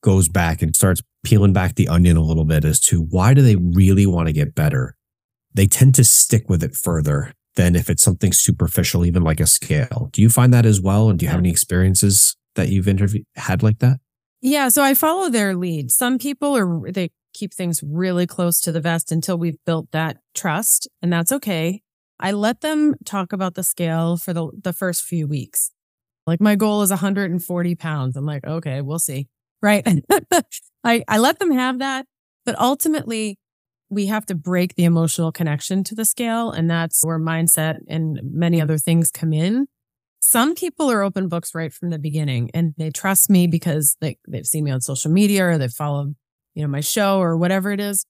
goes 0.03 0.29
back 0.29 0.63
and 0.63 0.75
starts 0.75 1.03
peeling 1.25 1.53
back 1.53 1.75
the 1.75 1.89
onion 1.89 2.17
a 2.17 2.23
little 2.23 2.45
bit 2.45 2.65
as 2.65 2.79
to 2.79 3.03
why 3.03 3.35
do 3.35 3.43
they 3.43 3.57
really 3.57 4.07
want 4.07 4.29
to 4.29 4.33
get 4.33 4.55
better, 4.55 4.97
they 5.53 5.67
tend 5.67 5.95
to 5.97 6.05
stick 6.05 6.49
with 6.49 6.63
it 6.63 6.77
further 6.77 7.33
than 7.57 7.75
if 7.75 7.91
it's 7.91 8.03
something 8.03 8.33
superficial, 8.33 9.05
even 9.05 9.25
like 9.25 9.41
a 9.41 9.47
scale. 9.47 10.11
Do 10.13 10.23
you 10.23 10.31
find 10.31 10.55
that 10.55 10.67
as 10.67 10.81
well? 10.81 11.11
And 11.11 11.19
do 11.19 11.25
you 11.25 11.31
have 11.31 11.41
any 11.41 11.51
experiences 11.51 12.37
that 12.57 12.69
you've 12.69 12.89
interviewed 12.89 13.25
had 13.37 13.63
like 13.63 13.79
that? 13.79 13.99
Yeah. 14.43 14.69
So 14.69 14.83
I 14.83 14.95
follow 14.95 15.31
their 15.31 15.55
lead. 15.55 15.91
Some 15.91 16.19
people 16.19 16.57
are, 16.57 16.91
they 16.93 17.11
keep 17.33 17.55
things 17.55 17.83
really 17.83 18.27
close 18.27 18.61
to 18.61 18.73
the 18.73 18.81
vest 18.81 19.11
until 19.11 19.39
we've 19.39 19.63
built 19.65 19.91
that 19.93 20.19
trust 20.35 20.89
and 21.01 21.13
that's 21.13 21.33
okay. 21.33 21.83
I 22.19 22.33
let 22.33 22.61
them 22.61 22.95
talk 23.05 23.33
about 23.33 23.55
the 23.55 23.63
scale 23.63 24.17
for 24.17 24.33
the, 24.33 24.51
the 24.63 24.73
first 24.73 25.03
few 25.05 25.27
weeks. 25.27 25.71
Like 26.27 26.41
my 26.41 26.55
goal 26.55 26.83
is 26.83 26.91
140 26.91 27.75
pounds. 27.77 28.17
I'm 28.17 28.27
like, 28.27 28.45
okay, 28.45 28.81
we'll 28.81 28.99
see 28.99 29.29
right? 29.63 29.87
I, 30.85 31.03
I 31.09 31.19
let 31.19 31.39
them 31.39 31.51
have 31.53 31.79
that. 31.81 32.07
But 32.45 32.59
ultimately, 32.59 33.39
we 33.89 34.07
have 34.07 34.27
to 34.27 34.35
break 34.35 34.75
the 34.75 34.85
emotional 34.85 35.33
connection 35.33 35.85
to 35.85 35.95
the 35.95 36.05
scale. 36.05 36.51
And 36.51 36.71
that's 36.71 37.05
where 37.05 37.19
mindset 37.19 37.79
and 37.89 38.21
many 38.23 38.61
other 38.61 38.79
things 38.79 39.11
come 39.11 39.33
in. 39.33 39.67
Some 40.29 40.57
people 40.57 40.91
are 40.91 41.05
open 41.05 41.29
books 41.29 41.55
right 41.55 41.73
from 41.73 41.91
the 41.91 42.01
beginning 42.01 42.51
and 42.53 42.75
they 42.77 42.91
trust 42.91 43.31
me 43.31 43.47
because 43.47 43.97
they, 44.01 44.19
they've 44.27 44.45
seen 44.45 44.65
me 44.65 44.73
on 44.73 44.81
social 44.81 45.09
media 45.09 45.47
or 45.47 45.57
they 45.57 45.69
follow, 45.69 46.13
you 46.53 46.63
know, 46.63 46.69
my 46.69 46.81
show 46.81 47.21
or 47.21 47.37
whatever 47.37 47.71
it 47.71 47.79
is. 47.79 48.05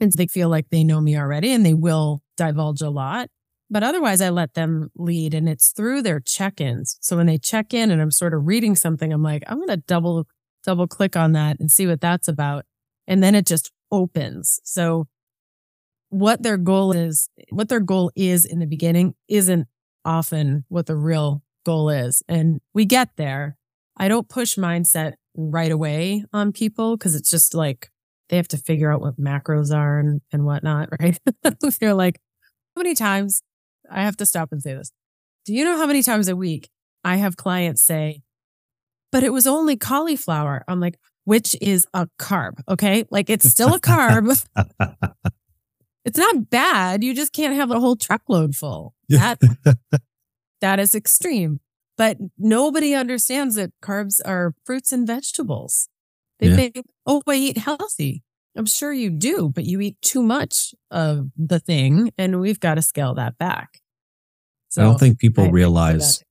And 0.00 0.10
they 0.10 0.26
feel 0.26 0.48
like 0.48 0.70
they 0.70 0.82
know 0.82 1.00
me 1.00 1.16
already 1.16 1.52
and 1.52 1.64
they 1.64 1.72
will 1.72 2.20
divulge 2.36 2.80
a 2.80 2.90
lot. 2.90 3.28
But 3.70 3.84
otherwise, 3.84 4.20
I 4.20 4.30
let 4.30 4.54
them 4.54 4.90
lead 4.96 5.32
and 5.32 5.48
it's 5.48 5.70
through 5.70 6.02
their 6.02 6.18
check 6.18 6.60
ins. 6.60 6.98
So 7.00 7.16
when 7.16 7.26
they 7.26 7.38
check 7.38 7.72
in 7.72 7.92
and 7.92 8.02
I'm 8.02 8.10
sort 8.10 8.34
of 8.34 8.48
reading 8.48 8.74
something, 8.74 9.12
I'm 9.12 9.22
like, 9.22 9.44
I'm 9.46 9.58
going 9.58 9.68
to 9.68 9.76
double, 9.76 10.26
double 10.64 10.88
click 10.88 11.16
on 11.16 11.30
that 11.32 11.60
and 11.60 11.70
see 11.70 11.86
what 11.86 12.00
that's 12.00 12.26
about. 12.26 12.64
And 13.06 13.22
then 13.22 13.36
it 13.36 13.46
just 13.46 13.70
opens. 13.92 14.58
So 14.64 15.06
what 16.08 16.42
their 16.42 16.56
goal 16.56 16.90
is, 16.90 17.28
what 17.50 17.68
their 17.68 17.78
goal 17.78 18.10
is 18.16 18.44
in 18.44 18.58
the 18.58 18.66
beginning 18.66 19.14
isn't 19.28 19.68
often 20.10 20.64
what 20.68 20.86
the 20.86 20.96
real 20.96 21.40
goal 21.64 21.88
is. 21.88 22.22
And 22.28 22.60
we 22.74 22.84
get 22.84 23.10
there. 23.16 23.56
I 23.96 24.08
don't 24.08 24.28
push 24.28 24.56
mindset 24.56 25.14
right 25.36 25.70
away 25.70 26.24
on 26.32 26.52
people 26.52 26.96
because 26.96 27.14
it's 27.14 27.30
just 27.30 27.54
like 27.54 27.90
they 28.28 28.36
have 28.36 28.48
to 28.48 28.56
figure 28.56 28.92
out 28.92 29.00
what 29.00 29.20
macros 29.20 29.72
are 29.72 30.00
and, 30.00 30.20
and 30.32 30.44
whatnot, 30.44 30.88
right? 31.00 31.18
They're 31.80 31.94
like, 31.94 32.18
how 32.74 32.82
many 32.82 32.94
times 32.96 33.42
I 33.88 34.02
have 34.02 34.16
to 34.16 34.26
stop 34.26 34.48
and 34.50 34.60
say 34.60 34.74
this? 34.74 34.90
Do 35.44 35.54
you 35.54 35.64
know 35.64 35.76
how 35.76 35.86
many 35.86 36.02
times 36.02 36.28
a 36.28 36.36
week 36.36 36.68
I 37.04 37.16
have 37.16 37.36
clients 37.36 37.82
say, 37.82 38.22
but 39.12 39.22
it 39.22 39.32
was 39.32 39.46
only 39.46 39.76
cauliflower? 39.76 40.64
I'm 40.66 40.80
like, 40.80 40.98
which 41.24 41.56
is 41.60 41.86
a 41.94 42.08
carb. 42.18 42.60
Okay. 42.68 43.04
Like 43.10 43.30
it's 43.30 43.48
still 43.48 43.74
a 43.74 43.80
carb. 43.90 44.44
It's 46.04 46.18
not 46.18 46.50
bad. 46.50 47.04
You 47.04 47.14
just 47.14 47.32
can't 47.32 47.54
have 47.54 47.70
a 47.70 47.80
whole 47.80 47.96
truckload 47.96 48.54
full. 48.54 48.94
That, 49.08 49.38
that 50.60 50.80
is 50.80 50.94
extreme. 50.94 51.60
But 51.96 52.16
nobody 52.38 52.94
understands 52.94 53.56
that 53.56 53.72
carbs 53.82 54.20
are 54.24 54.54
fruits 54.64 54.92
and 54.92 55.06
vegetables. 55.06 55.88
They 56.38 56.48
yeah. 56.48 56.56
think, 56.56 56.86
oh, 57.06 57.22
I 57.28 57.34
eat 57.34 57.58
healthy. 57.58 58.22
I'm 58.56 58.66
sure 58.66 58.92
you 58.92 59.10
do, 59.10 59.50
but 59.54 59.64
you 59.64 59.80
eat 59.80 60.00
too 60.02 60.22
much 60.22 60.74
of 60.90 61.28
the 61.36 61.60
thing 61.60 62.10
and 62.18 62.40
we've 62.40 62.58
got 62.58 62.74
to 62.74 62.82
scale 62.82 63.14
that 63.14 63.38
back. 63.38 63.80
So 64.70 64.82
I 64.82 64.84
don't 64.86 64.98
think 64.98 65.18
people 65.18 65.44
I 65.44 65.50
realize 65.50 66.22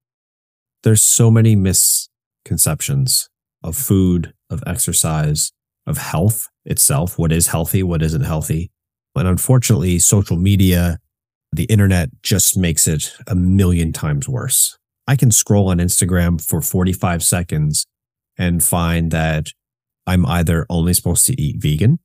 there's 0.83 1.01
so 1.01 1.29
many 1.29 1.55
misconceptions 1.55 3.29
of 3.63 3.75
food, 3.75 4.33
of 4.49 4.63
exercise, 4.65 5.51
of 5.85 5.97
health 5.97 6.47
itself. 6.65 7.17
What 7.17 7.31
is 7.31 7.47
healthy? 7.47 7.83
What 7.83 8.01
isn't 8.01 8.23
healthy? 8.23 8.71
And 9.15 9.27
unfortunately, 9.27 9.99
social 9.99 10.37
media, 10.37 10.99
the 11.51 11.65
internet 11.65 12.09
just 12.23 12.57
makes 12.57 12.87
it 12.87 13.13
a 13.27 13.35
million 13.35 13.91
times 13.91 14.29
worse. 14.29 14.77
I 15.07 15.15
can 15.15 15.31
scroll 15.31 15.69
on 15.69 15.79
Instagram 15.79 16.43
for 16.43 16.61
45 16.61 17.23
seconds 17.23 17.85
and 18.37 18.63
find 18.63 19.11
that 19.11 19.47
I'm 20.07 20.25
either 20.25 20.65
only 20.69 20.93
supposed 20.93 21.25
to 21.25 21.41
eat 21.41 21.61
vegan, 21.61 21.99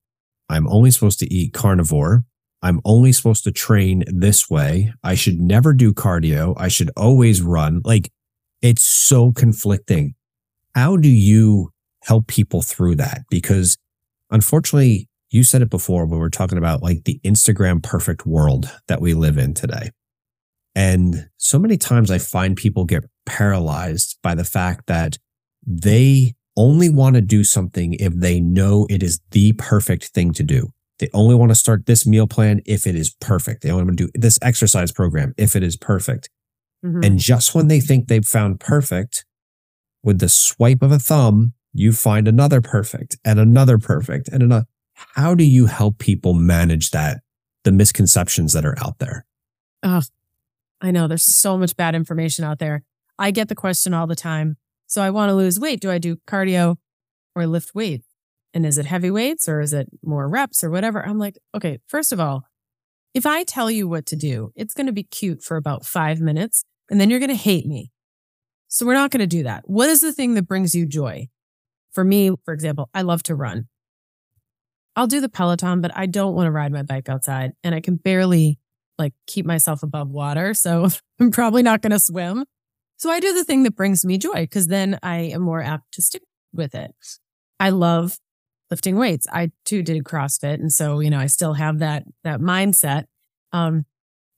I'm 0.48 0.66
only 0.68 0.90
supposed 0.90 1.20
to 1.20 1.32
eat 1.32 1.52
carnivore, 1.52 2.24
I'm 2.64 2.80
only 2.86 3.12
supposed 3.12 3.44
to 3.44 3.52
train 3.52 4.04
this 4.06 4.48
way. 4.48 4.94
I 5.02 5.14
should 5.14 5.38
never 5.38 5.74
do 5.74 5.92
cardio. 5.92 6.54
I 6.56 6.68
should 6.68 6.90
always 6.96 7.42
run. 7.42 7.82
Like 7.84 8.10
it's 8.62 8.82
so 8.82 9.32
conflicting. 9.32 10.14
How 10.74 10.96
do 10.96 11.10
you 11.10 11.72
help 12.04 12.26
people 12.26 12.62
through 12.62 12.96
that? 12.96 13.24
Because 13.28 13.76
unfortunately, 14.30 15.08
you 15.34 15.42
said 15.42 15.62
it 15.62 15.70
before 15.70 16.06
when 16.06 16.20
we 16.20 16.26
are 16.26 16.30
talking 16.30 16.58
about 16.58 16.82
like 16.82 17.04
the 17.04 17.20
Instagram 17.24 17.82
perfect 17.82 18.24
world 18.24 18.70
that 18.86 19.00
we 19.00 19.14
live 19.14 19.36
in 19.36 19.52
today. 19.52 19.90
And 20.76 21.28
so 21.36 21.58
many 21.58 21.76
times 21.76 22.10
I 22.10 22.18
find 22.18 22.56
people 22.56 22.84
get 22.84 23.04
paralyzed 23.26 24.18
by 24.22 24.34
the 24.34 24.44
fact 24.44 24.86
that 24.86 25.18
they 25.66 26.34
only 26.56 26.88
want 26.88 27.16
to 27.16 27.20
do 27.20 27.42
something 27.42 27.94
if 27.94 28.14
they 28.14 28.40
know 28.40 28.86
it 28.88 29.02
is 29.02 29.20
the 29.32 29.54
perfect 29.54 30.06
thing 30.08 30.32
to 30.34 30.44
do. 30.44 30.68
They 31.00 31.08
only 31.12 31.34
want 31.34 31.50
to 31.50 31.56
start 31.56 31.86
this 31.86 32.06
meal 32.06 32.28
plan 32.28 32.60
if 32.64 32.86
it 32.86 32.94
is 32.94 33.14
perfect. 33.20 33.62
They 33.62 33.70
only 33.70 33.84
want 33.84 33.98
to 33.98 34.06
do 34.06 34.10
this 34.14 34.38
exercise 34.40 34.92
program 34.92 35.34
if 35.36 35.56
it 35.56 35.64
is 35.64 35.76
perfect. 35.76 36.30
Mm-hmm. 36.84 37.02
And 37.02 37.18
just 37.18 37.56
when 37.56 37.66
they 37.66 37.80
think 37.80 38.06
they've 38.06 38.24
found 38.24 38.60
perfect, 38.60 39.24
with 40.04 40.20
the 40.20 40.28
swipe 40.28 40.82
of 40.82 40.92
a 40.92 40.98
thumb, 40.98 41.54
you 41.72 41.92
find 41.92 42.28
another 42.28 42.60
perfect 42.60 43.16
and 43.24 43.40
another 43.40 43.78
perfect 43.78 44.28
and 44.28 44.42
another. 44.42 44.66
How 44.94 45.34
do 45.34 45.44
you 45.44 45.66
help 45.66 45.98
people 45.98 46.34
manage 46.34 46.90
that, 46.90 47.20
the 47.64 47.72
misconceptions 47.72 48.52
that 48.52 48.64
are 48.64 48.78
out 48.78 48.98
there? 48.98 49.26
Oh, 49.82 50.02
I 50.80 50.90
know 50.90 51.08
there's 51.08 51.34
so 51.34 51.56
much 51.58 51.76
bad 51.76 51.94
information 51.94 52.44
out 52.44 52.58
there. 52.58 52.82
I 53.18 53.30
get 53.30 53.48
the 53.48 53.54
question 53.54 53.94
all 53.94 54.06
the 54.06 54.14
time. 54.14 54.56
So 54.86 55.02
I 55.02 55.10
want 55.10 55.30
to 55.30 55.34
lose 55.34 55.58
weight. 55.58 55.80
Do 55.80 55.90
I 55.90 55.98
do 55.98 56.16
cardio 56.26 56.76
or 57.34 57.46
lift 57.46 57.74
weights? 57.74 58.06
And 58.52 58.64
is 58.64 58.78
it 58.78 58.86
heavy 58.86 59.10
weights 59.10 59.48
or 59.48 59.60
is 59.60 59.72
it 59.72 59.88
more 60.02 60.28
reps 60.28 60.62
or 60.62 60.70
whatever? 60.70 61.04
I'm 61.04 61.18
like, 61.18 61.38
okay, 61.54 61.80
first 61.88 62.12
of 62.12 62.20
all, 62.20 62.44
if 63.12 63.26
I 63.26 63.44
tell 63.44 63.70
you 63.70 63.88
what 63.88 64.06
to 64.06 64.16
do, 64.16 64.52
it's 64.54 64.74
going 64.74 64.86
to 64.86 64.92
be 64.92 65.02
cute 65.02 65.42
for 65.42 65.56
about 65.56 65.84
five 65.84 66.20
minutes 66.20 66.64
and 66.90 67.00
then 67.00 67.10
you're 67.10 67.18
going 67.18 67.30
to 67.30 67.34
hate 67.34 67.66
me. 67.66 67.90
So 68.68 68.86
we're 68.86 68.94
not 68.94 69.10
going 69.10 69.20
to 69.20 69.26
do 69.26 69.44
that. 69.44 69.68
What 69.68 69.88
is 69.88 70.00
the 70.00 70.12
thing 70.12 70.34
that 70.34 70.48
brings 70.48 70.74
you 70.74 70.86
joy? 70.86 71.28
For 71.92 72.04
me, 72.04 72.32
for 72.44 72.52
example, 72.52 72.90
I 72.92 73.02
love 73.02 73.22
to 73.24 73.34
run. 73.34 73.68
I'll 74.96 75.06
do 75.06 75.20
the 75.20 75.28
Peloton, 75.28 75.80
but 75.80 75.90
I 75.94 76.06
don't 76.06 76.34
want 76.34 76.46
to 76.46 76.52
ride 76.52 76.72
my 76.72 76.82
bike 76.82 77.08
outside 77.08 77.52
and 77.62 77.74
I 77.74 77.80
can 77.80 77.96
barely 77.96 78.58
like 78.98 79.12
keep 79.26 79.44
myself 79.44 79.82
above 79.82 80.08
water. 80.08 80.54
So 80.54 80.88
I'm 81.20 81.30
probably 81.30 81.62
not 81.62 81.82
going 81.82 81.92
to 81.92 81.98
swim. 81.98 82.44
So 82.96 83.10
I 83.10 83.20
do 83.20 83.32
the 83.34 83.44
thing 83.44 83.64
that 83.64 83.74
brings 83.74 84.04
me 84.04 84.18
joy 84.18 84.42
because 84.42 84.68
then 84.68 84.98
I 85.02 85.16
am 85.16 85.42
more 85.42 85.62
apt 85.62 85.92
to 85.94 86.02
stick 86.02 86.22
with 86.52 86.74
it. 86.74 86.94
I 87.58 87.70
love 87.70 88.18
lifting 88.70 88.96
weights. 88.96 89.26
I 89.32 89.50
too 89.64 89.82
did 89.82 90.04
CrossFit. 90.04 90.54
And 90.54 90.72
so, 90.72 91.00
you 91.00 91.10
know, 91.10 91.18
I 91.18 91.26
still 91.26 91.54
have 91.54 91.80
that, 91.80 92.04
that 92.22 92.40
mindset. 92.40 93.04
Um, 93.52 93.84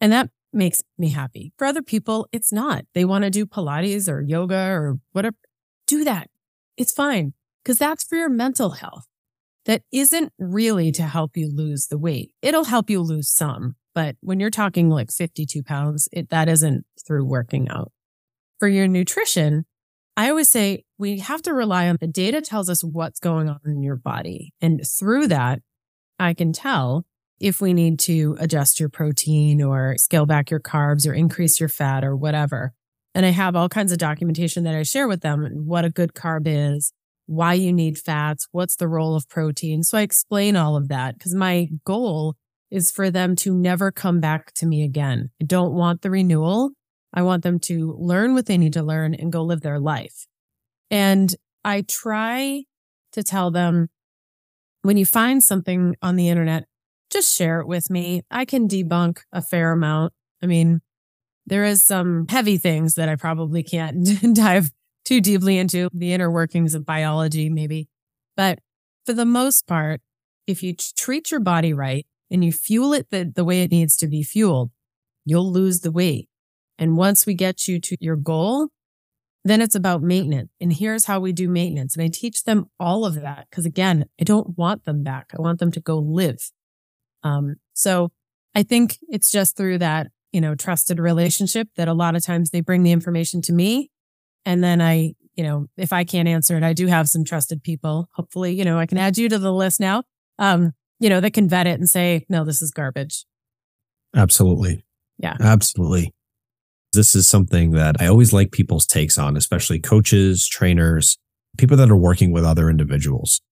and 0.01 0.13
that 0.13 0.31
makes 0.53 0.83
me 0.99 1.11
happy. 1.11 1.53
For 1.59 1.67
other 1.67 1.83
people, 1.83 2.29
it's 2.33 2.53
not. 2.53 2.85
They 2.95 3.05
want 3.05 3.25
to 3.25 3.31
do 3.31 3.47
Pilates 3.47 4.09
or 4.09 4.23
yoga 4.23 4.69
or 4.71 4.99
whatever. 5.13 5.37
Do 5.87 6.05
that. 6.05 6.31
It's 6.77 6.93
fine 6.93 7.35
because 7.63 7.79
that's 7.79 8.05
for 8.05 8.17
your 8.17 8.29
mental 8.29 8.71
health 8.71 9.07
that 9.67 9.83
isn't 9.93 10.33
really 10.39 10.91
to 10.93 11.03
help 11.03 11.37
you 11.37 11.53
lose 11.53 11.89
the 11.89 11.99
weight. 11.99 12.31
It'll 12.41 12.64
help 12.64 12.89
you 12.89 13.01
lose 13.03 13.29
some, 13.29 13.77
but 13.95 14.17
when 14.21 14.41
you're 14.41 14.51
talking 14.51 14.89
like 14.89 15.11
52 15.11 15.62
pounds, 15.62 16.09
it, 16.12 16.31
that 16.31 16.49
isn't 16.49 16.87
through 17.07 17.25
working 17.25 17.69
out. 17.69 17.93
For 18.59 18.69
your 18.69 18.89
nutrition, 18.89 19.67
I 20.17 20.31
always 20.31 20.49
say 20.49 20.85
we 20.99 21.19
have 21.19 21.43
to 21.43 21.53
rely 21.53 21.89
on 21.89 21.99
the 22.01 22.07
data 22.07 22.41
tells 22.41 22.71
us 22.71 22.83
what's 22.83 23.21
going 23.21 23.51
on 23.51 23.61
in 23.67 23.83
your 23.83 23.97
body. 23.97 24.55
And 24.62 24.81
through 24.87 25.29
that, 25.29 25.61
I 26.19 26.33
can 26.33 26.53
tell 26.53 27.05
if 27.39 27.61
we 27.61 27.75
need 27.75 27.99
to 28.01 28.37
adjust 28.41 28.81
your 28.81 28.89
protein 28.89 29.62
or 29.62 29.97
scale 29.99 30.25
back 30.25 30.51
your 30.51 30.61
carbs 30.61 31.07
or 31.07 31.12
increase 31.12 31.61
your 31.61 31.69
fat 31.69 32.03
or 32.03 32.17
whatever. 32.17 32.73
And 33.14 33.27
I 33.27 33.31
have 33.31 33.57
all 33.57 33.69
kinds 33.69 33.93
of 33.93 33.99
documentation 33.99 34.64
that 34.64 34.75
I 34.75 34.85
share 34.85 35.09
with 35.09 35.21
them 35.21 35.47
what 35.67 35.85
a 35.85 35.91
good 35.91 36.14
carb 36.14 36.43
is, 36.47 36.93
why 37.27 37.55
you 37.55 37.72
need 37.72 37.99
fats, 37.99 38.47
what's 38.53 38.77
the 38.77 38.89
role 38.89 39.14
of 39.14 39.29
protein. 39.29 39.83
So 39.83 39.99
I 39.99 40.03
explain 40.03 40.57
all 40.57 40.77
of 40.77 40.89
that 40.89 41.18
because 41.18 41.35
my 41.35 41.68
goal 41.85 42.37
is 42.70 42.91
for 42.91 43.11
them 43.11 43.37
to 43.37 43.55
never 43.55 43.93
come 43.93 44.20
back 44.20 44.53
to 44.55 44.66
me 44.66 44.83
again. 44.83 45.31
I 45.41 45.45
don't 45.45 45.74
want 45.74 46.03
the 46.03 46.11
renewal. 46.11 46.70
I 47.12 47.22
want 47.22 47.43
them 47.43 47.59
to 47.61 47.97
learn 47.99 48.35
what 48.35 48.47
they 48.47 48.59
need 48.59 48.72
to 48.74 48.83
learn 48.83 49.14
and 49.14 49.33
go 49.33 49.43
live 49.43 49.61
their 49.61 49.79
life. 49.79 50.27
And 50.91 51.35
I 51.64 51.83
try 51.83 52.64
to 53.12 53.22
tell 53.22 53.51
them 53.51 53.89
when 54.83 54.97
you 54.97 55.07
find 55.07 55.43
something 55.43 55.97
on 56.03 56.16
the 56.16 56.29
internet, 56.29 56.64
just 57.11 57.35
share 57.35 57.61
it 57.61 57.66
with 57.66 57.91
me. 57.91 58.22
I 58.31 58.45
can 58.45 58.68
debunk 58.68 59.18
a 59.33 59.43
fair 59.43 59.72
amount. 59.72 60.12
I 60.43 60.47
mean, 60.47 60.81
there 61.47 61.64
is 61.64 61.85
some 61.85 62.27
heavy 62.29 62.59
things 62.59 62.95
that 62.95 63.09
I 63.09 63.16
probably 63.16 63.62
can't 63.62 64.07
dive 64.35 64.70
too 65.07 65.21
deeply 65.21 65.57
into 65.57 65.89
the 65.95 66.13
inner 66.13 66.31
workings 66.31 66.75
of 66.75 66.85
biology, 66.85 67.49
maybe. 67.49 67.89
But 68.37 68.59
for 69.07 69.13
the 69.15 69.25
most 69.25 69.67
part, 69.67 70.03
if 70.47 70.63
you 70.63 70.75
treat 70.75 71.31
your 71.31 71.41
body 71.41 71.73
right 71.73 72.07
and 72.31 72.45
you 72.45 72.53
fuel 72.53 72.93
it 72.93 73.11
the, 73.11 73.33
the 73.35 73.45
way 73.45 73.63
it 73.63 73.71
needs 73.71 73.97
to 73.99 74.09
be 74.09 74.23
fueled, 74.23 74.71
you'll 75.25 75.51
lose 75.51 75.81
the 75.81 75.93
weight. 75.93 76.29
And 76.79 76.97
once 76.97 77.25
we 77.25 77.35
get 77.35 77.67
you 77.69 77.81
to 77.81 77.97
your 78.01 78.17
goal, 78.17 78.69
then 79.45 79.63
it's 79.63 79.77
about 79.77 80.03
maintenance. 80.03 80.51
And 80.61 80.73
here's 80.73 81.05
how 81.05 81.21
we 81.21 81.33
do 81.33 81.49
maintenance. 81.49 81.95
And 81.95 82.03
I 82.03 82.09
teach 82.09 82.43
them 82.43 82.67
all 82.81 83.07
of 83.07 83.15
that 83.15 83.47
because 83.49 83.65
again, 83.65 84.07
I 84.21 84.25
don't 84.25 84.59
want 84.59 84.85
them 84.85 85.05
back. 85.05 85.31
I 85.37 85.41
want 85.41 85.61
them 85.61 85.71
to 85.71 85.81
go 85.81 85.99
live. 85.99 86.51
Um, 87.23 87.57
so 87.73 88.11
I 88.57 88.65
think 88.65 88.99
it's 89.09 89.31
just 89.31 89.57
through 89.57 89.79
that, 89.79 90.09
you 90.33 90.41
know, 90.41 90.57
trusted 90.57 90.99
relationship 90.99 91.69
that 91.77 91.87
a 91.87 91.95
lot 91.95 92.17
of 92.17 92.25
times 92.25 92.51
they 92.51 92.61
bring 92.61 92.83
the 92.83 92.91
information 92.91 93.41
to 93.43 93.53
me 93.53 93.91
and 94.47 94.64
then 94.64 94.80
I, 94.80 95.14
you 95.34 95.44
know, 95.44 95.66
if 95.76 95.92
I 95.92 96.05
can't 96.05 96.28
answer 96.28 96.57
it, 96.57 96.62
I 96.62 96.72
do 96.72 96.86
have 96.86 97.09
some 97.09 97.24
trusted 97.24 97.62
people. 97.62 98.09
Hopefully, 98.12 98.55
you 98.55 98.64
know, 98.64 98.78
I 98.78 98.86
can 98.86 98.97
add 98.97 99.18
you 99.18 99.28
to 99.28 99.38
the 99.38 99.53
list 99.53 99.80
now. 99.80 100.05
Um, 100.38 100.72
you 100.99 101.11
know, 101.11 101.20
that 101.20 101.34
can 101.34 101.49
vet 101.49 101.66
it 101.66 101.78
and 101.78 101.90
say, 101.90 102.24
no, 102.30 102.44
this 102.44 102.62
is 102.62 102.70
garbage. 102.70 103.26
Absolutely. 104.14 104.84
Yeah. 105.18 105.36
Absolutely. 105.40 106.14
This 106.92 107.14
is 107.14 107.28
something 107.28 107.72
that 107.72 107.97
I 108.01 108.07
always 108.07 108.32
like 108.32 108.53
people's 108.53 108.86
takes 108.86 109.18
on, 109.18 109.36
especially 109.36 109.80
coaches, 109.80 110.49
trainers, 110.49 111.18
people 111.59 111.76
that 111.76 111.90
are 111.90 111.97
working 111.97 112.32
with 112.32 112.44
other 112.44 112.70
individuals. 112.70 113.42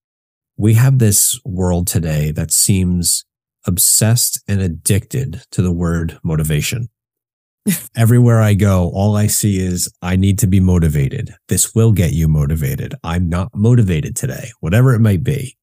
We 0.56 0.74
have 0.74 1.00
this 1.00 1.38
world 1.44 1.86
today 1.86 2.30
that 2.30 2.52
seems 2.52 3.24
obsessed 3.66 4.42
and 4.46 4.60
addicted 4.60 5.42
to 5.50 5.60
the 5.60 5.72
word 5.72 6.18
motivation. 6.22 6.88
Everywhere 7.96 8.42
I 8.42 8.54
go, 8.54 8.90
all 8.92 9.16
I 9.16 9.26
see 9.26 9.58
is 9.58 9.90
I 10.02 10.16
need 10.16 10.38
to 10.40 10.46
be 10.46 10.60
motivated. 10.60 11.34
This 11.48 11.74
will 11.74 11.92
get 11.92 12.12
you 12.12 12.28
motivated. 12.28 12.94
I'm 13.02 13.28
not 13.28 13.54
motivated 13.54 14.14
today, 14.14 14.50
whatever 14.60 14.94
it 14.94 15.00
might 15.00 15.24
be. 15.24 15.56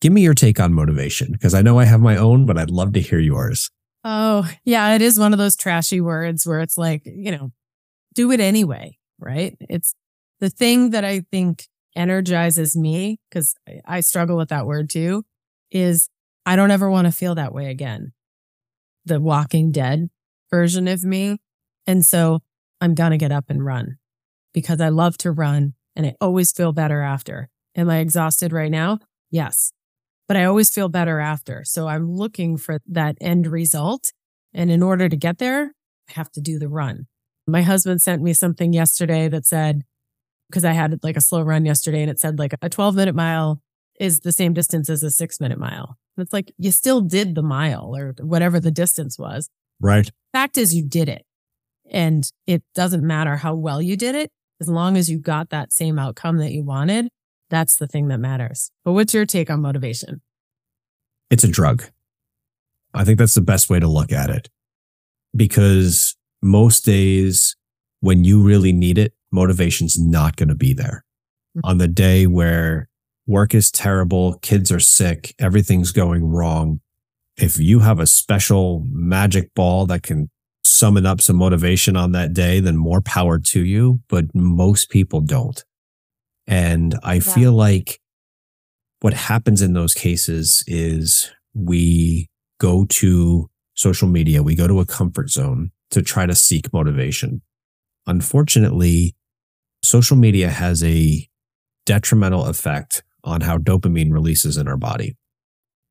Give 0.00 0.12
me 0.12 0.22
your 0.22 0.34
take 0.34 0.58
on 0.58 0.72
motivation 0.72 1.32
because 1.32 1.52
I 1.52 1.62
know 1.62 1.78
I 1.78 1.84
have 1.84 2.00
my 2.00 2.16
own, 2.16 2.46
but 2.46 2.56
I'd 2.56 2.70
love 2.70 2.92
to 2.94 3.00
hear 3.00 3.18
yours. 3.18 3.70
Oh, 4.04 4.50
yeah. 4.64 4.94
It 4.94 5.02
is 5.02 5.18
one 5.18 5.32
of 5.32 5.38
those 5.38 5.56
trashy 5.56 6.00
words 6.00 6.46
where 6.46 6.60
it's 6.60 6.78
like, 6.78 7.02
you 7.04 7.30
know, 7.30 7.52
do 8.14 8.30
it 8.30 8.40
anyway, 8.40 8.98
right? 9.18 9.56
It's 9.60 9.94
the 10.40 10.50
thing 10.50 10.90
that 10.90 11.04
I 11.04 11.24
think 11.30 11.66
energizes 11.96 12.76
me 12.76 13.18
because 13.28 13.54
I 13.86 14.00
struggle 14.00 14.36
with 14.36 14.48
that 14.48 14.66
word 14.66 14.90
too 14.90 15.24
is 15.70 16.08
I 16.46 16.56
don't 16.56 16.70
ever 16.70 16.90
want 16.90 17.06
to 17.06 17.12
feel 17.12 17.34
that 17.34 17.54
way 17.54 17.70
again. 17.70 18.12
The 19.04 19.20
walking 19.20 19.72
dead 19.72 20.10
version 20.50 20.88
of 20.88 21.04
me. 21.04 21.38
And 21.86 22.04
so 22.04 22.40
I'm 22.80 22.94
going 22.94 23.10
to 23.10 23.18
get 23.18 23.32
up 23.32 23.46
and 23.48 23.64
run 23.64 23.96
because 24.52 24.80
I 24.80 24.88
love 24.88 25.16
to 25.18 25.30
run 25.30 25.74
and 25.96 26.06
I 26.06 26.14
always 26.20 26.52
feel 26.52 26.72
better 26.72 27.02
after. 27.02 27.48
Am 27.76 27.90
I 27.90 27.98
exhausted 27.98 28.52
right 28.52 28.70
now? 28.70 28.98
Yes, 29.30 29.72
but 30.28 30.36
I 30.36 30.44
always 30.44 30.70
feel 30.70 30.88
better 30.88 31.20
after. 31.20 31.62
So 31.64 31.88
I'm 31.88 32.10
looking 32.10 32.56
for 32.56 32.80
that 32.86 33.16
end 33.20 33.46
result. 33.46 34.12
And 34.52 34.70
in 34.70 34.82
order 34.82 35.08
to 35.08 35.16
get 35.16 35.38
there, 35.38 35.72
I 36.08 36.12
have 36.12 36.30
to 36.32 36.40
do 36.40 36.58
the 36.58 36.68
run. 36.68 37.06
My 37.46 37.62
husband 37.62 38.00
sent 38.00 38.22
me 38.22 38.32
something 38.32 38.72
yesterday 38.72 39.28
that 39.28 39.44
said, 39.44 39.82
because 40.48 40.64
I 40.64 40.72
had 40.72 41.02
like 41.02 41.16
a 41.16 41.20
slow 41.20 41.42
run 41.42 41.64
yesterday 41.64 42.02
and 42.02 42.10
it 42.10 42.20
said 42.20 42.38
like 42.38 42.54
a 42.62 42.68
12 42.68 42.94
minute 42.94 43.14
mile 43.14 43.60
is 43.98 44.20
the 44.20 44.32
same 44.32 44.52
distance 44.52 44.88
as 44.88 45.02
a 45.02 45.10
six 45.10 45.40
minute 45.40 45.58
mile. 45.58 45.96
And 46.16 46.24
it's 46.24 46.32
like 46.32 46.52
you 46.58 46.70
still 46.70 47.00
did 47.00 47.34
the 47.34 47.42
mile 47.42 47.94
or 47.94 48.14
whatever 48.20 48.60
the 48.60 48.70
distance 48.70 49.18
was. 49.18 49.50
Right. 49.84 50.10
Fact 50.32 50.56
is, 50.56 50.74
you 50.74 50.82
did 50.82 51.10
it. 51.10 51.26
And 51.90 52.24
it 52.46 52.62
doesn't 52.74 53.06
matter 53.06 53.36
how 53.36 53.54
well 53.54 53.82
you 53.82 53.98
did 53.98 54.14
it. 54.14 54.30
As 54.58 54.66
long 54.66 54.96
as 54.96 55.10
you 55.10 55.18
got 55.18 55.50
that 55.50 55.74
same 55.74 55.98
outcome 55.98 56.38
that 56.38 56.52
you 56.52 56.64
wanted, 56.64 57.08
that's 57.50 57.76
the 57.76 57.86
thing 57.86 58.08
that 58.08 58.18
matters. 58.18 58.70
But 58.82 58.92
what's 58.92 59.12
your 59.12 59.26
take 59.26 59.50
on 59.50 59.60
motivation? 59.60 60.22
It's 61.30 61.44
a 61.44 61.48
drug. 61.48 61.84
I 62.94 63.04
think 63.04 63.18
that's 63.18 63.34
the 63.34 63.42
best 63.42 63.68
way 63.68 63.78
to 63.78 63.86
look 63.86 64.10
at 64.10 64.30
it 64.30 64.48
because 65.36 66.16
most 66.40 66.86
days 66.86 67.54
when 68.00 68.24
you 68.24 68.42
really 68.42 68.72
need 68.72 68.96
it, 68.96 69.12
motivation's 69.30 69.98
not 69.98 70.36
going 70.36 70.48
to 70.48 70.54
be 70.54 70.72
there. 70.72 71.04
Mm-hmm. 71.58 71.68
On 71.68 71.78
the 71.78 71.88
day 71.88 72.26
where 72.26 72.88
work 73.26 73.54
is 73.54 73.70
terrible, 73.70 74.38
kids 74.38 74.72
are 74.72 74.80
sick, 74.80 75.34
everything's 75.38 75.92
going 75.92 76.24
wrong. 76.24 76.80
If 77.36 77.58
you 77.58 77.80
have 77.80 77.98
a 77.98 78.06
special 78.06 78.84
magic 78.88 79.52
ball 79.54 79.86
that 79.86 80.02
can 80.02 80.30
summon 80.62 81.06
up 81.06 81.20
some 81.20 81.36
motivation 81.36 81.96
on 81.96 82.12
that 82.12 82.32
day, 82.32 82.60
then 82.60 82.76
more 82.76 83.00
power 83.00 83.38
to 83.38 83.64
you. 83.64 84.00
But 84.08 84.34
most 84.34 84.88
people 84.88 85.20
don't. 85.20 85.62
And 86.46 86.98
I 87.02 87.14
yeah. 87.14 87.20
feel 87.20 87.52
like 87.52 88.00
what 89.00 89.14
happens 89.14 89.62
in 89.62 89.72
those 89.72 89.94
cases 89.94 90.62
is 90.66 91.30
we 91.54 92.28
go 92.58 92.84
to 92.86 93.50
social 93.74 94.08
media, 94.08 94.42
we 94.42 94.54
go 94.54 94.68
to 94.68 94.80
a 94.80 94.86
comfort 94.86 95.30
zone 95.30 95.70
to 95.90 96.02
try 96.02 96.26
to 96.26 96.34
seek 96.34 96.72
motivation. 96.72 97.42
Unfortunately, 98.06 99.14
social 99.82 100.16
media 100.16 100.48
has 100.48 100.82
a 100.82 101.28
detrimental 101.86 102.46
effect 102.46 103.02
on 103.24 103.40
how 103.40 103.58
dopamine 103.58 104.12
releases 104.12 104.56
in 104.56 104.68
our 104.68 104.76
body. 104.76 105.16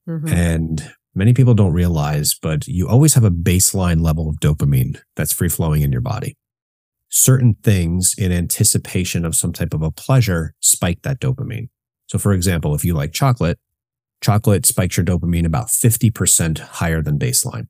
Mm-hmm. 0.07 0.27
And 0.27 0.93
many 1.15 1.33
people 1.33 1.53
don't 1.53 1.73
realize, 1.73 2.35
but 2.41 2.67
you 2.67 2.87
always 2.87 3.13
have 3.13 3.23
a 3.23 3.31
baseline 3.31 4.01
level 4.01 4.29
of 4.29 4.37
dopamine 4.37 4.99
that's 5.15 5.33
free 5.33 5.49
flowing 5.49 5.81
in 5.81 5.91
your 5.91 6.01
body. 6.01 6.37
Certain 7.09 7.55
things 7.63 8.15
in 8.17 8.31
anticipation 8.31 9.23
of 9.25 9.35
some 9.35 9.53
type 9.53 9.73
of 9.73 9.81
a 9.81 9.91
pleasure 9.91 10.53
spike 10.59 11.01
that 11.03 11.19
dopamine. 11.19 11.69
So, 12.07 12.17
for 12.17 12.33
example, 12.33 12.73
if 12.75 12.83
you 12.83 12.93
like 12.93 13.13
chocolate, 13.13 13.59
chocolate 14.21 14.65
spikes 14.65 14.97
your 14.97 15.05
dopamine 15.05 15.45
about 15.45 15.67
50% 15.67 16.59
higher 16.59 17.01
than 17.01 17.19
baseline. 17.19 17.67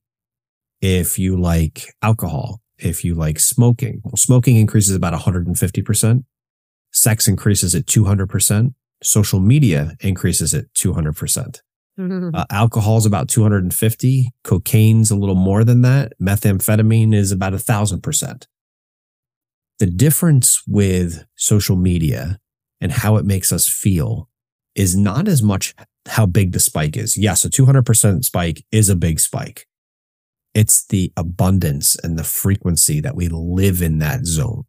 If 0.82 1.18
you 1.18 1.40
like 1.40 1.94
alcohol, 2.02 2.62
if 2.78 3.04
you 3.04 3.16
like 3.16 3.40
smoking, 3.40 4.02
well, 4.04 4.18
smoking 4.18 4.58
increases 4.58 4.96
about 4.96 5.14
150%. 5.14 6.24
Sex 6.92 7.28
increases 7.28 7.74
at 7.76 7.86
200%. 7.86 8.74
Social 9.02 9.40
media 9.40 9.96
increases 10.02 10.54
at 10.54 10.66
200%. 10.74 11.60
Mm-hmm. 12.00 12.34
Uh, 12.34 12.46
alcohol 12.50 12.98
is 12.98 13.06
about 13.06 13.30
250. 13.30 14.32
Cocaine's 14.44 15.12
a 15.12 15.16
little 15.16 15.36
more 15.36 15.64
than 15.64 15.82
that. 15.84 16.14
Methamphetamine 16.22 17.14
is 17.14 17.32
about 17.32 17.54
a 17.54 17.60
thousand 17.60 18.02
percent. 18.02 18.48
The 19.80 19.86
difference 19.86 20.64
with 20.68 21.26
social 21.36 21.76
media 21.76 22.40
and 22.82 22.92
how 22.92 23.18
it 23.18 23.26
makes 23.26 23.52
us 23.52 23.68
feel 23.68 24.30
is 24.76 24.96
not 24.96 25.28
as 25.28 25.44
much 25.44 25.76
how 26.08 26.26
big 26.26 26.52
the 26.52 26.60
spike 26.60 26.98
is. 26.98 27.18
Yes, 27.18 27.46
a 27.46 27.50
200% 27.50 28.26
spike 28.26 28.66
is 28.72 28.90
a 28.90 28.96
big 28.96 29.20
spike. 29.20 29.68
It's 30.54 30.86
the 30.86 31.12
abundance 31.18 31.96
and 32.04 32.18
the 32.18 32.24
frequency 32.24 33.00
that 33.02 33.16
we 33.16 33.28
live 33.30 33.82
in 33.82 34.00
that 34.00 34.26
zone. 34.26 34.64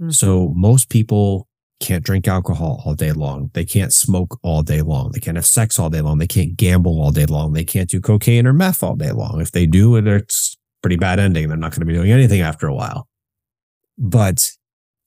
Mm-hmm. 0.00 0.10
So 0.10 0.52
most 0.54 0.88
people 0.88 1.48
can't 1.80 2.04
drink 2.04 2.26
alcohol 2.28 2.82
all 2.84 2.94
day 2.94 3.12
long. 3.12 3.50
They 3.52 3.64
can't 3.64 3.92
smoke 3.92 4.38
all 4.42 4.62
day 4.62 4.82
long. 4.82 5.10
They 5.12 5.20
can't 5.20 5.36
have 5.36 5.46
sex 5.46 5.78
all 5.78 5.90
day 5.90 6.00
long. 6.00 6.18
They 6.18 6.26
can't 6.26 6.56
gamble 6.56 7.00
all 7.00 7.10
day 7.10 7.26
long. 7.26 7.52
They 7.52 7.64
can't 7.64 7.90
do 7.90 8.00
cocaine 8.00 8.46
or 8.46 8.52
meth 8.52 8.82
all 8.82 8.96
day 8.96 9.12
long. 9.12 9.40
If 9.40 9.52
they 9.52 9.66
do, 9.66 9.96
it's 9.96 10.56
pretty 10.82 10.96
bad 10.96 11.18
ending. 11.18 11.48
They're 11.48 11.56
not 11.56 11.72
going 11.72 11.80
to 11.80 11.86
be 11.86 11.94
doing 11.94 12.10
anything 12.10 12.40
after 12.40 12.66
a 12.66 12.74
while. 12.74 13.08
But 13.98 14.50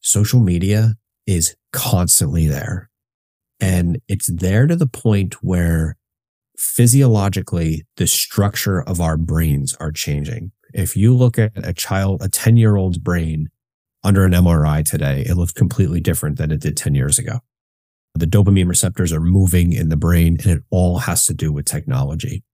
social 0.01 0.39
media 0.39 0.95
is 1.25 1.55
constantly 1.71 2.47
there. 2.47 2.89
And 3.59 3.99
it's 4.07 4.27
there 4.27 4.67
to 4.67 4.75
the 4.75 4.87
point 4.87 5.35
where 5.43 5.97
physiologically 6.57 7.85
the 7.97 8.07
structure 8.07 8.81
of 8.81 8.99
our 8.99 9.17
brains 9.17 9.75
are 9.79 9.91
changing. 9.91 10.51
If 10.73 10.95
you 10.97 11.15
look 11.15 11.39
at 11.39 11.51
a 11.55 11.73
child, 11.73 12.21
a 12.21 12.29
10 12.29 12.57
year 12.57 12.75
old's 12.75 12.97
brain 12.97 13.49
under 14.07 14.23
an 14.23 14.31
MRI 14.31 14.89
today, 14.89 15.25
it 15.27 15.35
looks 15.35 15.51
completely 15.51 15.99
different 15.99 16.37
than 16.37 16.49
it 16.49 16.61
did 16.61 16.77
10 16.77 16.95
years 16.95 17.19
ago. 17.19 17.39
The 18.15 18.25
dopamine 18.25 18.69
receptors 18.69 19.11
are 19.11 19.19
moving 19.19 19.73
in 19.73 19.89
the 19.89 19.97
brain 19.97 20.37
and 20.41 20.51
it 20.51 20.63
all 20.69 20.99
has 20.99 21.25
to 21.25 21.33
do 21.33 21.51
with 21.51 21.65
technology. 21.65 22.45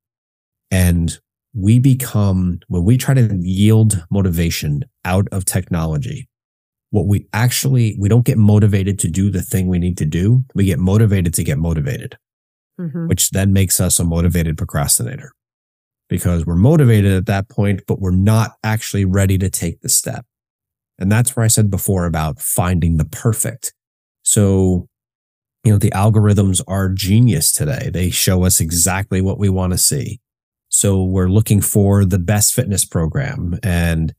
And 0.72 1.16
we 1.54 1.78
become, 1.78 2.60
when 2.70 2.84
we 2.84 2.98
try 2.98 3.14
to 3.14 3.38
yield 3.40 4.04
motivation 4.10 4.84
out 5.06 5.28
of 5.32 5.46
technology, 5.46 6.28
what 6.90 7.06
we 7.06 7.28
actually, 7.34 7.96
we 8.00 8.10
don't 8.10 8.26
get 8.26 8.40
motivated 8.40 8.98
to 9.00 9.08
do 9.08 9.30
the 9.30 9.44
thing 9.44 9.68
we 9.68 9.78
need 9.78 9.98
to 10.00 10.06
do. 10.06 10.44
We 10.56 10.66
get 10.66 10.80
motivated 10.80 11.36
to 11.36 11.44
get 11.44 11.60
motivated, 11.60 12.18
mm-hmm. 12.82 13.08
which 13.08 13.30
then 13.30 13.54
makes 13.54 13.80
us 13.80 14.00
a 14.00 14.04
motivated 14.04 14.58
procrastinator 14.58 15.34
because 16.10 16.48
we're 16.48 16.56
motivated 16.56 17.14
at 17.14 17.28
that 17.28 17.48
point, 17.48 17.82
but 17.88 18.00
we're 18.00 18.10
not 18.10 18.54
actually 18.64 19.06
ready 19.06 19.38
to 19.38 19.52
take 19.52 19.82
the 19.82 19.90
step. 19.90 20.26
And 21.00 21.12
that's 21.12 21.36
where 21.36 21.44
I 21.44 21.48
said 21.48 21.70
before 21.70 22.06
about 22.06 22.40
finding 22.40 22.98
the 22.98 23.06
perfect. 23.06 23.74
So, 24.24 24.88
you 25.64 25.72
know, 25.72 25.78
the 25.78 25.92
algorithms 25.92 26.62
are 26.68 26.90
genius 26.90 27.52
today. 27.52 27.90
They 27.92 28.10
show 28.10 28.44
us 28.44 28.60
exactly 28.60 29.22
what 29.22 29.40
we 29.40 29.50
want 29.50 29.74
to 29.74 29.78
see. 29.78 30.20
So 30.70 31.04
we're 31.04 31.30
looking 31.30 31.62
for 31.62 32.06
the 32.06 32.20
best 32.20 32.54
fitness 32.54 32.86
program. 32.86 33.60
And, 33.64 34.14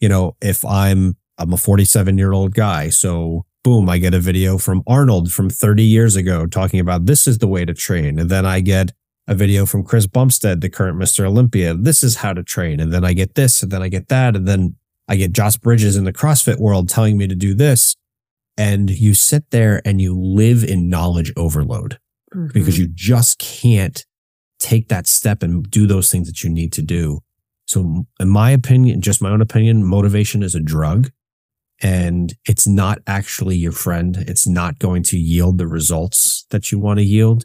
you 0.00 0.08
know, 0.08 0.36
if 0.40 0.64
I'm, 0.64 1.16
I'm 1.38 1.52
a 1.52 1.56
47 1.56 2.18
year 2.18 2.32
old 2.32 2.54
guy. 2.54 2.90
So 2.90 3.44
boom, 3.64 3.88
I 3.88 3.98
get 3.98 4.14
a 4.14 4.20
video 4.20 4.58
from 4.58 4.82
Arnold 4.86 5.32
from 5.32 5.50
30 5.50 5.82
years 5.82 6.14
ago 6.14 6.46
talking 6.46 6.78
about 6.78 7.06
this 7.06 7.26
is 7.26 7.38
the 7.38 7.48
way 7.48 7.64
to 7.64 7.74
train. 7.74 8.18
And 8.18 8.30
then 8.30 8.46
I 8.46 8.60
get 8.60 8.92
a 9.26 9.34
video 9.34 9.64
from 9.64 9.82
Chris 9.82 10.06
Bumstead, 10.06 10.60
the 10.60 10.68
current 10.68 10.98
Mr. 10.98 11.24
Olympia. 11.24 11.74
This 11.74 12.04
is 12.04 12.16
how 12.16 12.34
to 12.34 12.42
train. 12.42 12.78
And 12.78 12.92
then 12.92 13.04
I 13.04 13.14
get 13.14 13.34
this 13.34 13.62
and 13.62 13.72
then 13.72 13.82
I 13.82 13.88
get 13.88 14.08
that. 14.08 14.36
And 14.36 14.46
then 14.46 14.76
I 15.08 15.16
get 15.16 15.32
Josh 15.32 15.56
Bridges 15.56 15.96
in 15.96 16.04
the 16.04 16.12
CrossFit 16.12 16.58
world 16.58 16.88
telling 16.88 17.16
me 17.16 17.26
to 17.26 17.34
do 17.34 17.54
this. 17.54 17.96
And 18.56 18.90
you 18.90 19.14
sit 19.14 19.50
there 19.50 19.82
and 19.84 20.00
you 20.00 20.16
live 20.16 20.62
in 20.62 20.88
knowledge 20.88 21.32
overload 21.36 21.98
mm-hmm. 22.34 22.52
because 22.52 22.78
you 22.78 22.88
just 22.88 23.38
can't 23.38 24.04
take 24.60 24.88
that 24.88 25.06
step 25.06 25.42
and 25.42 25.68
do 25.70 25.86
those 25.86 26.10
things 26.10 26.28
that 26.28 26.44
you 26.44 26.50
need 26.50 26.72
to 26.74 26.82
do. 26.82 27.20
So 27.66 28.06
in 28.20 28.28
my 28.28 28.50
opinion, 28.50 29.00
just 29.00 29.20
my 29.20 29.30
own 29.30 29.40
opinion, 29.40 29.84
motivation 29.84 30.42
is 30.42 30.54
a 30.54 30.60
drug 30.60 31.10
and 31.82 32.32
it's 32.44 32.66
not 32.66 33.00
actually 33.06 33.56
your 33.56 33.72
friend. 33.72 34.16
It's 34.16 34.46
not 34.46 34.78
going 34.78 35.02
to 35.04 35.18
yield 35.18 35.58
the 35.58 35.66
results 35.66 36.46
that 36.50 36.70
you 36.70 36.78
want 36.78 36.98
to 36.98 37.04
yield. 37.04 37.44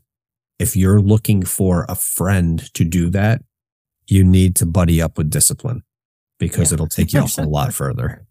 If 0.60 0.76
you're 0.76 1.02
looking 1.02 1.44
for 1.44 1.86
a 1.90 1.96
friend 1.96 2.72
to 2.76 2.84
do 2.84 3.10
that, 3.10 3.42
you 4.08 4.24
need 4.24 4.56
to 4.58 4.66
buddy 4.66 5.02
up 5.02 5.18
with 5.18 5.30
discipline 5.30 5.84
because 6.40 6.72
yeah. 6.72 6.76
it'll 6.76 6.88
take 6.88 7.14
you 7.14 7.20
a 7.20 7.28
whole 7.28 7.50
lot 7.50 7.74
further. 7.82 8.26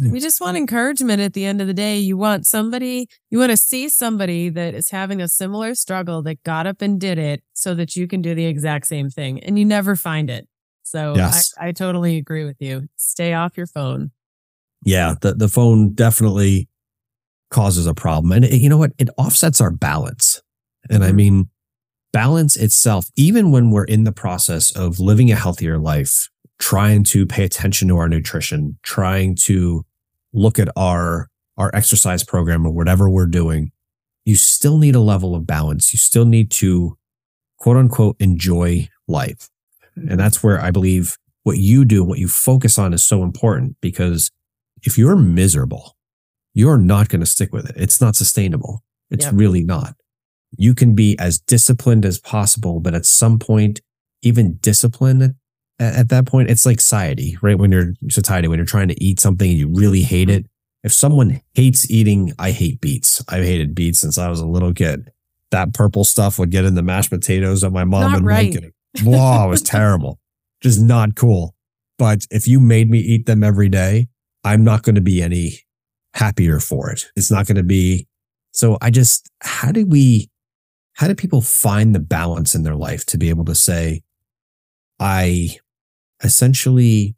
We 0.00 0.20
just 0.20 0.40
want 0.40 0.56
encouragement 0.56 1.20
at 1.20 1.34
the 1.34 1.44
end 1.44 1.60
of 1.60 1.66
the 1.66 1.74
day. 1.74 1.98
You 1.98 2.16
want 2.16 2.46
somebody, 2.46 3.08
you 3.30 3.38
want 3.38 3.50
to 3.50 3.56
see 3.56 3.88
somebody 3.88 4.48
that 4.48 4.74
is 4.74 4.90
having 4.90 5.20
a 5.20 5.28
similar 5.28 5.74
struggle 5.74 6.22
that 6.22 6.42
got 6.44 6.66
up 6.66 6.80
and 6.80 6.98
did 6.98 7.18
it 7.18 7.42
so 7.52 7.74
that 7.74 7.94
you 7.94 8.08
can 8.08 8.22
do 8.22 8.34
the 8.34 8.46
exact 8.46 8.86
same 8.86 9.10
thing 9.10 9.40
and 9.40 9.58
you 9.58 9.64
never 9.64 9.94
find 9.94 10.30
it. 10.30 10.48
So 10.82 11.14
yes. 11.14 11.52
I, 11.58 11.68
I 11.68 11.72
totally 11.72 12.16
agree 12.16 12.44
with 12.44 12.56
you. 12.58 12.88
Stay 12.96 13.34
off 13.34 13.56
your 13.56 13.66
phone. 13.66 14.12
Yeah. 14.84 15.14
The, 15.20 15.34
the 15.34 15.48
phone 15.48 15.92
definitely 15.92 16.68
causes 17.50 17.86
a 17.86 17.94
problem. 17.94 18.32
And 18.32 18.44
it, 18.46 18.60
you 18.60 18.70
know 18.70 18.78
what? 18.78 18.92
It 18.98 19.10
offsets 19.18 19.60
our 19.60 19.70
balance. 19.70 20.42
And 20.88 21.02
mm-hmm. 21.02 21.08
I 21.08 21.12
mean, 21.12 21.50
balance 22.12 22.56
itself, 22.56 23.06
even 23.16 23.50
when 23.50 23.70
we're 23.70 23.84
in 23.84 24.04
the 24.04 24.12
process 24.12 24.74
of 24.74 25.00
living 25.00 25.30
a 25.30 25.36
healthier 25.36 25.78
life, 25.78 26.28
trying 26.58 27.04
to 27.04 27.26
pay 27.26 27.44
attention 27.44 27.88
to 27.88 27.96
our 27.96 28.08
nutrition, 28.08 28.78
trying 28.82 29.34
to 29.34 29.84
look 30.32 30.58
at 30.58 30.68
our, 30.76 31.28
our 31.56 31.70
exercise 31.74 32.22
program 32.22 32.66
or 32.66 32.72
whatever 32.72 33.08
we're 33.08 33.26
doing, 33.26 33.72
you 34.24 34.36
still 34.36 34.78
need 34.78 34.94
a 34.94 35.00
level 35.00 35.34
of 35.34 35.46
balance. 35.46 35.92
You 35.92 35.98
still 35.98 36.24
need 36.24 36.50
to 36.52 36.96
quote 37.58 37.76
unquote 37.76 38.16
enjoy 38.20 38.88
life. 39.08 39.48
And 39.96 40.18
that's 40.18 40.42
where 40.42 40.60
I 40.60 40.70
believe 40.70 41.16
what 41.42 41.58
you 41.58 41.84
do, 41.84 42.04
what 42.04 42.18
you 42.18 42.28
focus 42.28 42.78
on 42.78 42.94
is 42.94 43.04
so 43.04 43.22
important 43.22 43.76
because 43.80 44.30
if 44.82 44.96
you're 44.96 45.16
miserable, 45.16 45.96
you're 46.54 46.78
not 46.78 47.08
going 47.08 47.20
to 47.20 47.26
stick 47.26 47.52
with 47.52 47.68
it. 47.68 47.76
It's 47.76 48.00
not 48.00 48.16
sustainable. 48.16 48.82
It's 49.10 49.24
yep. 49.24 49.34
really 49.34 49.64
not. 49.64 49.94
You 50.56 50.74
can 50.74 50.94
be 50.94 51.16
as 51.18 51.38
disciplined 51.38 52.04
as 52.04 52.18
possible, 52.18 52.80
but 52.80 52.94
at 52.94 53.06
some 53.06 53.38
point, 53.38 53.80
even 54.22 54.58
discipline 54.60 55.36
at 55.82 56.08
that 56.10 56.26
point, 56.26 56.50
it's 56.50 56.64
like 56.64 56.80
satiety, 56.80 57.36
right? 57.42 57.58
When 57.58 57.72
you're 57.72 57.94
satiety, 58.08 58.48
when 58.48 58.58
you're 58.58 58.66
trying 58.66 58.88
to 58.88 59.04
eat 59.04 59.20
something 59.20 59.50
and 59.50 59.58
you 59.58 59.68
really 59.68 60.02
hate 60.02 60.30
it. 60.30 60.46
If 60.84 60.92
someone 60.92 61.40
hates 61.54 61.90
eating, 61.90 62.32
I 62.38 62.50
hate 62.50 62.80
beets. 62.80 63.24
I've 63.28 63.44
hated 63.44 63.74
beets 63.74 64.00
since 64.00 64.18
I 64.18 64.28
was 64.28 64.40
a 64.40 64.46
little 64.46 64.72
kid. 64.72 65.10
That 65.50 65.74
purple 65.74 66.04
stuff 66.04 66.38
would 66.38 66.50
get 66.50 66.64
in 66.64 66.74
the 66.74 66.82
mashed 66.82 67.10
potatoes 67.10 67.60
that 67.60 67.70
my 67.70 67.84
mom 67.84 68.12
would 68.12 68.24
right. 68.24 68.54
make. 68.54 68.72
Wow, 69.04 69.46
it 69.46 69.50
was 69.50 69.62
terrible. 69.62 70.18
Just 70.62 70.80
not 70.80 71.14
cool. 71.14 71.54
But 71.98 72.26
if 72.30 72.48
you 72.48 72.58
made 72.58 72.90
me 72.90 72.98
eat 72.98 73.26
them 73.26 73.44
every 73.44 73.68
day, 73.68 74.08
I'm 74.44 74.64
not 74.64 74.82
going 74.82 74.94
to 74.94 75.00
be 75.00 75.22
any 75.22 75.60
happier 76.14 76.58
for 76.58 76.90
it. 76.90 77.06
It's 77.16 77.30
not 77.30 77.46
going 77.46 77.56
to 77.56 77.62
be. 77.62 78.06
So 78.52 78.76
I 78.82 78.90
just, 78.90 79.30
how 79.40 79.72
do 79.72 79.86
we, 79.86 80.28
how 80.94 81.08
do 81.08 81.14
people 81.14 81.40
find 81.40 81.94
the 81.94 82.00
balance 82.00 82.54
in 82.54 82.62
their 82.62 82.76
life 82.76 83.04
to 83.06 83.18
be 83.18 83.28
able 83.28 83.44
to 83.46 83.54
say, 83.54 84.02
I 85.00 85.56
essentially 86.22 87.16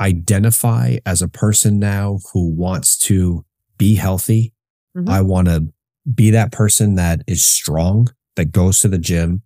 identify 0.00 0.96
as 1.04 1.20
a 1.20 1.28
person 1.28 1.78
now 1.78 2.20
who 2.32 2.50
wants 2.50 2.96
to 2.96 3.44
be 3.78 3.96
healthy. 3.96 4.52
Mm-hmm. 4.96 5.08
I 5.08 5.20
want 5.20 5.48
to 5.48 5.72
be 6.12 6.30
that 6.30 6.52
person 6.52 6.94
that 6.94 7.22
is 7.26 7.46
strong, 7.46 8.08
that 8.36 8.52
goes 8.52 8.80
to 8.80 8.88
the 8.88 8.98
gym, 8.98 9.42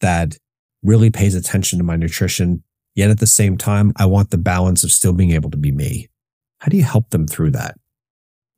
that 0.00 0.36
really 0.82 1.10
pays 1.10 1.34
attention 1.34 1.78
to 1.78 1.84
my 1.84 1.96
nutrition. 1.96 2.62
Yet 2.94 3.10
at 3.10 3.18
the 3.18 3.26
same 3.26 3.56
time, 3.58 3.92
I 3.96 4.06
want 4.06 4.30
the 4.30 4.38
balance 4.38 4.84
of 4.84 4.90
still 4.90 5.12
being 5.12 5.32
able 5.32 5.50
to 5.50 5.56
be 5.56 5.72
me. 5.72 6.08
How 6.58 6.68
do 6.68 6.76
you 6.76 6.84
help 6.84 7.10
them 7.10 7.26
through 7.26 7.50
that? 7.52 7.76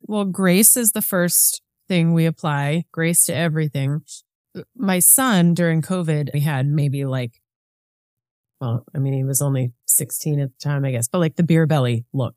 Well, 0.01 0.25
grace 0.25 0.77
is 0.77 0.91
the 0.91 1.01
first 1.01 1.61
thing 1.87 2.13
we 2.13 2.25
apply, 2.25 2.85
grace 2.91 3.25
to 3.25 3.35
everything. 3.35 4.01
My 4.75 4.99
son 4.99 5.53
during 5.53 5.81
COVID, 5.81 6.33
we 6.33 6.41
had 6.41 6.65
maybe 6.67 7.05
like 7.05 7.39
well, 8.61 8.83
I 8.93 8.99
mean, 8.99 9.13
he 9.13 9.23
was 9.23 9.41
only 9.41 9.71
16 9.85 10.39
at 10.39 10.49
the 10.49 10.59
time, 10.61 10.83
I 10.83 10.91
guess, 10.91 11.07
but 11.07 11.19
like 11.19 11.35
the 11.35 11.43
beer 11.43 11.65
belly 11.65 12.05
look. 12.13 12.35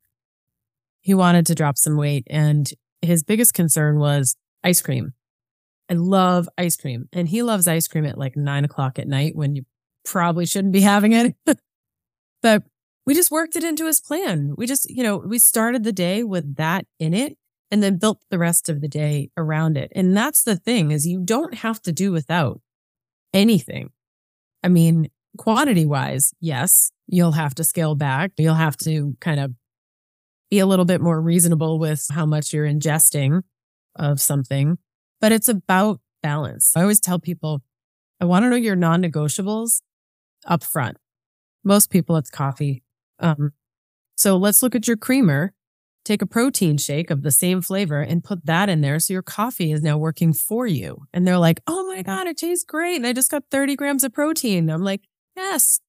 He 1.01 1.15
wanted 1.15 1.47
to 1.47 1.55
drop 1.55 1.77
some 1.77 1.97
weight 1.97 2.27
and 2.31 2.71
his 3.01 3.25
biggest 3.25 3.55
concern 3.55 3.99
was 3.99 4.37
ice 4.63 4.81
cream. 4.81 5.15
I 5.91 5.95
love 5.95 6.49
ice 6.57 6.77
cream 6.77 7.09
and 7.13 7.29
he 7.29 7.43
loves 7.43 7.67
ice 7.67 7.89
cream 7.89 8.07
at 8.07 8.17
like 8.17 8.37
nine 8.37 8.65
o'clock 8.65 9.01
at 9.01 9.09
night 9.09 9.35
when 9.35 9.57
you 9.57 9.65
probably 10.05 10.47
shouldn't 10.47 10.73
be 10.73 10.81
having 10.81 11.13
it. 11.13 11.35
but 12.43 12.63
we 13.05 13.15
just 13.15 13.33
worked 13.33 13.57
it 13.57 13.65
into 13.65 13.87
his 13.87 14.01
plan. 14.01 14.55
We 14.57 14.67
just, 14.67 14.89
you 14.89 15.03
know, 15.03 15.17
we 15.17 15.41
started 15.41 15.83
the 15.83 15.93
day 15.93 16.23
with 16.23 16.55
that 16.55 16.87
in 17.01 17.15
it 17.15 17.37
and 17.73 17.83
then 17.83 17.97
built 17.97 18.21
the 18.29 18.39
rest 18.39 18.69
of 18.69 18.83
the 18.83 18.87
day 18.87 19.31
around 19.37 19.79
it. 19.79 19.91
And 19.95 20.15
that's 20.15 20.45
the 20.45 20.57
thing 20.57 20.91
is 20.91 21.07
you 21.07 21.21
don't 21.25 21.55
have 21.55 21.81
to 21.83 21.93
do 21.93 22.13
without 22.13 22.61
anything. 23.33 23.89
I 24.63 24.69
mean, 24.69 25.09
quantity 25.39 25.87
wise, 25.87 26.35
yes, 26.39 26.93
you'll 27.09 27.33
have 27.33 27.55
to 27.55 27.65
scale 27.65 27.95
back. 27.95 28.33
You'll 28.37 28.55
have 28.55 28.77
to 28.79 29.17
kind 29.21 29.41
of 29.41 29.53
be 30.51 30.59
a 30.59 30.67
little 30.67 30.85
bit 30.85 31.01
more 31.01 31.19
reasonable 31.19 31.79
with 31.79 32.07
how 32.13 32.27
much 32.27 32.53
you're 32.53 32.67
ingesting 32.67 33.41
of 33.97 34.21
something, 34.21 34.77
but 35.19 35.33
it's 35.33 35.49
about 35.49 35.99
balance. 36.23 36.77
I 36.77 36.83
always 36.83 37.01
tell 37.01 37.19
people, 37.19 37.63
I 38.21 38.27
want 38.27 38.45
to 38.45 38.51
know 38.51 38.57
your 38.57 38.77
non 38.77 39.03
negotiables 39.03 39.81
up 40.47 40.63
front. 40.63 40.99
Most 41.65 41.91
people, 41.91 42.19
it's 42.19 42.31
coffee. 42.31 42.83
Um, 43.19 43.53
so 44.15 44.37
let's 44.37 44.63
look 44.63 44.75
at 44.75 44.87
your 44.87 44.99
creamer. 44.99 45.55
Take 46.05 46.23
a 46.23 46.27
protein 46.27 46.79
shake 46.79 47.11
of 47.11 47.23
the 47.23 47.31
same 47.31 47.63
flavor 47.63 48.01
and 48.01 48.25
put 48.25 48.45
that 48.47 48.69
in 48.69 48.81
there. 48.81 48.99
So 48.99 49.13
your 49.13 49.23
coffee 49.23 49.71
is 49.71 49.83
now 49.83 49.97
working 49.97 50.33
for 50.33 50.67
you. 50.67 51.05
And 51.13 51.27
they're 51.27 51.39
like, 51.39 51.61
Oh 51.67 51.87
my 51.87 52.03
God, 52.03 52.27
it 52.27 52.37
tastes 52.37 52.65
great. 52.65 52.97
And 52.97 53.07
I 53.07 53.13
just 53.13 53.31
got 53.31 53.45
30 53.51 53.77
grams 53.77 54.05
of 54.05 54.13
protein. 54.13 54.69
I'm 54.69 54.83
like, 54.83 55.03
Yes. 55.37 55.81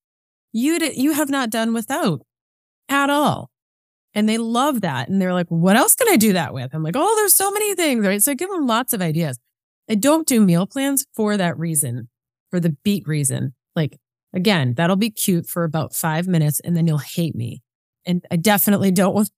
You 0.51 0.77
did, 0.77 0.97
you 0.97 1.13
have 1.13 1.29
not 1.29 1.49
done 1.49 1.73
without 1.73 2.21
at 2.87 3.09
all. 3.09 3.49
And 4.13 4.29
they 4.29 4.37
love 4.37 4.81
that. 4.81 5.09
And 5.09 5.19
they're 5.21 5.33
like, 5.33 5.47
what 5.47 5.75
else 5.75 5.95
can 5.95 6.07
I 6.07 6.17
do 6.17 6.33
that 6.33 6.53
with? 6.53 6.73
I'm 6.73 6.83
like, 6.83 6.95
oh, 6.95 7.15
there's 7.15 7.33
so 7.33 7.51
many 7.51 7.73
things, 7.73 8.05
right? 8.05 8.21
So 8.21 8.31
I 8.31 8.35
give 8.35 8.49
them 8.49 8.67
lots 8.67 8.93
of 8.93 9.01
ideas. 9.01 9.39
I 9.89 9.95
don't 9.95 10.27
do 10.27 10.39
meal 10.39 10.67
plans 10.67 11.05
for 11.15 11.35
that 11.35 11.57
reason, 11.57 12.09
for 12.51 12.59
the 12.59 12.77
beet 12.83 13.07
reason. 13.07 13.55
Like, 13.75 13.97
again, 14.33 14.75
that'll 14.75 14.95
be 14.95 15.09
cute 15.09 15.47
for 15.47 15.63
about 15.63 15.95
five 15.95 16.27
minutes 16.27 16.59
and 16.59 16.77
then 16.77 16.85
you'll 16.85 16.99
hate 16.99 17.35
me. 17.35 17.63
And 18.05 18.23
I 18.29 18.35
definitely 18.35 18.91
don't 18.91 19.15
want, 19.15 19.31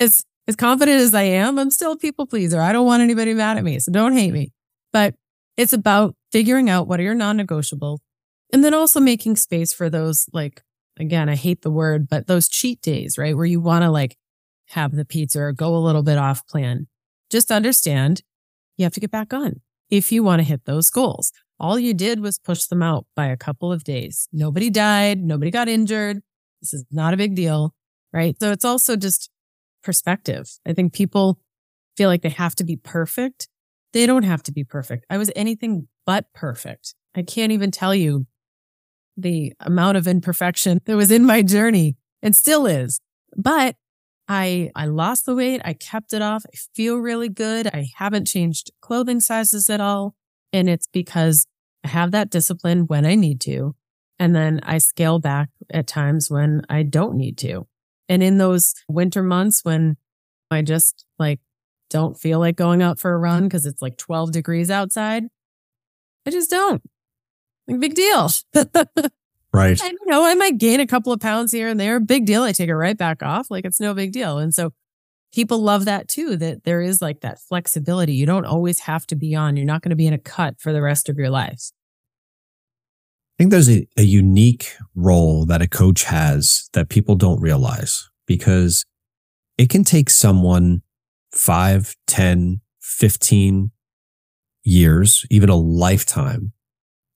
as, 0.00 0.24
as 0.46 0.56
confident 0.56 1.00
as 1.00 1.14
I 1.14 1.22
am, 1.22 1.58
I'm 1.58 1.70
still 1.70 1.92
a 1.92 1.96
people 1.96 2.26
pleaser. 2.26 2.60
I 2.60 2.72
don't 2.72 2.86
want 2.86 3.02
anybody 3.02 3.34
mad 3.34 3.58
at 3.58 3.64
me. 3.64 3.78
So 3.78 3.92
don't 3.92 4.12
hate 4.12 4.32
me. 4.32 4.52
But 4.92 5.14
it's 5.56 5.72
about 5.72 6.14
figuring 6.32 6.70
out 6.70 6.86
what 6.86 7.00
are 7.00 7.04
your 7.04 7.14
non 7.14 7.38
negotiables 7.38 7.98
and 8.52 8.64
then 8.64 8.74
also 8.74 9.00
making 9.00 9.36
space 9.36 9.72
for 9.72 9.90
those, 9.90 10.26
like, 10.32 10.62
again, 10.98 11.28
I 11.28 11.34
hate 11.34 11.62
the 11.62 11.70
word, 11.70 12.08
but 12.08 12.26
those 12.26 12.48
cheat 12.48 12.80
days, 12.80 13.18
right? 13.18 13.36
Where 13.36 13.46
you 13.46 13.60
want 13.60 13.82
to 13.82 13.90
like 13.90 14.16
have 14.70 14.92
the 14.92 15.04
pizza 15.04 15.40
or 15.40 15.52
go 15.52 15.74
a 15.74 15.78
little 15.78 16.02
bit 16.02 16.18
off 16.18 16.46
plan. 16.46 16.86
Just 17.30 17.50
understand 17.50 18.22
you 18.76 18.84
have 18.84 18.94
to 18.94 19.00
get 19.00 19.10
back 19.10 19.32
on 19.32 19.60
if 19.90 20.12
you 20.12 20.22
want 20.22 20.40
to 20.40 20.44
hit 20.44 20.64
those 20.64 20.90
goals. 20.90 21.32
All 21.60 21.78
you 21.78 21.92
did 21.92 22.20
was 22.20 22.38
push 22.38 22.64
them 22.64 22.82
out 22.82 23.06
by 23.16 23.26
a 23.26 23.36
couple 23.36 23.72
of 23.72 23.84
days. 23.84 24.28
Nobody 24.32 24.70
died. 24.70 25.22
Nobody 25.22 25.50
got 25.50 25.68
injured. 25.68 26.22
This 26.62 26.72
is 26.72 26.84
not 26.90 27.14
a 27.14 27.16
big 27.16 27.34
deal, 27.34 27.74
right? 28.12 28.36
So 28.38 28.52
it's 28.52 28.64
also 28.64 28.96
just 28.96 29.30
perspective. 29.88 30.50
I 30.66 30.74
think 30.74 30.92
people 30.92 31.40
feel 31.96 32.10
like 32.10 32.20
they 32.20 32.28
have 32.28 32.54
to 32.56 32.64
be 32.64 32.76
perfect. 32.76 33.48
They 33.94 34.04
don't 34.04 34.24
have 34.24 34.42
to 34.42 34.52
be 34.52 34.62
perfect. 34.62 35.06
I 35.08 35.16
was 35.16 35.30
anything 35.34 35.88
but 36.04 36.26
perfect. 36.34 36.94
I 37.16 37.22
can't 37.22 37.52
even 37.52 37.70
tell 37.70 37.94
you 37.94 38.26
the 39.16 39.54
amount 39.60 39.96
of 39.96 40.06
imperfection 40.06 40.82
that 40.84 40.94
was 40.94 41.10
in 41.10 41.24
my 41.24 41.40
journey 41.40 41.96
and 42.22 42.36
still 42.36 42.66
is. 42.66 43.00
But 43.34 43.76
I, 44.28 44.70
I 44.76 44.84
lost 44.84 45.24
the 45.24 45.34
weight. 45.34 45.62
I 45.64 45.72
kept 45.72 46.12
it 46.12 46.20
off. 46.20 46.44
I 46.46 46.58
feel 46.74 46.98
really 46.98 47.30
good. 47.30 47.66
I 47.68 47.88
haven't 47.96 48.26
changed 48.26 48.70
clothing 48.82 49.20
sizes 49.20 49.70
at 49.70 49.80
all. 49.80 50.14
And 50.52 50.68
it's 50.68 50.86
because 50.86 51.46
I 51.82 51.88
have 51.88 52.10
that 52.10 52.28
discipline 52.28 52.88
when 52.88 53.06
I 53.06 53.14
need 53.14 53.40
to. 53.42 53.74
And 54.18 54.36
then 54.36 54.60
I 54.64 54.76
scale 54.76 55.18
back 55.18 55.48
at 55.70 55.86
times 55.86 56.30
when 56.30 56.60
I 56.68 56.82
don't 56.82 57.16
need 57.16 57.38
to. 57.38 57.66
And 58.08 58.22
in 58.22 58.38
those 58.38 58.74
winter 58.88 59.22
months 59.22 59.64
when 59.64 59.96
I 60.50 60.62
just 60.62 61.04
like 61.18 61.40
don't 61.90 62.18
feel 62.18 62.38
like 62.38 62.56
going 62.56 62.82
out 62.82 62.98
for 62.98 63.12
a 63.12 63.18
run 63.18 63.44
because 63.44 63.66
it's 63.66 63.82
like 63.82 63.96
12 63.96 64.32
degrees 64.32 64.70
outside, 64.70 65.24
I 66.26 66.30
just 66.30 66.50
don't. 66.50 66.82
Like, 67.66 67.80
big 67.80 67.94
deal. 67.94 68.30
right. 69.52 69.82
You 69.82 69.98
know, 70.06 70.24
I 70.24 70.34
might 70.34 70.58
gain 70.58 70.80
a 70.80 70.86
couple 70.86 71.12
of 71.12 71.20
pounds 71.20 71.52
here 71.52 71.68
and 71.68 71.78
there. 71.78 72.00
Big 72.00 72.26
deal. 72.26 72.42
I 72.42 72.52
take 72.52 72.68
it 72.68 72.76
right 72.76 72.96
back 72.96 73.22
off. 73.22 73.50
Like 73.50 73.64
it's 73.64 73.80
no 73.80 73.94
big 73.94 74.12
deal. 74.12 74.38
And 74.38 74.54
so 74.54 74.72
people 75.32 75.58
love 75.58 75.84
that 75.84 76.08
too, 76.08 76.36
that 76.36 76.64
there 76.64 76.80
is 76.80 77.02
like 77.02 77.20
that 77.20 77.40
flexibility. 77.40 78.14
You 78.14 78.26
don't 78.26 78.46
always 78.46 78.80
have 78.80 79.06
to 79.08 79.16
be 79.16 79.34
on. 79.34 79.56
You're 79.56 79.66
not 79.66 79.82
going 79.82 79.90
to 79.90 79.96
be 79.96 80.06
in 80.06 80.14
a 80.14 80.18
cut 80.18 80.60
for 80.60 80.72
the 80.72 80.82
rest 80.82 81.08
of 81.08 81.18
your 81.18 81.30
lives. 81.30 81.72
I 83.38 83.42
think 83.44 83.52
there's 83.52 83.70
a, 83.70 83.86
a 83.96 84.02
unique 84.02 84.74
role 84.96 85.46
that 85.46 85.62
a 85.62 85.68
coach 85.68 86.04
has 86.04 86.68
that 86.72 86.88
people 86.88 87.14
don't 87.14 87.40
realize 87.40 88.10
because 88.26 88.84
it 89.56 89.70
can 89.70 89.84
take 89.84 90.10
someone 90.10 90.82
five, 91.32 91.94
10, 92.08 92.60
15 92.80 93.70
years, 94.64 95.24
even 95.30 95.50
a 95.50 95.56
lifetime 95.56 96.52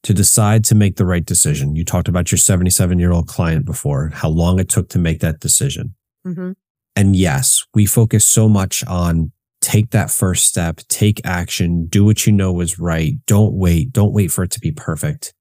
to 0.04 0.14
decide 0.14 0.62
to 0.64 0.76
make 0.76 0.96
the 0.96 1.06
right 1.06 1.24
decision. 1.24 1.74
You 1.74 1.84
talked 1.84 2.08
about 2.08 2.30
your 2.30 2.38
77 2.38 3.00
year 3.00 3.10
old 3.10 3.26
client 3.26 3.64
before, 3.64 4.10
how 4.12 4.28
long 4.28 4.60
it 4.60 4.68
took 4.68 4.88
to 4.90 5.00
make 5.00 5.20
that 5.20 5.40
decision. 5.40 5.96
Mm-hmm. 6.24 6.52
And 6.94 7.16
yes, 7.16 7.64
we 7.74 7.84
focus 7.84 8.24
so 8.24 8.48
much 8.48 8.84
on 8.84 9.32
take 9.60 9.90
that 9.90 10.10
first 10.10 10.46
step, 10.46 10.80
take 10.88 11.20
action, 11.24 11.86
do 11.86 12.04
what 12.04 12.26
you 12.26 12.32
know 12.32 12.60
is 12.60 12.78
right. 12.78 13.14
Don't 13.26 13.54
wait. 13.54 13.92
Don't 13.92 14.12
wait 14.12 14.30
for 14.30 14.44
it 14.44 14.50
to 14.52 14.60
be 14.60 14.70
perfect. 14.70 15.34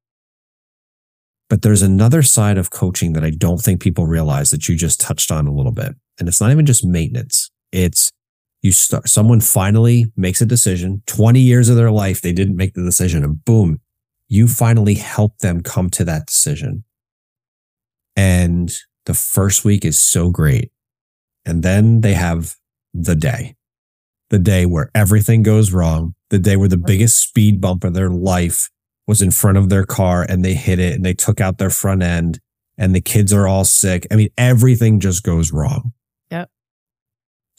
But 1.52 1.64
there's 1.64 1.82
another 1.82 2.22
side 2.22 2.58
of 2.58 2.70
coaching 2.70 3.12
that 3.12 3.26
I 3.26 3.30
don't 3.30 3.62
think 3.62 3.82
people 3.82 4.08
realize 4.08 4.52
that 4.52 4.70
you 4.70 4.78
just 4.78 5.02
touched 5.02 5.32
on 5.32 5.48
a 5.48 5.52
little 5.52 5.74
bit. 5.74 5.96
And 6.18 6.30
it's 6.30 6.40
not 6.40 6.50
even 6.50 6.66
just 6.66 6.86
maintenance. 6.86 7.52
It's 7.74 8.10
you 8.62 8.72
start, 8.72 9.10
someone 9.10 9.42
finally 9.42 10.06
makes 10.16 10.40
a 10.40 10.46
decision, 10.46 11.04
20 11.08 11.42
years 11.42 11.68
of 11.68 11.76
their 11.76 11.92
life, 11.92 12.22
they 12.22 12.32
didn't 12.32 12.56
make 12.56 12.74
the 12.74 12.86
decision 12.86 13.22
and 13.22 13.44
boom, 13.44 13.82
you 14.30 14.48
finally 14.48 14.94
help 14.94 15.40
them 15.40 15.60
come 15.60 15.90
to 15.90 16.06
that 16.06 16.26
decision. 16.26 16.86
And 18.16 18.72
the 19.06 19.14
first 19.14 19.66
week 19.66 19.84
is 19.84 20.02
so 20.02 20.30
great. 20.30 20.72
And 21.46 21.64
then 21.64 22.00
they 22.00 22.14
have 22.14 22.56
the 22.94 23.16
day, 23.16 23.56
the 24.30 24.40
day 24.40 24.66
where 24.66 24.90
everything 24.96 25.44
goes 25.44 25.74
wrong, 25.74 26.16
the 26.30 26.40
day 26.40 26.56
where 26.56 26.70
the 26.70 26.78
biggest 26.78 27.22
speed 27.22 27.60
bump 27.60 27.84
of 27.84 27.94
their 27.94 28.10
life 28.10 28.70
was 29.08 29.22
in 29.22 29.32
front 29.32 29.58
of 29.58 29.70
their 29.70 29.86
car 29.86 30.26
and 30.28 30.44
they 30.44 30.54
hit 30.54 30.80
it 30.80 30.94
and 30.94 31.06
they 31.06 31.14
took 31.14 31.42
out 31.42 31.58
their 31.58 31.70
front 31.70 32.04
end 32.04 32.40
and 32.78 32.96
the 32.96 33.02
kids 33.02 33.34
are 33.34 33.48
all 33.48 33.66
sick. 33.66 34.08
I 34.12 34.16
mean, 34.16 34.30
everything 34.38 35.00
just 35.00 35.24
goes 35.24 35.52
wrong. 35.52 35.94
Yep. 36.30 36.50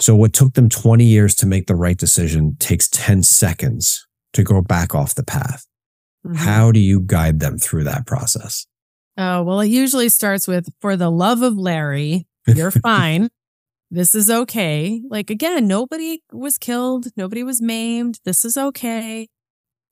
So 0.00 0.14
what 0.16 0.32
took 0.32 0.54
them 0.54 0.68
20 0.68 1.04
years 1.04 1.34
to 1.36 1.46
make 1.46 1.66
the 1.66 1.76
right 1.76 1.96
decision 1.96 2.56
takes 2.58 2.88
10 2.88 3.22
seconds 3.22 4.06
to 4.32 4.42
go 4.42 4.60
back 4.60 4.94
off 4.94 5.14
the 5.14 5.24
path. 5.24 5.66
Mm-hmm. 6.26 6.36
How 6.36 6.72
do 6.72 6.80
you 6.80 7.00
guide 7.00 7.40
them 7.40 7.58
through 7.58 7.84
that 7.84 8.06
process? 8.06 8.66
Oh, 9.16 9.42
well, 9.42 9.60
it 9.60 9.68
usually 9.68 10.08
starts 10.08 10.48
with 10.48 10.68
for 10.80 10.96
the 10.96 11.10
love 11.10 11.42
of 11.42 11.56
Larry, 11.56 12.26
you're 12.46 12.70
fine. 12.82 13.28
this 13.90 14.14
is 14.14 14.30
okay. 14.30 15.02
Like 15.08 15.30
again, 15.30 15.66
nobody 15.66 16.22
was 16.32 16.58
killed, 16.58 17.08
nobody 17.16 17.42
was 17.42 17.60
maimed. 17.60 18.20
This 18.24 18.44
is 18.44 18.56
okay. 18.56 19.28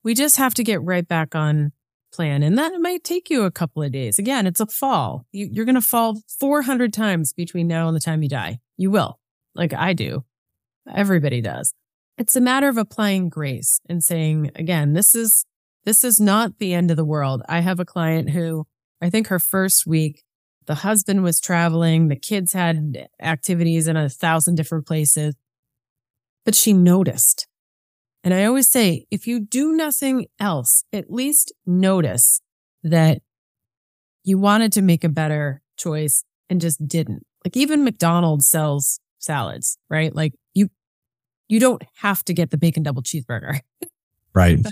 We 0.02 0.14
just 0.14 0.36
have 0.36 0.54
to 0.54 0.64
get 0.64 0.82
right 0.82 1.06
back 1.06 1.34
on 1.34 1.72
plan. 2.12 2.42
And 2.42 2.58
that 2.58 2.80
might 2.80 3.04
take 3.04 3.30
you 3.30 3.42
a 3.42 3.50
couple 3.50 3.82
of 3.82 3.92
days. 3.92 4.18
Again, 4.18 4.46
it's 4.46 4.60
a 4.60 4.66
fall. 4.66 5.26
You, 5.32 5.62
are 5.62 5.64
going 5.64 5.74
to 5.74 5.80
fall 5.80 6.20
400 6.38 6.92
times 6.92 7.32
between 7.32 7.68
now 7.68 7.86
and 7.86 7.96
the 7.96 8.00
time 8.00 8.22
you 8.22 8.28
die. 8.28 8.60
You 8.76 8.90
will, 8.90 9.18
like 9.54 9.72
I 9.72 9.92
do. 9.92 10.24
Everybody 10.92 11.40
does. 11.40 11.72
It's 12.18 12.36
a 12.36 12.40
matter 12.40 12.68
of 12.68 12.76
applying 12.76 13.28
grace 13.28 13.80
and 13.88 14.02
saying, 14.02 14.50
again, 14.54 14.92
this 14.92 15.14
is, 15.14 15.46
this 15.84 16.04
is 16.04 16.20
not 16.20 16.58
the 16.58 16.74
end 16.74 16.90
of 16.90 16.96
the 16.96 17.04
world. 17.04 17.42
I 17.48 17.60
have 17.60 17.80
a 17.80 17.84
client 17.84 18.30
who 18.30 18.66
I 19.00 19.08
think 19.08 19.28
her 19.28 19.38
first 19.38 19.86
week, 19.86 20.24
the 20.66 20.76
husband 20.76 21.22
was 21.22 21.40
traveling, 21.40 22.08
the 22.08 22.16
kids 22.16 22.52
had 22.52 23.08
activities 23.20 23.88
in 23.88 23.96
a 23.96 24.08
thousand 24.08 24.56
different 24.56 24.86
places, 24.86 25.34
but 26.44 26.54
she 26.54 26.72
noticed. 26.72 27.46
And 28.22 28.34
I 28.34 28.44
always 28.44 28.68
say, 28.68 29.06
if 29.10 29.26
you 29.26 29.40
do 29.40 29.72
nothing 29.72 30.26
else, 30.38 30.84
at 30.92 31.10
least 31.10 31.52
notice 31.66 32.40
that 32.82 33.22
you 34.24 34.38
wanted 34.38 34.72
to 34.72 34.82
make 34.82 35.04
a 35.04 35.08
better 35.08 35.62
choice 35.78 36.24
and 36.48 36.60
just 36.60 36.86
didn't. 36.86 37.24
Like 37.44 37.56
even 37.56 37.84
McDonald's 37.84 38.48
sells 38.48 39.00
salads, 39.18 39.78
right? 39.88 40.14
Like 40.14 40.34
you, 40.52 40.68
you 41.48 41.58
don't 41.58 41.82
have 41.96 42.22
to 42.26 42.34
get 42.34 42.50
the 42.50 42.58
bacon 42.58 42.82
double 42.82 43.02
cheeseburger. 43.02 43.60
Right. 44.32 44.64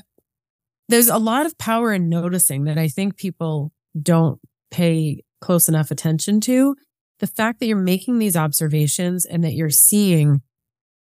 There's 0.89 1.09
a 1.09 1.19
lot 1.19 1.45
of 1.45 1.59
power 1.59 1.93
in 1.93 2.09
noticing 2.09 2.63
that 2.65 2.79
I 2.79 2.87
think 2.87 3.17
people 3.17 3.73
don't 4.01 4.41
pay 4.71 5.25
close 5.41 5.69
enough 5.69 5.91
attention 5.91 6.41
to. 6.43 6.77
The 7.19 7.27
fact 7.27 7.59
that 7.59 7.67
you're 7.67 7.77
making 7.77 8.21
these 8.21 8.37
observations 8.37 9.25
and 9.25 9.43
that 9.43 9.55
you're 9.55 9.69
seeing 9.69 10.43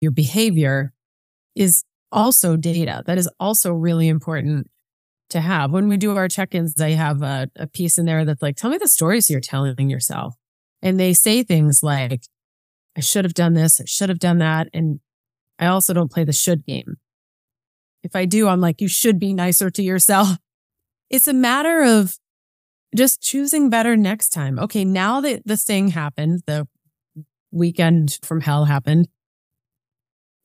your 0.01 0.13
behavior 0.13 0.95
is 1.55 1.85
also 2.11 2.57
data. 2.57 3.03
That 3.07 3.19
is 3.19 3.29
also 3.39 3.73
really 3.73 4.09
important 4.09 4.69
to 5.31 5.41
have. 5.41 5.71
When 5.71 5.89
we 5.89 5.97
do 5.97 6.17
our 6.17 6.29
check-ins, 6.29 6.81
I 6.81 6.91
have 6.91 7.23
a, 7.23 7.51
a 7.57 7.67
piece 7.67 7.99
in 7.99 8.07
there 8.07 8.25
that's 8.25 8.43
like, 8.43 8.57
tell 8.57 8.71
me 8.71 8.79
the 8.79 8.89
stories 8.89 9.29
you're 9.29 9.41
telling 9.41 9.91
yourself. 9.91 10.35
And 10.81 10.99
they 10.99 11.13
say 11.13 11.43
things 11.43 11.83
like, 11.83 12.23
I 12.97 13.01
should 13.01 13.25
have 13.25 13.35
done 13.35 13.55
this. 13.55 13.81
I 13.81 13.85
should 13.85 14.09
have 14.09 14.19
done 14.19 14.39
that. 14.39 14.69
And 14.73 15.01
I 15.59 15.67
also 15.67 15.93
don't 15.93 16.11
play 16.11 16.25
the 16.25 16.33
should 16.33 16.65
game. 16.65 16.97
If 18.03 18.17
I 18.17 18.25
do, 18.25 18.49
I'm 18.49 18.61
like, 18.61 18.81
you 18.81 18.89
should 18.89 19.19
be 19.19 19.35
nicer 19.35 19.71
to 19.71 19.83
yourself. 19.83 20.39
It's 21.11 21.29
a 21.29 21.33
matter 21.33 21.83
of 21.83 22.17
just 22.95 23.21
choosing 23.21 23.69
better 23.69 23.97
next 23.97 24.31
time. 24.31 24.59
Okay. 24.59 24.85
Now 24.85 25.21
that 25.21 25.43
the 25.45 25.57
thing 25.57 25.89
happened, 25.89 26.43
the 26.47 26.67
weekend 27.51 28.19
from 28.23 28.41
hell 28.41 28.67
happened 28.67 29.09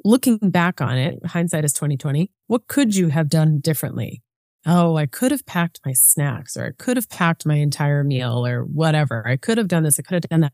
looking 0.03 0.37
back 0.37 0.81
on 0.81 0.97
it, 0.97 1.25
hindsight 1.25 1.65
is 1.65 1.73
2020. 1.73 2.31
What 2.47 2.67
could 2.67 2.95
you 2.95 3.09
have 3.09 3.29
done 3.29 3.59
differently? 3.59 4.21
Oh, 4.65 4.95
I 4.95 5.05
could 5.05 5.31
have 5.31 5.45
packed 5.45 5.81
my 5.85 5.93
snacks 5.93 6.55
or 6.55 6.67
I 6.67 6.71
could 6.71 6.97
have 6.97 7.09
packed 7.09 7.45
my 7.45 7.55
entire 7.55 8.03
meal 8.03 8.45
or 8.45 8.63
whatever. 8.63 9.27
I 9.27 9.35
could 9.35 9.57
have 9.57 9.67
done 9.67 9.83
this. 9.83 9.99
I 9.99 10.03
could 10.03 10.23
have 10.23 10.29
done 10.29 10.41
that. 10.41 10.53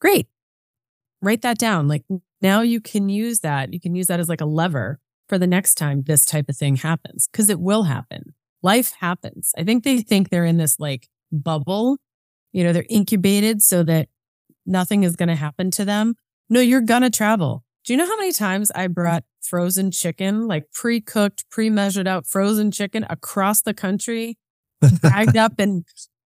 Great. 0.00 0.28
Write 1.22 1.42
that 1.42 1.58
down. 1.58 1.88
Like 1.88 2.04
now 2.42 2.60
you 2.60 2.80
can 2.80 3.08
use 3.08 3.40
that. 3.40 3.72
You 3.72 3.80
can 3.80 3.94
use 3.94 4.08
that 4.08 4.20
as 4.20 4.28
like 4.28 4.40
a 4.40 4.46
lever 4.46 4.98
for 5.28 5.38
the 5.38 5.46
next 5.46 5.76
time 5.76 6.02
this 6.02 6.24
type 6.24 6.48
of 6.48 6.56
thing 6.56 6.76
happens 6.76 7.28
because 7.30 7.48
it 7.48 7.60
will 7.60 7.84
happen. 7.84 8.34
Life 8.62 8.92
happens. 9.00 9.52
I 9.56 9.64
think 9.64 9.84
they 9.84 10.00
think 10.00 10.28
they're 10.28 10.44
in 10.44 10.58
this 10.58 10.78
like 10.78 11.08
bubble. 11.32 11.98
You 12.52 12.64
know, 12.64 12.72
they're 12.72 12.84
incubated 12.90 13.62
so 13.62 13.82
that 13.84 14.08
nothing 14.66 15.02
is 15.02 15.16
going 15.16 15.28
to 15.28 15.36
happen 15.36 15.70
to 15.72 15.84
them. 15.84 16.14
No, 16.50 16.60
you're 16.60 16.80
going 16.80 17.02
to 17.02 17.10
travel. 17.10 17.64
Do 17.84 17.92
you 17.92 17.96
know 17.96 18.06
how 18.06 18.16
many 18.16 18.32
times 18.32 18.70
I 18.74 18.84
mm-hmm. 18.84 18.92
brought 18.92 19.24
frozen 19.42 19.90
chicken, 19.90 20.46
like 20.46 20.70
pre 20.72 21.00
cooked, 21.00 21.44
pre 21.50 21.70
measured 21.70 22.06
out 22.06 22.26
frozen 22.26 22.70
chicken 22.70 23.06
across 23.08 23.62
the 23.62 23.74
country, 23.74 24.38
bagged 25.02 25.36
up 25.36 25.58
in, 25.58 25.84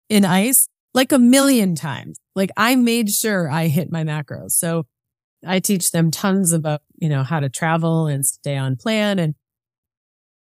in 0.10 0.26
ice? 0.26 0.68
Like 0.93 1.12
a 1.12 1.20
million 1.20 1.76
times. 1.76 2.20
Like 2.36 2.50
I 2.58 2.76
made 2.76 3.12
sure 3.12 3.50
I 3.50 3.68
hit 3.68 3.91
my 3.91 4.04
macros. 4.04 4.52
So 4.52 4.88
I 5.45 5.60
teach 5.60 5.91
them 5.91 6.10
tons 6.10 6.52
about, 6.52 6.82
you 6.95 7.10
know, 7.10 7.24
how 7.24 7.39
to 7.39 7.47
travel 7.47 8.08
and 8.08 8.26
stay 8.26 8.58
on 8.58 8.76
plan. 8.76 9.20
And 9.20 9.36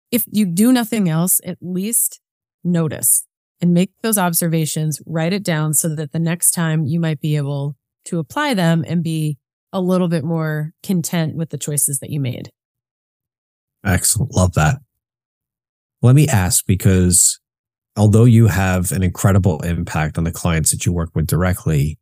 if 0.10 0.26
you 0.32 0.46
do 0.46 0.72
nothing 0.72 1.10
else, 1.10 1.42
at 1.46 1.58
least 1.62 2.22
notice 2.64 3.26
and 3.60 3.74
make 3.74 3.92
those 4.02 4.18
observations, 4.18 5.02
write 5.06 5.34
it 5.34 5.44
down 5.44 5.74
so 5.74 5.94
that 5.96 6.12
the 6.12 6.20
next 6.20 6.52
time 6.52 6.86
you 6.86 7.00
might 7.00 7.20
be 7.20 7.36
able 7.36 7.76
to 8.06 8.20
apply 8.20 8.54
them 8.54 8.86
and 8.88 9.04
be 9.04 9.38
a 9.78 9.82
little 9.82 10.08
bit 10.08 10.24
more 10.24 10.74
content 10.82 11.36
with 11.36 11.50
the 11.50 11.58
choices 11.58 12.00
that 12.00 12.10
you 12.10 12.20
made. 12.20 12.52
Excellent. 13.86 14.34
Love 14.34 14.54
that. 14.54 14.80
Let 16.02 16.16
me 16.16 16.28
ask 16.28 16.66
because 16.66 17.40
although 17.96 18.26
you 18.26 18.48
have 18.48 18.92
an 18.92 19.04
incredible 19.04 19.62
impact 19.62 20.18
on 20.18 20.24
the 20.24 20.32
clients 20.32 20.72
that 20.72 20.86
you 20.86 20.92
work 20.92 21.12
with 21.14 21.28
directly, 21.28 21.98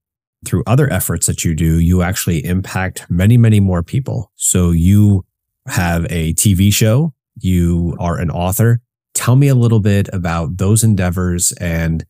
through 0.46 0.64
other 0.68 0.92
efforts 0.92 1.28
that 1.28 1.44
you 1.44 1.56
do, 1.56 1.80
you 1.80 2.02
actually 2.02 2.46
impact 2.46 3.06
many, 3.10 3.36
many 3.36 3.60
more 3.60 3.84
people. 3.84 4.32
So 4.36 4.72
you 4.72 5.26
have 5.68 6.06
a 6.12 6.34
TV 6.36 6.72
show, 6.72 7.14
you 7.40 7.96
are 8.00 8.20
an 8.20 8.30
author. 8.30 8.80
Tell 9.14 9.36
me 9.36 9.48
a 9.48 9.56
little 9.56 9.80
bit 9.80 10.08
about 10.14 10.58
those 10.58 10.84
endeavors 10.84 11.52
and 11.54 12.06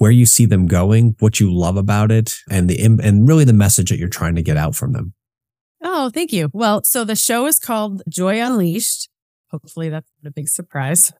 where 0.00 0.10
you 0.10 0.24
see 0.24 0.46
them 0.46 0.66
going, 0.66 1.14
what 1.18 1.40
you 1.40 1.52
love 1.52 1.76
about 1.76 2.10
it, 2.10 2.34
and 2.50 2.70
the 2.70 2.82
and 2.82 3.28
really 3.28 3.44
the 3.44 3.52
message 3.52 3.90
that 3.90 3.98
you're 3.98 4.08
trying 4.08 4.34
to 4.34 4.40
get 4.42 4.56
out 4.56 4.74
from 4.74 4.94
them. 4.94 5.12
Oh, 5.82 6.08
thank 6.08 6.32
you. 6.32 6.48
Well, 6.54 6.82
so 6.84 7.04
the 7.04 7.14
show 7.14 7.44
is 7.44 7.58
called 7.58 8.02
Joy 8.08 8.40
Unleashed. 8.40 9.10
Hopefully 9.50 9.90
that's 9.90 10.10
not 10.22 10.30
a 10.30 10.32
big 10.32 10.48
surprise. 10.48 11.12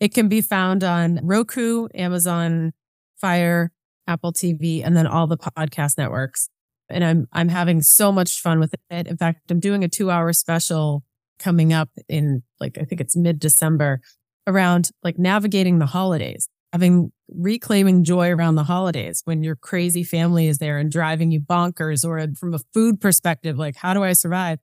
It 0.00 0.12
can 0.12 0.28
be 0.28 0.42
found 0.42 0.84
on 0.84 1.20
Roku, 1.22 1.88
Amazon 1.94 2.72
Fire, 3.18 3.72
Apple 4.06 4.34
TV, 4.34 4.84
and 4.84 4.94
then 4.94 5.06
all 5.06 5.26
the 5.26 5.38
podcast 5.38 5.96
networks. 5.96 6.50
And 6.90 7.02
I'm 7.02 7.26
I'm 7.32 7.48
having 7.48 7.80
so 7.80 8.12
much 8.12 8.38
fun 8.38 8.60
with 8.60 8.74
it. 8.90 9.06
In 9.06 9.16
fact, 9.16 9.50
I'm 9.50 9.60
doing 9.60 9.82
a 9.82 9.88
2-hour 9.88 10.34
special 10.34 11.04
coming 11.38 11.72
up 11.72 11.88
in 12.06 12.42
like 12.60 12.76
I 12.76 12.84
think 12.84 13.00
it's 13.00 13.16
mid-December 13.16 14.02
around 14.46 14.90
like 15.02 15.18
navigating 15.18 15.78
the 15.78 15.86
holidays 15.86 16.50
having 16.72 17.12
reclaiming 17.28 18.04
joy 18.04 18.30
around 18.30 18.54
the 18.54 18.64
holidays 18.64 19.22
when 19.24 19.42
your 19.42 19.56
crazy 19.56 20.04
family 20.04 20.46
is 20.46 20.58
there 20.58 20.78
and 20.78 20.90
driving 20.90 21.30
you 21.30 21.40
bonkers 21.40 22.04
or 22.04 22.24
from 22.34 22.54
a 22.54 22.60
food 22.72 23.00
perspective, 23.00 23.58
like 23.58 23.76
how 23.76 23.94
do 23.94 24.02
I 24.02 24.12
survive? 24.12 24.58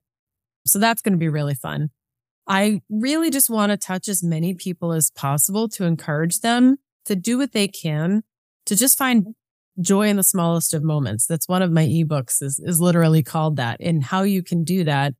So 0.66 0.78
that's 0.78 1.02
going 1.02 1.12
to 1.12 1.18
be 1.18 1.28
really 1.28 1.54
fun. 1.54 1.90
I 2.46 2.80
really 2.88 3.30
just 3.30 3.50
want 3.50 3.70
to 3.70 3.76
touch 3.76 4.08
as 4.08 4.22
many 4.22 4.54
people 4.54 4.92
as 4.92 5.10
possible 5.10 5.68
to 5.70 5.84
encourage 5.84 6.40
them 6.40 6.78
to 7.04 7.14
do 7.14 7.38
what 7.38 7.52
they 7.52 7.68
can 7.68 8.22
to 8.66 8.76
just 8.76 8.96
find 8.96 9.34
joy 9.80 10.08
in 10.08 10.16
the 10.16 10.22
smallest 10.22 10.74
of 10.74 10.82
moments. 10.82 11.26
That's 11.26 11.48
one 11.48 11.62
of 11.62 11.70
my 11.70 11.86
ebooks 11.86 12.42
is, 12.42 12.58
is 12.58 12.80
literally 12.80 13.22
called 13.22 13.56
that 13.56 13.78
and 13.80 14.02
how 14.02 14.22
you 14.22 14.42
can 14.42 14.64
do 14.64 14.84
that 14.84 15.14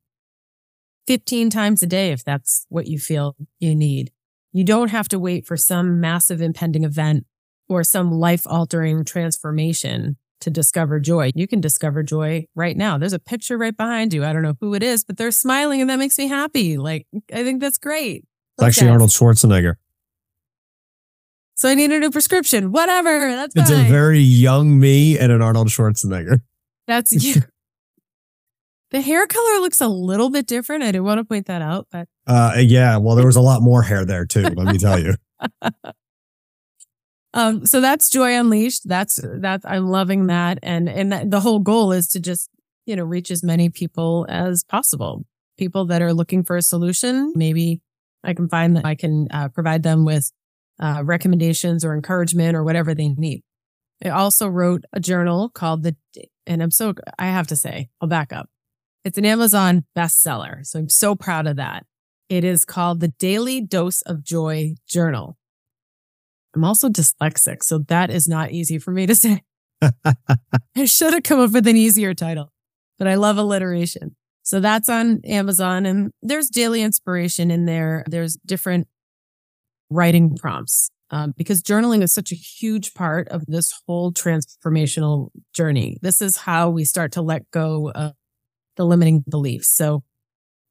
15 1.07 1.49
times 1.49 1.81
a 1.81 1.87
day 1.87 2.11
if 2.11 2.23
that's 2.23 2.65
what 2.69 2.87
you 2.87 2.99
feel 2.99 3.35
you 3.59 3.75
need. 3.75 4.11
You 4.51 4.63
don't 4.63 4.89
have 4.89 5.07
to 5.09 5.19
wait 5.19 5.45
for 5.45 5.55
some 5.57 5.99
massive 5.99 6.41
impending 6.41 6.83
event 6.83 7.25
or 7.67 7.83
some 7.83 8.11
life 8.11 8.47
altering 8.47 9.05
transformation 9.05 10.17
to 10.41 10.49
discover 10.49 10.99
joy. 10.99 11.31
You 11.35 11.47
can 11.47 11.59
discover 11.61 12.01
joy 12.01 12.45
right 12.55 12.75
now. 12.75 12.97
There's 12.97 13.13
a 13.13 13.19
picture 13.19 13.57
right 13.57 13.75
behind 13.75 14.13
you. 14.13 14.23
I 14.25 14.33
don't 14.33 14.41
know 14.41 14.55
who 14.59 14.73
it 14.73 14.81
is, 14.81 15.03
but 15.03 15.17
they're 15.17 15.31
smiling 15.31 15.81
and 15.81 15.89
that 15.89 15.99
makes 15.99 16.17
me 16.17 16.27
happy. 16.27 16.77
Like, 16.77 17.05
I 17.33 17.43
think 17.43 17.59
that's 17.61 17.77
great. 17.77 18.25
It's 18.57 18.63
actually 18.65 18.87
Okay. 18.87 18.93
Arnold 18.93 19.09
Schwarzenegger. 19.11 19.75
So 21.55 21.69
I 21.69 21.75
need 21.75 21.91
a 21.91 21.99
new 21.99 22.09
prescription. 22.09 22.71
Whatever. 22.71 23.35
That's 23.35 23.55
It's 23.55 23.69
fine. 23.69 23.85
a 23.85 23.89
very 23.89 24.19
young 24.21 24.79
me 24.79 25.19
and 25.19 25.31
an 25.31 25.41
Arnold 25.41 25.67
Schwarzenegger. 25.67 26.39
that's 26.87 27.11
you. 27.11 27.41
the 28.91 29.01
hair 29.01 29.27
color 29.27 29.59
looks 29.59 29.81
a 29.81 29.87
little 29.89 30.29
bit 30.29 30.47
different. 30.47 30.83
I 30.83 30.91
do 30.93 31.03
want 31.03 31.19
to 31.19 31.25
point 31.25 31.47
that 31.47 31.61
out, 31.61 31.87
but 31.91 32.07
Uh, 32.29 32.53
yeah, 32.59 32.95
well, 32.95 33.15
there 33.15 33.25
was 33.25 33.35
a 33.35 33.41
lot 33.41 33.61
more 33.63 33.81
hair 33.81 34.05
there 34.05 34.23
too. 34.23 34.43
Let 34.43 34.71
me 34.71 34.77
tell 34.77 34.99
you. 34.99 35.15
Um, 37.33 37.65
so 37.65 37.79
that's 37.79 38.09
Joy 38.09 38.35
Unleashed. 38.35 38.87
That's 38.87 39.19
that 39.23 39.61
I'm 39.63 39.87
loving 39.87 40.27
that, 40.27 40.57
and 40.63 40.89
and 40.89 41.11
that, 41.11 41.29
the 41.29 41.39
whole 41.39 41.59
goal 41.59 41.91
is 41.91 42.07
to 42.09 42.19
just 42.19 42.49
you 42.87 42.95
know 42.95 43.03
reach 43.03 43.29
as 43.29 43.43
many 43.43 43.69
people 43.69 44.25
as 44.29 44.63
possible. 44.63 45.25
People 45.57 45.85
that 45.85 46.01
are 46.01 46.13
looking 46.13 46.43
for 46.43 46.57
a 46.57 46.61
solution. 46.61 47.31
Maybe 47.35 47.81
I 48.23 48.33
can 48.33 48.49
find 48.49 48.75
that 48.77 48.85
I 48.85 48.95
can 48.95 49.27
uh, 49.29 49.49
provide 49.49 49.83
them 49.83 50.05
with 50.05 50.31
uh, 50.79 51.03
recommendations 51.05 51.85
or 51.85 51.93
encouragement 51.93 52.55
or 52.55 52.63
whatever 52.63 52.95
they 52.95 53.09
need. 53.09 53.43
I 54.03 54.09
also 54.09 54.47
wrote 54.47 54.85
a 54.93 54.99
journal 54.99 55.49
called 55.49 55.83
the, 55.83 55.95
and 56.47 56.63
I'm 56.63 56.71
so 56.71 56.95
I 57.19 57.27
have 57.27 57.47
to 57.47 57.55
say 57.55 57.89
I'll 58.01 58.09
back 58.09 58.33
up. 58.33 58.49
It's 59.05 59.17
an 59.17 59.25
Amazon 59.25 59.85
bestseller, 59.95 60.65
so 60.65 60.79
I'm 60.79 60.89
so 60.89 61.15
proud 61.15 61.45
of 61.45 61.57
that. 61.57 61.85
It 62.29 62.43
is 62.43 62.63
called 62.63 62.99
the 62.99 63.07
Daily 63.07 63.59
Dose 63.59 64.01
of 64.03 64.23
Joy 64.23 64.75
Journal. 64.87 65.37
I'm 66.55 66.63
also 66.63 66.87
dyslexic, 66.87 67.63
so 67.63 67.79
that 67.87 68.09
is 68.09 68.27
not 68.27 68.51
easy 68.51 68.77
for 68.77 68.91
me 68.91 69.07
to 69.07 69.15
say. 69.15 69.43
I 70.75 70.85
should 70.85 71.13
have 71.13 71.23
come 71.23 71.39
up 71.39 71.51
with 71.51 71.67
an 71.67 71.75
easier 71.75 72.13
title, 72.13 72.51
but 72.97 73.07
I 73.07 73.15
love 73.15 73.37
alliteration. 73.37 74.15
So 74.43 74.59
that's 74.59 74.89
on 74.89 75.21
Amazon 75.25 75.85
and 75.85 76.11
there's 76.21 76.49
daily 76.49 76.81
inspiration 76.81 77.51
in 77.51 77.65
there. 77.65 78.03
There's 78.07 78.35
different 78.45 78.87
writing 79.89 80.35
prompts 80.35 80.89
um, 81.11 81.33
because 81.37 81.61
journaling 81.61 82.03
is 82.03 82.13
such 82.13 82.31
a 82.31 82.35
huge 82.35 82.93
part 82.93 83.27
of 83.29 83.45
this 83.47 83.73
whole 83.85 84.11
transformational 84.11 85.29
journey. 85.53 85.97
This 86.01 86.21
is 86.21 86.37
how 86.37 86.69
we 86.69 86.83
start 86.83 87.11
to 87.13 87.21
let 87.21 87.49
go 87.51 87.91
of 87.91 88.13
the 88.75 88.85
limiting 88.85 89.23
beliefs. 89.29 89.69
So 89.69 90.03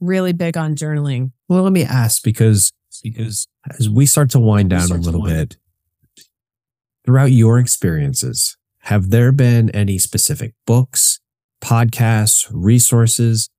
really 0.00 0.32
big 0.32 0.56
on 0.56 0.74
journaling. 0.74 1.32
Well, 1.48 1.62
let 1.62 1.72
me 1.72 1.84
ask 1.84 2.22
because 2.22 2.72
because 3.02 3.46
as 3.78 3.88
we 3.88 4.06
start 4.06 4.30
to 4.30 4.40
wind 4.40 4.70
down 4.70 4.90
a 4.90 4.94
little 4.94 5.22
bit, 5.22 5.56
throughout 7.04 7.32
your 7.32 7.58
experiences, 7.58 8.56
have 8.80 9.10
there 9.10 9.32
been 9.32 9.70
any 9.70 9.98
specific 9.98 10.54
books, 10.66 11.20
podcasts, 11.62 12.48
resources 12.52 13.50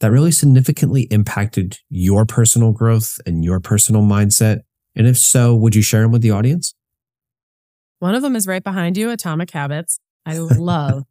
that 0.00 0.10
really 0.10 0.32
significantly 0.32 1.02
impacted 1.10 1.78
your 1.88 2.26
personal 2.26 2.72
growth 2.72 3.18
and 3.24 3.44
your 3.44 3.60
personal 3.60 4.02
mindset? 4.02 4.60
And 4.94 5.06
if 5.06 5.16
so, 5.16 5.54
would 5.54 5.74
you 5.74 5.82
share 5.82 6.02
them 6.02 6.12
with 6.12 6.22
the 6.22 6.32
audience? 6.32 6.74
One 7.98 8.14
of 8.14 8.22
them 8.22 8.36
is 8.36 8.46
right 8.46 8.64
behind 8.64 8.96
you, 8.96 9.10
Atomic 9.10 9.50
Habits. 9.52 10.00
I 10.26 10.38
love 10.38 11.04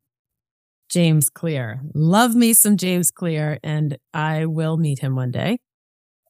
James 0.91 1.29
Clear. 1.29 1.81
Love 1.93 2.35
me 2.35 2.53
some 2.53 2.75
James 2.75 3.11
Clear, 3.11 3.59
and 3.63 3.97
I 4.13 4.45
will 4.45 4.77
meet 4.77 4.99
him 4.99 5.15
one 5.15 5.31
day. 5.31 5.59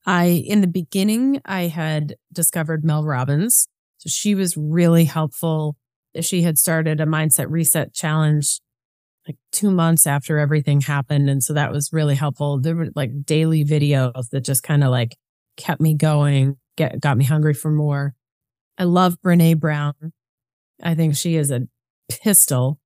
I, 0.05 0.43
in 0.45 0.61
the 0.61 0.67
beginning, 0.67 1.41
I 1.45 1.63
had 1.63 2.15
discovered 2.31 2.85
Mel 2.85 3.03
Robbins. 3.03 3.67
So 3.97 4.07
she 4.07 4.35
was 4.35 4.55
really 4.55 5.05
helpful. 5.05 5.75
She 6.19 6.43
had 6.43 6.57
started 6.57 6.99
a 6.99 7.05
mindset 7.05 7.47
reset 7.49 7.93
challenge 7.93 8.59
like 9.27 9.37
two 9.51 9.69
months 9.69 10.07
after 10.07 10.39
everything 10.39 10.81
happened. 10.81 11.29
And 11.29 11.43
so 11.43 11.53
that 11.53 11.71
was 11.71 11.91
really 11.93 12.15
helpful. 12.15 12.59
There 12.59 12.75
were 12.75 12.89
like 12.95 13.25
daily 13.25 13.63
videos 13.63 14.29
that 14.31 14.41
just 14.41 14.63
kind 14.63 14.83
of 14.83 14.89
like 14.89 15.15
kept 15.57 15.81
me 15.81 15.95
going, 15.95 16.57
get, 16.75 16.99
got 16.99 17.17
me 17.17 17.25
hungry 17.25 17.53
for 17.53 17.69
more. 17.69 18.15
I 18.77 18.85
love 18.85 19.17
Brene 19.23 19.59
Brown. 19.59 19.93
I 20.81 20.95
think 20.95 21.15
she 21.15 21.35
is 21.35 21.51
a 21.51 21.61
pistol 22.09 22.80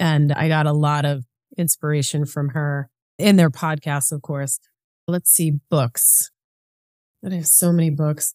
and 0.00 0.32
I 0.32 0.48
got 0.48 0.66
a 0.66 0.72
lot 0.72 1.04
of 1.04 1.26
inspiration 1.56 2.24
from 2.24 2.48
her 2.50 2.88
in 3.18 3.36
their 3.36 3.50
podcasts, 3.50 4.10
of 4.10 4.22
course. 4.22 4.58
Let's 5.06 5.30
see 5.30 5.60
books. 5.70 6.30
I 7.24 7.34
have 7.34 7.46
so 7.46 7.70
many 7.70 7.90
books. 7.90 8.34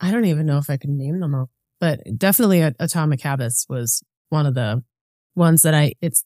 I 0.00 0.12
don't 0.12 0.24
even 0.24 0.46
know 0.46 0.58
if 0.58 0.70
I 0.70 0.76
can 0.76 0.96
name 0.96 1.18
them 1.18 1.34
all, 1.34 1.50
but 1.80 2.00
definitely 2.16 2.60
Atomic 2.60 3.20
Habits 3.22 3.66
was 3.68 4.02
one 4.28 4.46
of 4.46 4.54
the 4.54 4.84
ones 5.34 5.62
that 5.62 5.74
I, 5.74 5.94
it's 6.00 6.24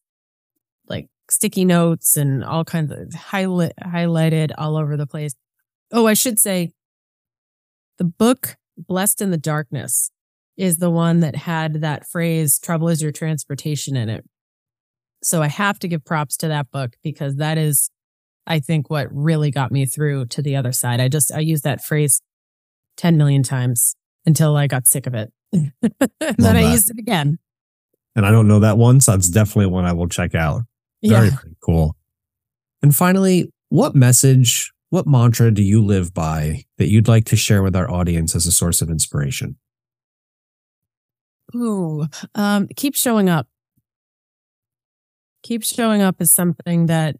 like 0.86 1.08
sticky 1.30 1.64
notes 1.64 2.18
and 2.18 2.44
all 2.44 2.64
kinds 2.64 2.92
of 2.92 3.14
highlight, 3.14 3.72
highlighted 3.82 4.52
all 4.58 4.76
over 4.76 4.98
the 4.98 5.06
place. 5.06 5.34
Oh, 5.90 6.06
I 6.06 6.14
should 6.14 6.38
say 6.38 6.72
the 7.96 8.04
book 8.04 8.56
Blessed 8.76 9.22
in 9.22 9.30
the 9.30 9.38
Darkness 9.38 10.10
is 10.58 10.76
the 10.76 10.90
one 10.90 11.20
that 11.20 11.36
had 11.36 11.80
that 11.80 12.06
phrase, 12.06 12.58
trouble 12.58 12.88
is 12.88 13.02
your 13.02 13.12
transportation 13.12 13.96
in 13.96 14.10
it. 14.10 14.24
So 15.22 15.42
I 15.42 15.48
have 15.48 15.78
to 15.80 15.88
give 15.88 16.04
props 16.04 16.36
to 16.38 16.48
that 16.48 16.70
book 16.70 16.94
because 17.02 17.36
that 17.36 17.58
is, 17.58 17.90
I 18.46 18.58
think, 18.60 18.90
what 18.90 19.06
really 19.10 19.50
got 19.50 19.70
me 19.72 19.86
through 19.86 20.26
to 20.26 20.42
the 20.42 20.56
other 20.56 20.72
side. 20.72 21.00
I 21.00 21.08
just, 21.08 21.32
I 21.32 21.40
used 21.40 21.64
that 21.64 21.82
phrase 21.84 22.20
10 22.96 23.16
million 23.16 23.42
times 23.42 23.94
until 24.26 24.56
I 24.56 24.66
got 24.66 24.86
sick 24.86 25.06
of 25.06 25.14
it. 25.14 25.32
and 25.52 25.72
then 26.38 26.56
I 26.56 26.72
used 26.72 26.90
it 26.90 26.98
again. 26.98 27.38
And 28.16 28.26
I 28.26 28.30
don't 28.30 28.48
know 28.48 28.60
that 28.60 28.76
one, 28.78 29.00
so 29.00 29.12
that's 29.12 29.28
definitely 29.30 29.66
one 29.66 29.84
I 29.84 29.92
will 29.92 30.08
check 30.08 30.34
out. 30.34 30.62
Very 31.04 31.28
Yeah. 31.28 31.36
cool. 31.64 31.96
And 32.82 32.94
finally, 32.94 33.50
what 33.68 33.94
message, 33.94 34.72
what 34.90 35.06
mantra 35.06 35.50
do 35.50 35.62
you 35.62 35.82
live 35.84 36.12
by 36.12 36.64
that 36.78 36.90
you'd 36.90 37.08
like 37.08 37.24
to 37.26 37.36
share 37.36 37.62
with 37.62 37.74
our 37.76 37.90
audience 37.90 38.34
as 38.34 38.46
a 38.46 38.52
source 38.52 38.82
of 38.82 38.90
inspiration? 38.90 39.56
Ooh, 41.54 42.06
um, 42.34 42.68
keep 42.76 42.94
showing 42.94 43.28
up. 43.28 43.46
Keep 45.42 45.64
showing 45.64 46.02
up 46.02 46.20
is 46.20 46.32
something 46.32 46.86
that, 46.86 47.16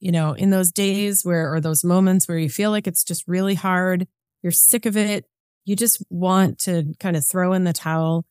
you 0.00 0.12
know, 0.12 0.32
in 0.32 0.50
those 0.50 0.70
days 0.70 1.24
where, 1.24 1.52
or 1.52 1.60
those 1.60 1.84
moments 1.84 2.28
where 2.28 2.38
you 2.38 2.48
feel 2.48 2.70
like 2.70 2.86
it's 2.86 3.04
just 3.04 3.26
really 3.26 3.54
hard, 3.54 4.06
you're 4.42 4.52
sick 4.52 4.86
of 4.86 4.96
it, 4.96 5.26
you 5.64 5.76
just 5.76 6.02
want 6.08 6.58
to 6.60 6.94
kind 7.00 7.16
of 7.16 7.26
throw 7.26 7.52
in 7.52 7.64
the 7.64 7.72
towel. 7.72 8.24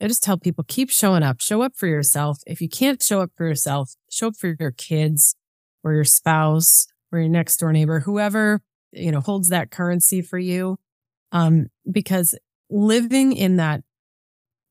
I 0.00 0.08
just 0.08 0.22
tell 0.22 0.36
people 0.36 0.64
keep 0.66 0.90
showing 0.90 1.22
up, 1.22 1.40
show 1.40 1.62
up 1.62 1.76
for 1.76 1.86
yourself. 1.86 2.38
If 2.46 2.60
you 2.60 2.68
can't 2.68 3.00
show 3.00 3.20
up 3.20 3.30
for 3.36 3.46
yourself, 3.46 3.94
show 4.10 4.28
up 4.28 4.36
for 4.36 4.56
your 4.58 4.72
kids 4.72 5.36
or 5.84 5.92
your 5.92 6.04
spouse 6.04 6.88
or 7.12 7.20
your 7.20 7.28
next 7.28 7.58
door 7.58 7.72
neighbor, 7.72 8.00
whoever, 8.00 8.62
you 8.90 9.12
know, 9.12 9.20
holds 9.20 9.48
that 9.50 9.70
currency 9.70 10.20
for 10.22 10.38
you. 10.38 10.78
Um, 11.30 11.66
because 11.90 12.34
living 12.68 13.32
in 13.32 13.56
that 13.56 13.82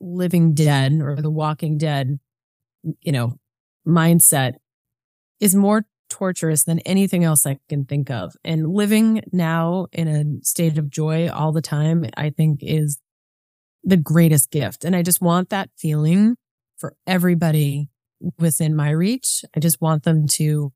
living 0.01 0.53
dead 0.53 0.99
or 1.01 1.21
the 1.21 1.29
walking 1.29 1.77
dead, 1.77 2.19
you 3.01 3.11
know, 3.11 3.37
mindset 3.87 4.53
is 5.39 5.55
more 5.55 5.85
torturous 6.09 6.65
than 6.65 6.79
anything 6.79 7.23
else 7.23 7.45
I 7.45 7.57
can 7.69 7.85
think 7.85 8.11
of. 8.11 8.35
And 8.43 8.67
living 8.67 9.23
now 9.31 9.87
in 9.91 10.07
a 10.07 10.45
state 10.45 10.77
of 10.77 10.89
joy 10.89 11.29
all 11.29 11.51
the 11.51 11.61
time, 11.61 12.05
I 12.17 12.29
think 12.29 12.59
is 12.61 12.99
the 13.83 13.97
greatest 13.97 14.51
gift. 14.51 14.85
And 14.85 14.95
I 14.95 15.01
just 15.01 15.21
want 15.21 15.49
that 15.49 15.69
feeling 15.77 16.35
for 16.77 16.93
everybody 17.07 17.89
within 18.37 18.75
my 18.75 18.89
reach. 18.91 19.43
I 19.55 19.59
just 19.59 19.81
want 19.81 20.03
them 20.03 20.27
to 20.33 20.73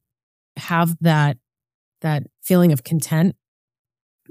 have 0.58 0.96
that, 1.02 1.38
that 2.02 2.24
feeling 2.42 2.72
of 2.72 2.84
content 2.84 3.36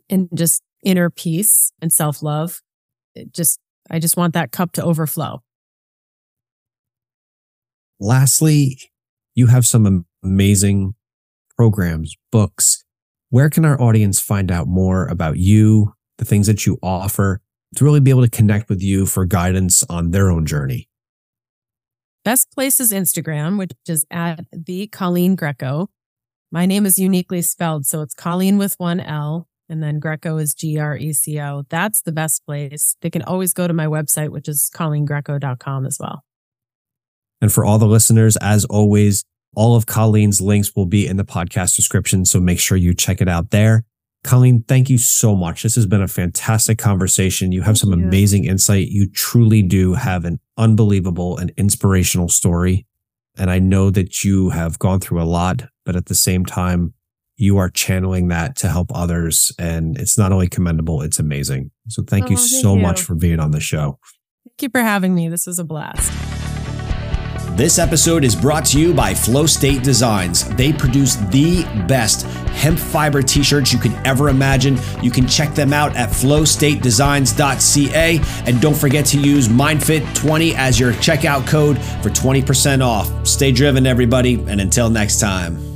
and 0.08 0.28
just 0.34 0.62
inner 0.82 1.10
peace 1.10 1.72
and 1.80 1.92
self 1.92 2.22
love. 2.22 2.60
Just, 3.30 3.60
I 3.90 3.98
just 3.98 4.16
want 4.16 4.34
that 4.34 4.50
cup 4.50 4.72
to 4.72 4.84
overflow. 4.84 5.42
Lastly, 8.04 8.78
you 9.34 9.46
have 9.46 9.66
some 9.66 10.04
amazing 10.22 10.94
programs, 11.56 12.14
books. 12.30 12.84
Where 13.30 13.48
can 13.48 13.64
our 13.64 13.80
audience 13.80 14.20
find 14.20 14.52
out 14.52 14.68
more 14.68 15.06
about 15.06 15.38
you, 15.38 15.94
the 16.18 16.26
things 16.26 16.46
that 16.46 16.66
you 16.66 16.78
offer, 16.82 17.40
to 17.76 17.82
really 17.82 18.00
be 18.00 18.10
able 18.10 18.20
to 18.20 18.28
connect 18.28 18.68
with 18.68 18.82
you 18.82 19.06
for 19.06 19.24
guidance 19.24 19.82
on 19.88 20.10
their 20.10 20.30
own 20.30 20.44
journey? 20.44 20.90
Best 22.26 22.52
place 22.52 22.78
is 22.78 22.92
Instagram, 22.92 23.58
which 23.58 23.72
is 23.88 24.04
at 24.10 24.44
the 24.52 24.86
Coleen 24.88 25.34
Greco. 25.34 25.88
My 26.52 26.66
name 26.66 26.84
is 26.84 26.98
uniquely 26.98 27.40
spelled, 27.40 27.86
so 27.86 28.02
it's 28.02 28.14
Coleen 28.14 28.58
with 28.58 28.74
one 28.76 29.00
L, 29.00 29.48
and 29.66 29.82
then 29.82 29.98
Greco 29.98 30.36
is 30.36 30.52
G 30.52 30.78
R 30.78 30.94
E 30.94 31.14
C 31.14 31.40
O. 31.40 31.62
That's 31.70 32.02
the 32.02 32.12
best 32.12 32.44
place. 32.44 32.96
They 33.00 33.08
can 33.08 33.22
always 33.22 33.54
go 33.54 33.66
to 33.66 33.72
my 33.72 33.86
website, 33.86 34.28
which 34.28 34.46
is 34.46 34.70
coleengreco.com 34.74 35.86
as 35.86 35.96
well. 35.98 36.22
And 37.44 37.52
for 37.52 37.62
all 37.62 37.78
the 37.78 37.84
listeners, 37.86 38.38
as 38.38 38.64
always, 38.64 39.22
all 39.54 39.76
of 39.76 39.84
Coleen's 39.84 40.40
links 40.40 40.74
will 40.74 40.86
be 40.86 41.06
in 41.06 41.18
the 41.18 41.26
podcast 41.26 41.76
description. 41.76 42.24
So 42.24 42.40
make 42.40 42.58
sure 42.58 42.78
you 42.78 42.94
check 42.94 43.20
it 43.20 43.28
out 43.28 43.50
there. 43.50 43.84
Colleen, 44.22 44.64
thank 44.66 44.88
you 44.88 44.96
so 44.96 45.36
much. 45.36 45.62
This 45.62 45.74
has 45.74 45.84
been 45.84 46.00
a 46.00 46.08
fantastic 46.08 46.78
conversation. 46.78 47.52
You 47.52 47.60
have 47.60 47.76
Thank 47.76 47.92
some 47.92 48.00
you. 48.00 48.06
amazing 48.06 48.46
insight. 48.46 48.88
You 48.88 49.10
truly 49.10 49.60
do 49.60 49.92
have 49.92 50.24
an 50.24 50.40
unbelievable 50.56 51.36
and 51.36 51.52
inspirational 51.58 52.30
story. 52.30 52.86
And 53.36 53.50
I 53.50 53.58
know 53.58 53.90
that 53.90 54.24
you 54.24 54.48
have 54.48 54.78
gone 54.78 55.00
through 55.00 55.20
a 55.20 55.28
lot, 55.28 55.64
but 55.84 55.96
at 55.96 56.06
the 56.06 56.14
same 56.14 56.46
time, 56.46 56.94
you 57.36 57.58
are 57.58 57.68
channeling 57.68 58.28
that 58.28 58.56
to 58.56 58.68
help 58.70 58.90
others. 58.94 59.52
And 59.58 59.98
it's 59.98 60.16
not 60.16 60.32
only 60.32 60.48
commendable, 60.48 61.02
it's 61.02 61.18
amazing. 61.18 61.72
So 61.88 62.02
thank 62.02 62.30
you 62.30 62.36
Oh, 62.36 62.38
thank 62.38 62.62
so 62.62 62.74
you. 62.76 62.80
much 62.80 63.02
for 63.02 63.14
being 63.14 63.38
on 63.38 63.50
the 63.50 63.60
show. 63.60 63.98
Thank 64.48 64.62
you 64.62 64.68
for 64.70 64.80
having 64.80 65.14
me. 65.14 65.28
This 65.28 65.46
was 65.46 65.58
a 65.58 65.64
blast. 65.64 66.10
This 67.54 67.78
episode 67.78 68.24
is 68.24 68.34
brought 68.34 68.66
to 68.66 68.78
you 68.80 68.92
by 68.92 69.14
Flow 69.14 69.46
State 69.46 69.84
Designs. 69.84 70.44
They 70.56 70.72
produce 70.72 71.14
the 71.14 71.62
best 71.86 72.26
hemp 72.50 72.80
fiber 72.80 73.22
t 73.22 73.44
shirts 73.44 73.72
you 73.72 73.78
could 73.78 73.94
ever 74.04 74.28
imagine. 74.28 74.76
You 75.00 75.12
can 75.12 75.28
check 75.28 75.54
them 75.54 75.72
out 75.72 75.94
at 75.94 76.08
flowstatedesigns.ca. 76.08 78.20
And 78.46 78.60
don't 78.60 78.76
forget 78.76 79.06
to 79.06 79.20
use 79.20 79.46
MindFit20 79.46 80.54
as 80.54 80.80
your 80.80 80.94
checkout 80.94 81.46
code 81.46 81.78
for 82.02 82.10
20% 82.10 82.84
off. 82.84 83.24
Stay 83.24 83.52
driven, 83.52 83.86
everybody, 83.86 84.34
and 84.34 84.60
until 84.60 84.90
next 84.90 85.20
time. 85.20 85.73